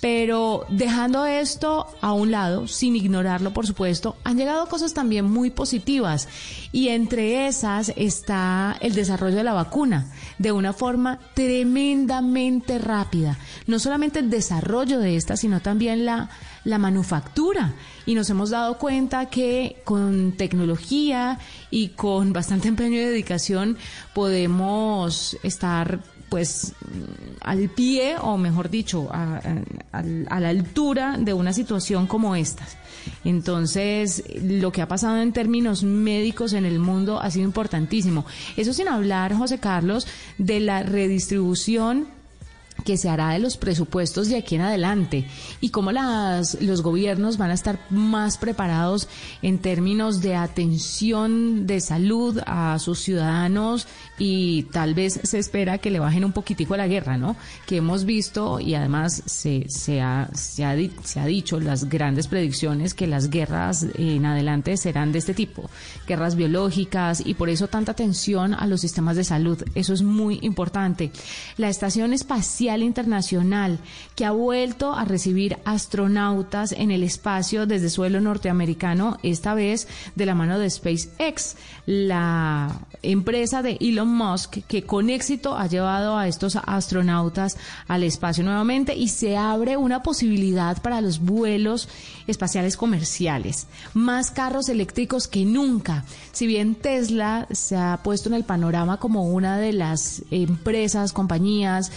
Pero 0.01 0.67
dejando 0.69 1.27
esto 1.27 1.87
a 2.01 2.13
un 2.13 2.31
lado, 2.31 2.67
sin 2.69 2.97
ignorarlo, 2.97 3.53
por 3.53 3.67
supuesto, 3.67 4.17
han 4.25 4.37
llegado 4.37 4.69
cosas 4.69 4.95
también 4.95 5.25
muy 5.25 5.51
positivas. 5.51 6.29
Y 6.73 6.89
entre 6.89 7.47
esas 7.47 7.93
está 7.97 8.77
el 8.81 8.95
desarrollo 8.95 9.37
de 9.37 9.45
la 9.45 9.53
vacuna 9.55 10.13
de 10.39 10.53
una 10.53 10.73
forma 10.73 11.19
tremendamente 11.35 12.79
rápida. 12.79 13.39
No 13.67 13.79
solamente 13.79 14.21
el 14.21 14.31
desarrollo 14.31 14.99
de 14.99 15.17
esta, 15.17 15.37
sino 15.37 15.61
también 15.61 16.05
la, 16.05 16.31
la 16.69 16.79
manufactura. 16.79 17.73
Y 18.07 18.15
nos 18.15 18.29
hemos 18.31 18.51
dado 18.51 18.79
cuenta 18.79 19.27
que 19.27 19.81
con 19.85 20.33
tecnología 20.33 21.39
y 21.71 21.89
con 21.89 22.33
bastante 22.39 22.69
empeño 22.69 22.97
y 22.97 23.05
dedicación 23.05 23.77
podemos 24.15 25.37
estar 25.43 26.01
pues 26.29 26.75
al 27.41 27.71
pie 27.71 28.17
o 28.21 28.37
mejor 28.37 28.69
dicho 28.69 29.09
a, 29.11 29.41
a- 29.93 30.03
a 30.29 30.41
la 30.41 30.49
altura 30.51 31.17
de 31.19 31.33
una 31.33 31.55
situación 31.55 32.07
como 32.07 32.37
esta. 32.37 32.67
Entonces, 33.25 34.23
lo 34.43 34.71
que 34.71 34.83
ha 34.83 34.89
pasado 34.89 35.17
en 35.23 35.33
términos 35.33 35.83
médicos 35.85 36.53
en 36.53 36.67
el 36.67 36.79
mundo 36.81 37.19
ha 37.23 37.31
sido 37.31 37.47
importantísimo. 37.47 38.27
Eso 38.59 38.75
sin 38.75 38.89
hablar, 38.89 39.33
José 39.35 39.59
Carlos, 39.59 40.07
de 40.37 40.61
la 40.61 40.83
redistribución 40.83 42.09
que 42.89 42.97
se 42.97 43.11
hará 43.11 43.33
de 43.33 43.39
los 43.39 43.59
presupuestos 43.59 44.31
de 44.31 44.39
aquí 44.39 44.55
en 44.55 44.63
adelante 44.63 45.27
y 45.61 45.69
cómo 45.69 45.93
las, 45.93 46.59
los 46.63 46.81
gobiernos 46.81 47.37
van 47.37 47.51
a 47.51 47.53
estar 47.53 47.79
más 47.91 48.39
preparados 48.39 49.11
en 49.43 49.59
términos 49.59 50.23
de 50.23 50.35
atención 50.35 51.67
de 51.67 51.83
salud 51.83 52.41
a 52.47 52.79
sus 52.79 53.01
ciudadanos 53.01 53.87
y 54.19 54.63
tal 54.73 54.95
vez 54.95 55.21
se 55.23 55.39
espera 55.39 55.77
que 55.77 55.91
le 55.91 55.99
bajen 55.99 56.25
un 56.25 56.33
poquitico 56.33 56.73
a 56.73 56.79
la 56.79 56.89
guerra, 56.89 57.19
¿no? 57.19 57.37
Que 57.67 57.77
hemos 57.77 58.07
visto 58.07 58.59
y 58.59 58.75
además 58.75 59.23
se, 59.27 59.69
se, 59.69 60.01
ha, 60.01 60.31
se, 60.33 60.65
ha, 60.65 60.75
se 61.05 61.21
ha 61.21 61.27
dicho 61.27 61.61
las 61.61 61.91
grandes 61.91 62.27
predicciones 62.27 62.95
que 62.95 63.07
las 63.07 63.29
guerras 63.29 63.85
en 63.97 64.25
adelante 64.25 64.79
serán 64.79 65.13
de 65.13 65.19
este 65.19 65.35
tipo, 65.35 65.69
guerras 66.07 66.37
biológicas 66.37 67.23
y 67.23 67.35
por 67.35 67.51
eso 67.51 67.69
tanta 67.69 67.93
atención 67.93 68.55
a 68.55 68.67
los 68.67 68.81
sistemas 68.81 69.17
de 69.17 69.25
salud. 69.25 69.63
Eso 69.75 69.93
es 69.93 70.01
muy 70.01 70.39
importante. 70.41 71.13
La 71.59 71.69
Estación 71.69 72.15
Espacial 72.15 72.78
Internacional, 72.83 73.79
que 74.15 74.25
ha 74.25 74.31
vuelto 74.31 74.93
a 74.93 75.05
recibir 75.05 75.59
astronautas 75.65 76.73
en 76.73 76.91
el 76.91 77.03
espacio 77.03 77.67
desde 77.67 77.91
suelo 77.91 78.21
norteamericano, 78.21 79.19
esta 79.23 79.55
vez 79.55 79.89
de 80.15 80.27
la 80.27 80.35
mano 80.35 80.59
de 80.59 80.71
SpaceX, 80.71 81.57
la 81.87 82.81
empresa 83.03 83.63
de 83.63 83.79
Elon 83.81 84.09
Musk, 84.09 84.59
que 84.67 84.83
con 84.83 85.11
éxito 85.11 85.57
ha 85.57 85.67
llevado 85.67 86.17
a 86.17 86.29
estos 86.29 86.57
astronautas 86.57 87.57
al 87.87 88.03
espacio 88.03 88.45
nuevamente 88.45 88.95
y 88.97 89.09
se 89.09 89.37
abre 89.37 89.77
una 89.77 90.03
posibilidad 90.03 90.81
para 90.83 91.01
los 91.01 91.21
vuelos 91.21 91.89
espaciales 92.27 92.77
comerciales. 92.77 93.67
Más 93.95 94.31
carros 94.31 94.69
eléctricos 94.69 95.29
que 95.29 95.45
nunca. 95.45 96.05
Si 96.33 96.47
bien 96.47 96.75
Tesla 96.75 97.47
se 97.51 97.77
ha 97.77 98.01
puesto 98.03 98.29
en 98.29 98.35
el 98.35 98.45
panorama 98.45 98.99
como 98.99 99.25
una 99.29 99.59
de 99.59 99.73
las 99.73 100.23
empresas, 100.31 101.13
compañías, 101.13 101.91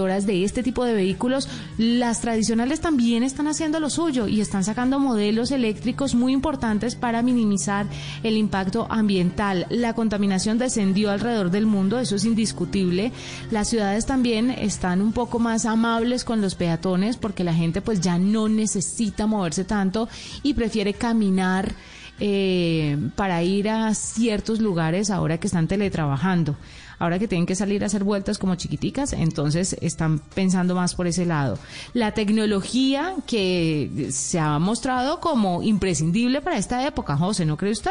de 0.00 0.44
este 0.44 0.62
tipo 0.62 0.84
de 0.84 0.94
vehículos, 0.94 1.46
las 1.76 2.22
tradicionales 2.22 2.80
también 2.80 3.22
están 3.22 3.48
haciendo 3.48 3.80
lo 3.80 3.90
suyo 3.90 4.28
y 4.28 4.40
están 4.40 4.64
sacando 4.64 4.98
modelos 4.98 5.50
eléctricos 5.50 6.14
muy 6.14 6.32
importantes 6.32 6.94
para 6.94 7.20
minimizar 7.20 7.86
el 8.22 8.38
impacto 8.38 8.86
ambiental. 8.88 9.66
La 9.68 9.92
contaminación 9.92 10.56
descendió 10.56 11.10
alrededor 11.10 11.50
del 11.50 11.66
mundo, 11.66 11.98
eso 11.98 12.16
es 12.16 12.24
indiscutible. 12.24 13.12
Las 13.50 13.68
ciudades 13.68 14.06
también 14.06 14.50
están 14.50 15.02
un 15.02 15.12
poco 15.12 15.38
más 15.38 15.66
amables 15.66 16.24
con 16.24 16.40
los 16.40 16.54
peatones 16.54 17.18
porque 17.18 17.44
la 17.44 17.52
gente 17.52 17.82
pues 17.82 18.00
ya 18.00 18.18
no 18.18 18.48
necesita 18.48 19.26
moverse 19.26 19.64
tanto 19.64 20.08
y 20.42 20.54
prefiere 20.54 20.94
caminar 20.94 21.74
eh, 22.20 22.96
para 23.16 23.42
ir 23.42 23.68
a 23.68 23.94
ciertos 23.94 24.60
lugares 24.60 25.10
ahora 25.10 25.38
que 25.38 25.46
están 25.46 25.68
teletrabajando. 25.68 26.56
Ahora 27.00 27.18
que 27.18 27.26
tienen 27.26 27.46
que 27.46 27.56
salir 27.56 27.82
a 27.82 27.86
hacer 27.86 28.04
vueltas 28.04 28.38
como 28.38 28.54
chiquiticas, 28.56 29.14
entonces 29.14 29.74
están 29.80 30.18
pensando 30.18 30.74
más 30.74 30.94
por 30.94 31.06
ese 31.06 31.24
lado. 31.24 31.58
La 31.94 32.12
tecnología 32.12 33.14
que 33.26 34.10
se 34.12 34.38
ha 34.38 34.58
mostrado 34.58 35.18
como 35.18 35.62
imprescindible 35.62 36.42
para 36.42 36.58
esta 36.58 36.86
época, 36.86 37.16
José, 37.16 37.46
¿no 37.46 37.56
cree 37.56 37.72
usted? 37.72 37.90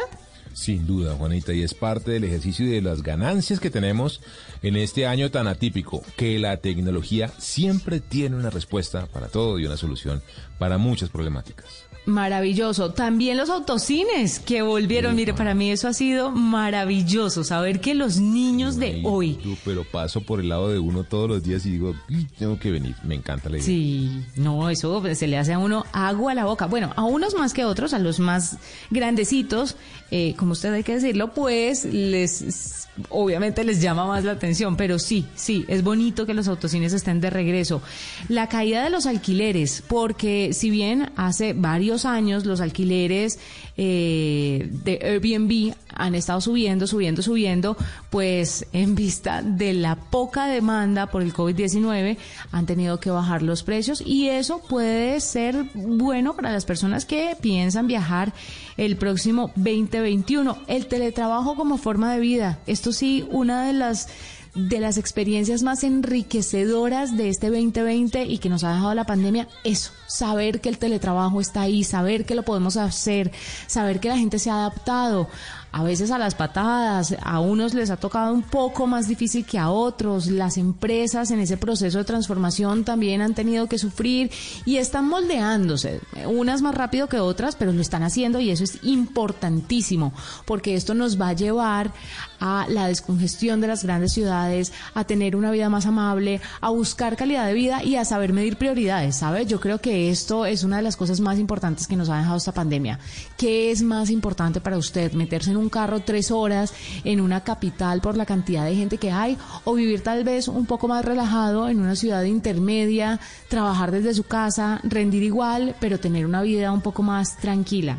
Sin 0.54 0.86
duda, 0.86 1.16
Juanita, 1.16 1.54
y 1.54 1.64
es 1.64 1.74
parte 1.74 2.12
del 2.12 2.24
ejercicio 2.24 2.66
y 2.66 2.70
de 2.70 2.84
las 2.84 3.02
ganancias 3.02 3.60
que 3.60 3.72
tenemos 3.72 4.22
en 4.62 4.76
este 4.76 5.08
año 5.08 5.32
tan 5.32 5.48
atípico, 5.48 6.04
que 6.16 6.38
la 6.38 6.58
tecnología 6.58 7.32
siempre 7.40 8.00
tiene 8.00 8.36
una 8.36 8.52
respuesta 8.52 9.08
para 9.08 9.28
todo 9.28 9.58
y 9.58 9.66
una 9.66 9.78
solución 9.78 10.22
para 10.60 10.78
muchas 10.78 11.10
problemáticas. 11.10 11.89
Maravilloso. 12.10 12.92
También 12.92 13.38
los 13.38 13.50
autocines 13.50 14.40
que 14.40 14.62
volvieron. 14.62 15.16
Mire, 15.16 15.34
para 15.34 15.54
mí 15.54 15.72
eso 15.72 15.88
ha 15.88 15.94
sido 15.94 16.32
maravilloso. 16.32 17.44
Saber 17.44 17.80
que 17.80 17.94
los 17.94 18.18
niños 18.20 18.78
de 18.78 19.02
hoy. 19.06 19.40
Pero 19.64 19.84
paso 19.84 20.22
por 20.22 20.40
el 20.40 20.50
lado 20.50 20.70
de 20.70 20.80
uno 20.80 21.04
todos 21.04 21.30
los 21.30 21.44
días 21.44 21.66
y 21.66 21.72
digo, 21.72 21.96
"Y 22.08 22.26
tengo 22.26 22.60
que 22.60 22.72
venir. 22.72 22.96
Me 23.04 23.16
encanta 23.16 23.50
la 23.50 23.58
idea. 23.58 23.66
Sí, 23.66 24.24
no, 24.36 24.70
eso 24.70 25.04
se 25.14 25.28
le 25.28 25.38
hace 25.38 25.54
a 25.54 25.60
uno 25.60 25.86
agua 25.94 26.32
a 26.32 26.36
la 26.36 26.46
boca. 26.46 26.66
Bueno, 26.66 26.92
a 26.96 27.04
unos 27.04 27.36
más 27.36 27.54
que 27.54 27.62
a 27.62 27.68
otros, 27.68 27.94
a 27.94 28.00
los 28.00 28.20
más 28.20 28.58
grandecitos, 28.90 29.76
eh, 30.12 30.34
como 30.38 30.54
usted 30.54 30.74
hay 30.74 30.84
que 30.84 30.96
decirlo, 30.96 31.34
pues 31.34 31.86
les 31.86 32.80
obviamente 33.10 33.64
les 33.64 33.82
llama 33.82 34.06
más 34.06 34.24
la 34.24 34.34
atención, 34.34 34.76
pero 34.76 35.00
sí, 35.00 35.26
sí, 35.36 35.66
es 35.68 35.84
bonito 35.84 36.26
que 36.26 36.34
los 36.34 36.48
autocines 36.48 36.94
estén 36.94 37.22
de 37.22 37.30
regreso. 37.30 37.82
La 38.28 38.48
caída 38.48 38.84
de 38.84 38.90
los 38.90 39.06
alquileres, 39.06 39.84
porque 39.88 40.52
si 40.54 40.70
bien 40.70 41.12
hace 41.16 41.54
varios 41.54 42.06
años 42.06 42.46
los 42.46 42.62
alquileres 42.62 43.40
eh, 43.78 44.68
de 44.84 45.00
Airbnb 45.02 45.76
han 45.94 46.16
estado 46.16 46.42
subiendo, 46.42 46.88
subiendo, 46.88 47.22
subiendo, 47.22 47.78
pues 48.10 48.66
en 48.74 48.96
vista 48.96 49.42
de 49.42 49.74
la 49.74 49.96
poca 49.96 50.48
demanda 50.48 51.08
por 51.08 51.22
el 51.22 51.34
COVID-19 51.34 52.18
han 52.52 52.66
tenido 52.66 53.00
que 53.00 53.10
bajar 53.10 53.42
los 53.42 53.64
precios 53.64 54.02
y 54.06 54.30
eso 54.30 54.62
puede 54.68 55.20
ser 55.20 55.66
bueno 55.74 56.36
para 56.36 56.52
las 56.52 56.66
personas 56.66 57.06
que 57.06 57.36
piensan 57.42 57.88
viajar 57.88 58.34
el 58.78 58.96
próximo 58.96 59.52
2021. 60.00 60.58
El 60.68 60.88
teletrabajo 60.88 61.56
como 61.56 61.78
forma 61.78 62.14
de 62.14 62.20
vida, 62.20 62.60
esto 62.68 62.92
sí, 62.92 63.28
una 63.32 63.66
de 63.66 63.74
las 63.74 64.08
de 64.56 64.80
las 64.80 64.98
experiencias 64.98 65.62
más 65.62 65.84
enriquecedoras 65.84 67.16
de 67.16 67.30
este 67.30 67.50
2020 67.50 68.24
y 68.26 68.40
que 68.40 68.50
nos 68.50 68.64
ha 68.64 68.74
dejado 68.74 68.96
la 68.96 69.06
pandemia, 69.06 69.48
eso, 69.64 69.92
saber 70.08 70.60
que 70.60 70.70
el 70.70 70.80
teletrabajo 70.80 71.40
está 71.40 71.62
ahí, 71.62 71.84
saber 71.84 72.26
que 72.26 72.36
lo 72.36 72.44
podemos 72.44 72.76
hacer, 72.76 73.32
saber 73.68 74.00
que 74.00 74.10
la 74.10 74.18
gente 74.18 74.40
se 74.40 74.50
ha 74.50 74.56
adaptado 74.56 75.30
a 75.72 75.84
veces 75.84 76.12
a 76.12 76.18
las 76.18 76.36
patadas, 76.36 77.16
a 77.22 77.40
unos 77.40 77.74
les 77.74 77.90
ha 77.90 77.98
tocado 77.98 78.34
un 78.34 78.42
poco 78.42 78.88
más 78.88 79.08
difícil 79.08 79.46
que 79.46 79.60
a 79.60 79.70
otros, 79.70 80.28
las 80.28 80.58
empresas 80.58 81.32
en 81.32 81.40
ese 81.40 81.58
proceso 81.58 82.00
de 82.00 82.04
transformación 82.04 82.84
también 82.84 83.22
han 83.22 83.36
tenido 83.36 83.68
que 83.68 83.78
sufrir 83.78 84.32
y 84.66 84.78
están 84.78 85.08
moldeándose, 85.08 86.02
unas 86.26 86.62
más 86.62 86.76
rápido 86.76 87.08
que 87.08 87.20
otras, 87.20 87.56
pero 87.56 87.72
lo 87.72 87.82
están 87.82 88.04
haciendo 88.04 88.40
y 88.40 88.50
eso 88.50 88.64
es 88.64 88.80
importantísimo, 88.84 90.14
porque 90.46 90.76
esto 90.76 90.94
nos 90.94 91.20
va 91.20 91.30
a 91.30 91.34
llevar 91.34 91.92
a 92.40 92.66
la 92.70 92.88
descongestión 92.88 93.62
de 93.62 93.68
las 93.68 93.84
grandes 93.84 94.14
ciudades, 94.14 94.72
a 94.94 95.04
tener 95.04 95.36
una 95.36 95.52
vida 95.52 95.70
más 95.70 95.86
amable, 95.86 96.42
a 96.62 96.70
buscar 96.70 97.16
calidad 97.16 97.48
de 97.48 97.54
vida 97.54 97.84
y 97.84 97.96
a 97.96 98.06
saber 98.06 98.34
medir 98.34 98.58
prioridades, 98.58 99.18
¿sabes? 99.18 99.48
Yo 99.48 99.60
creo 99.60 99.80
que 99.80 100.10
esto 100.10 100.46
es 100.46 100.64
una 100.64 100.78
de 100.78 100.84
las 100.84 100.98
cosas 100.98 101.20
más 101.20 101.40
importantes 101.40 101.88
que 101.88 101.96
nos 101.96 102.10
ha 102.10 102.18
dejado 102.18 102.38
esta 102.38 102.54
pandemia. 102.54 103.00
¿Qué 103.38 103.72
es 103.72 103.82
más 103.82 104.10
importante 104.10 104.62
para 104.62 104.78
usted? 104.78 105.14
¿Meterse 105.14 105.52
en 105.52 105.58
un 105.58 105.70
carro 105.70 106.00
tres 106.02 106.32
horas 106.32 106.74
en 107.04 107.22
una 107.22 107.44
capital 107.44 108.02
por 108.02 108.18
la 108.18 108.26
cantidad 108.26 108.66
de 108.66 108.76
gente 108.76 108.98
que 108.98 109.12
hay 109.12 109.38
o 109.64 109.74
vivir 109.74 110.02
tal 110.02 110.24
vez 110.24 110.48
un 110.48 110.66
poco 110.66 110.88
más 110.88 111.06
relajado 111.06 111.70
en 111.70 111.80
una 111.80 111.96
ciudad 111.96 112.24
intermedia, 112.24 113.20
trabajar 113.48 113.92
desde 113.92 114.14
su 114.14 114.24
casa, 114.24 114.80
rendir 114.84 115.24
igual, 115.24 115.76
pero 115.80 116.00
tener 116.00 116.26
una 116.26 116.42
vida 116.42 116.72
un 116.72 116.82
poco 116.82 117.04
más 117.04 117.38
tranquila? 117.38 117.98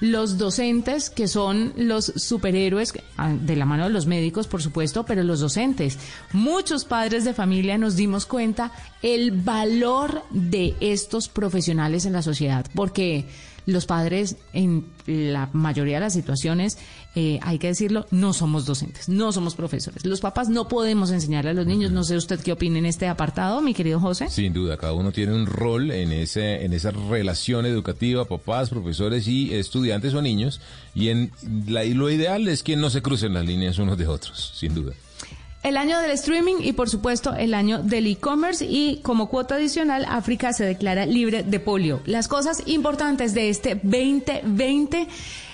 Los 0.00 0.38
docentes, 0.38 1.10
que 1.10 1.28
son 1.28 1.72
los 1.76 2.06
superhéroes, 2.16 2.94
ah, 3.16 3.32
de 3.32 3.56
la 3.56 3.66
mano 3.66 3.84
de 3.84 3.90
los 3.90 4.06
médicos, 4.06 4.46
por 4.46 4.62
supuesto, 4.62 5.04
pero 5.04 5.22
los 5.22 5.40
docentes. 5.40 5.98
Muchos 6.32 6.84
padres 6.84 7.24
de 7.24 7.34
familia 7.34 7.78
nos 7.78 7.96
dimos 7.96 8.26
cuenta 8.26 8.72
el 9.02 9.30
valor 9.32 10.22
de 10.30 10.74
estos 10.80 11.28
profesionales 11.28 12.06
en 12.06 12.14
la 12.14 12.22
sociedad, 12.22 12.66
porque 12.74 13.26
los 13.66 13.86
padres 13.86 14.36
en 14.52 14.86
la 15.06 15.48
mayoría 15.52 15.96
de 15.96 16.00
las 16.00 16.12
situaciones, 16.12 16.78
eh, 17.14 17.40
hay 17.42 17.58
que 17.58 17.68
decirlo, 17.68 18.06
no 18.10 18.32
somos 18.32 18.66
docentes, 18.66 19.08
no 19.08 19.32
somos 19.32 19.54
profesores. 19.54 20.04
Los 20.06 20.20
papás 20.20 20.48
no 20.48 20.68
podemos 20.68 21.10
enseñarle 21.10 21.50
a 21.50 21.54
los 21.54 21.66
niños. 21.66 21.90
No 21.90 22.04
sé 22.04 22.16
usted 22.16 22.40
qué 22.40 22.52
opina 22.52 22.78
en 22.78 22.86
este 22.86 23.08
apartado, 23.08 23.60
mi 23.60 23.74
querido 23.74 23.98
José. 23.98 24.28
Sin 24.30 24.52
duda, 24.52 24.76
cada 24.76 24.92
uno 24.92 25.12
tiene 25.12 25.34
un 25.34 25.46
rol 25.46 25.90
en 25.90 26.12
ese 26.12 26.64
en 26.64 26.72
esa 26.72 26.90
relación 26.90 27.66
educativa, 27.66 28.24
papás, 28.24 28.70
profesores 28.70 29.26
y 29.26 29.54
estudiantes 29.54 30.14
o 30.14 30.22
niños. 30.22 30.60
Y 30.94 31.08
en 31.08 31.32
la, 31.66 31.84
y 31.84 31.94
lo 31.94 32.10
ideal 32.10 32.46
es 32.48 32.62
que 32.62 32.76
no 32.76 32.90
se 32.90 33.02
crucen 33.02 33.34
las 33.34 33.44
líneas 33.44 33.78
unos 33.78 33.98
de 33.98 34.06
otros, 34.06 34.52
sin 34.56 34.74
duda. 34.74 34.92
El 35.62 35.76
año 35.76 36.00
del 36.00 36.12
streaming 36.12 36.56
y 36.60 36.72
por 36.72 36.88
supuesto 36.88 37.34
el 37.34 37.52
año 37.52 37.82
del 37.82 38.06
e-commerce 38.06 38.64
y 38.64 39.00
como 39.02 39.28
cuota 39.28 39.56
adicional 39.56 40.06
África 40.08 40.54
se 40.54 40.64
declara 40.64 41.04
libre 41.04 41.42
de 41.42 41.60
polio. 41.60 42.00
Las 42.06 42.28
cosas 42.28 42.62
importantes 42.64 43.34
de 43.34 43.50
este 43.50 43.74
2020, 43.74 45.06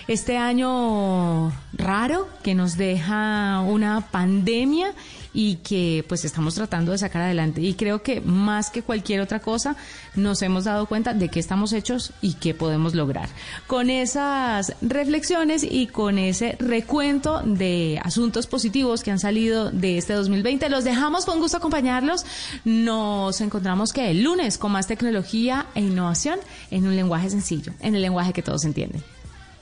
este 0.07 0.37
año 0.37 1.53
raro 1.73 2.29
que 2.45 2.55
nos 2.55 2.77
deja 2.77 3.61
una 3.63 4.09
pandemia 4.13 4.95
y 5.37 5.57
que 5.57 6.03
pues 6.09 6.24
estamos 6.24 6.55
tratando 6.55 6.93
de 6.93 6.99
sacar 6.99 7.20
adelante. 7.20 7.61
Y 7.61 7.74
creo 7.74 8.03
que 8.03 8.22
más 8.22 8.70
que 8.70 8.82
cualquier 8.82 9.20
otra 9.20 9.41
cosa 9.41 9.76
nos 10.14 10.41
hemos 10.41 10.64
dado 10.64 10.87
cuenta 10.87 11.12
de 11.12 11.28
qué 11.28 11.39
estamos 11.39 11.74
hechos 11.74 12.12
y 12.22 12.34
qué 12.34 12.55
podemos 12.55 12.95
lograr. 12.95 13.28
Con 13.66 13.91
esas 13.91 14.74
reflexiones 14.80 15.62
y 15.62 15.89
con 15.89 16.18
ese 16.18 16.57
recuento 16.59 17.43
de 17.45 18.01
asuntos 18.03 18.47
positivos 18.47 19.03
que 19.03 19.11
han 19.11 19.18
salido 19.18 19.70
de 19.70 19.99
este 19.99 20.14
2020, 20.14 20.70
los 20.70 20.84
dejamos 20.84 21.26
con 21.26 21.39
gusto 21.39 21.59
acompañarlos. 21.59 22.24
Nos 22.64 23.43
encontramos 23.43 23.93
que 23.93 24.11
el 24.11 24.22
lunes 24.22 24.57
con 24.57 24.72
más 24.72 24.87
tecnología 24.87 25.66
e 25.74 25.82
innovación 25.82 26.39
en 26.70 26.87
un 26.87 26.97
lenguaje 26.97 27.28
sencillo, 27.28 27.74
en 27.80 27.95
el 27.95 28.01
lenguaje 28.01 28.32
que 28.32 28.41
todos 28.41 28.64
entienden. 28.64 29.05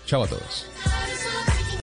Chao 0.06 0.22
a 0.22 0.28
todos. 0.28 0.66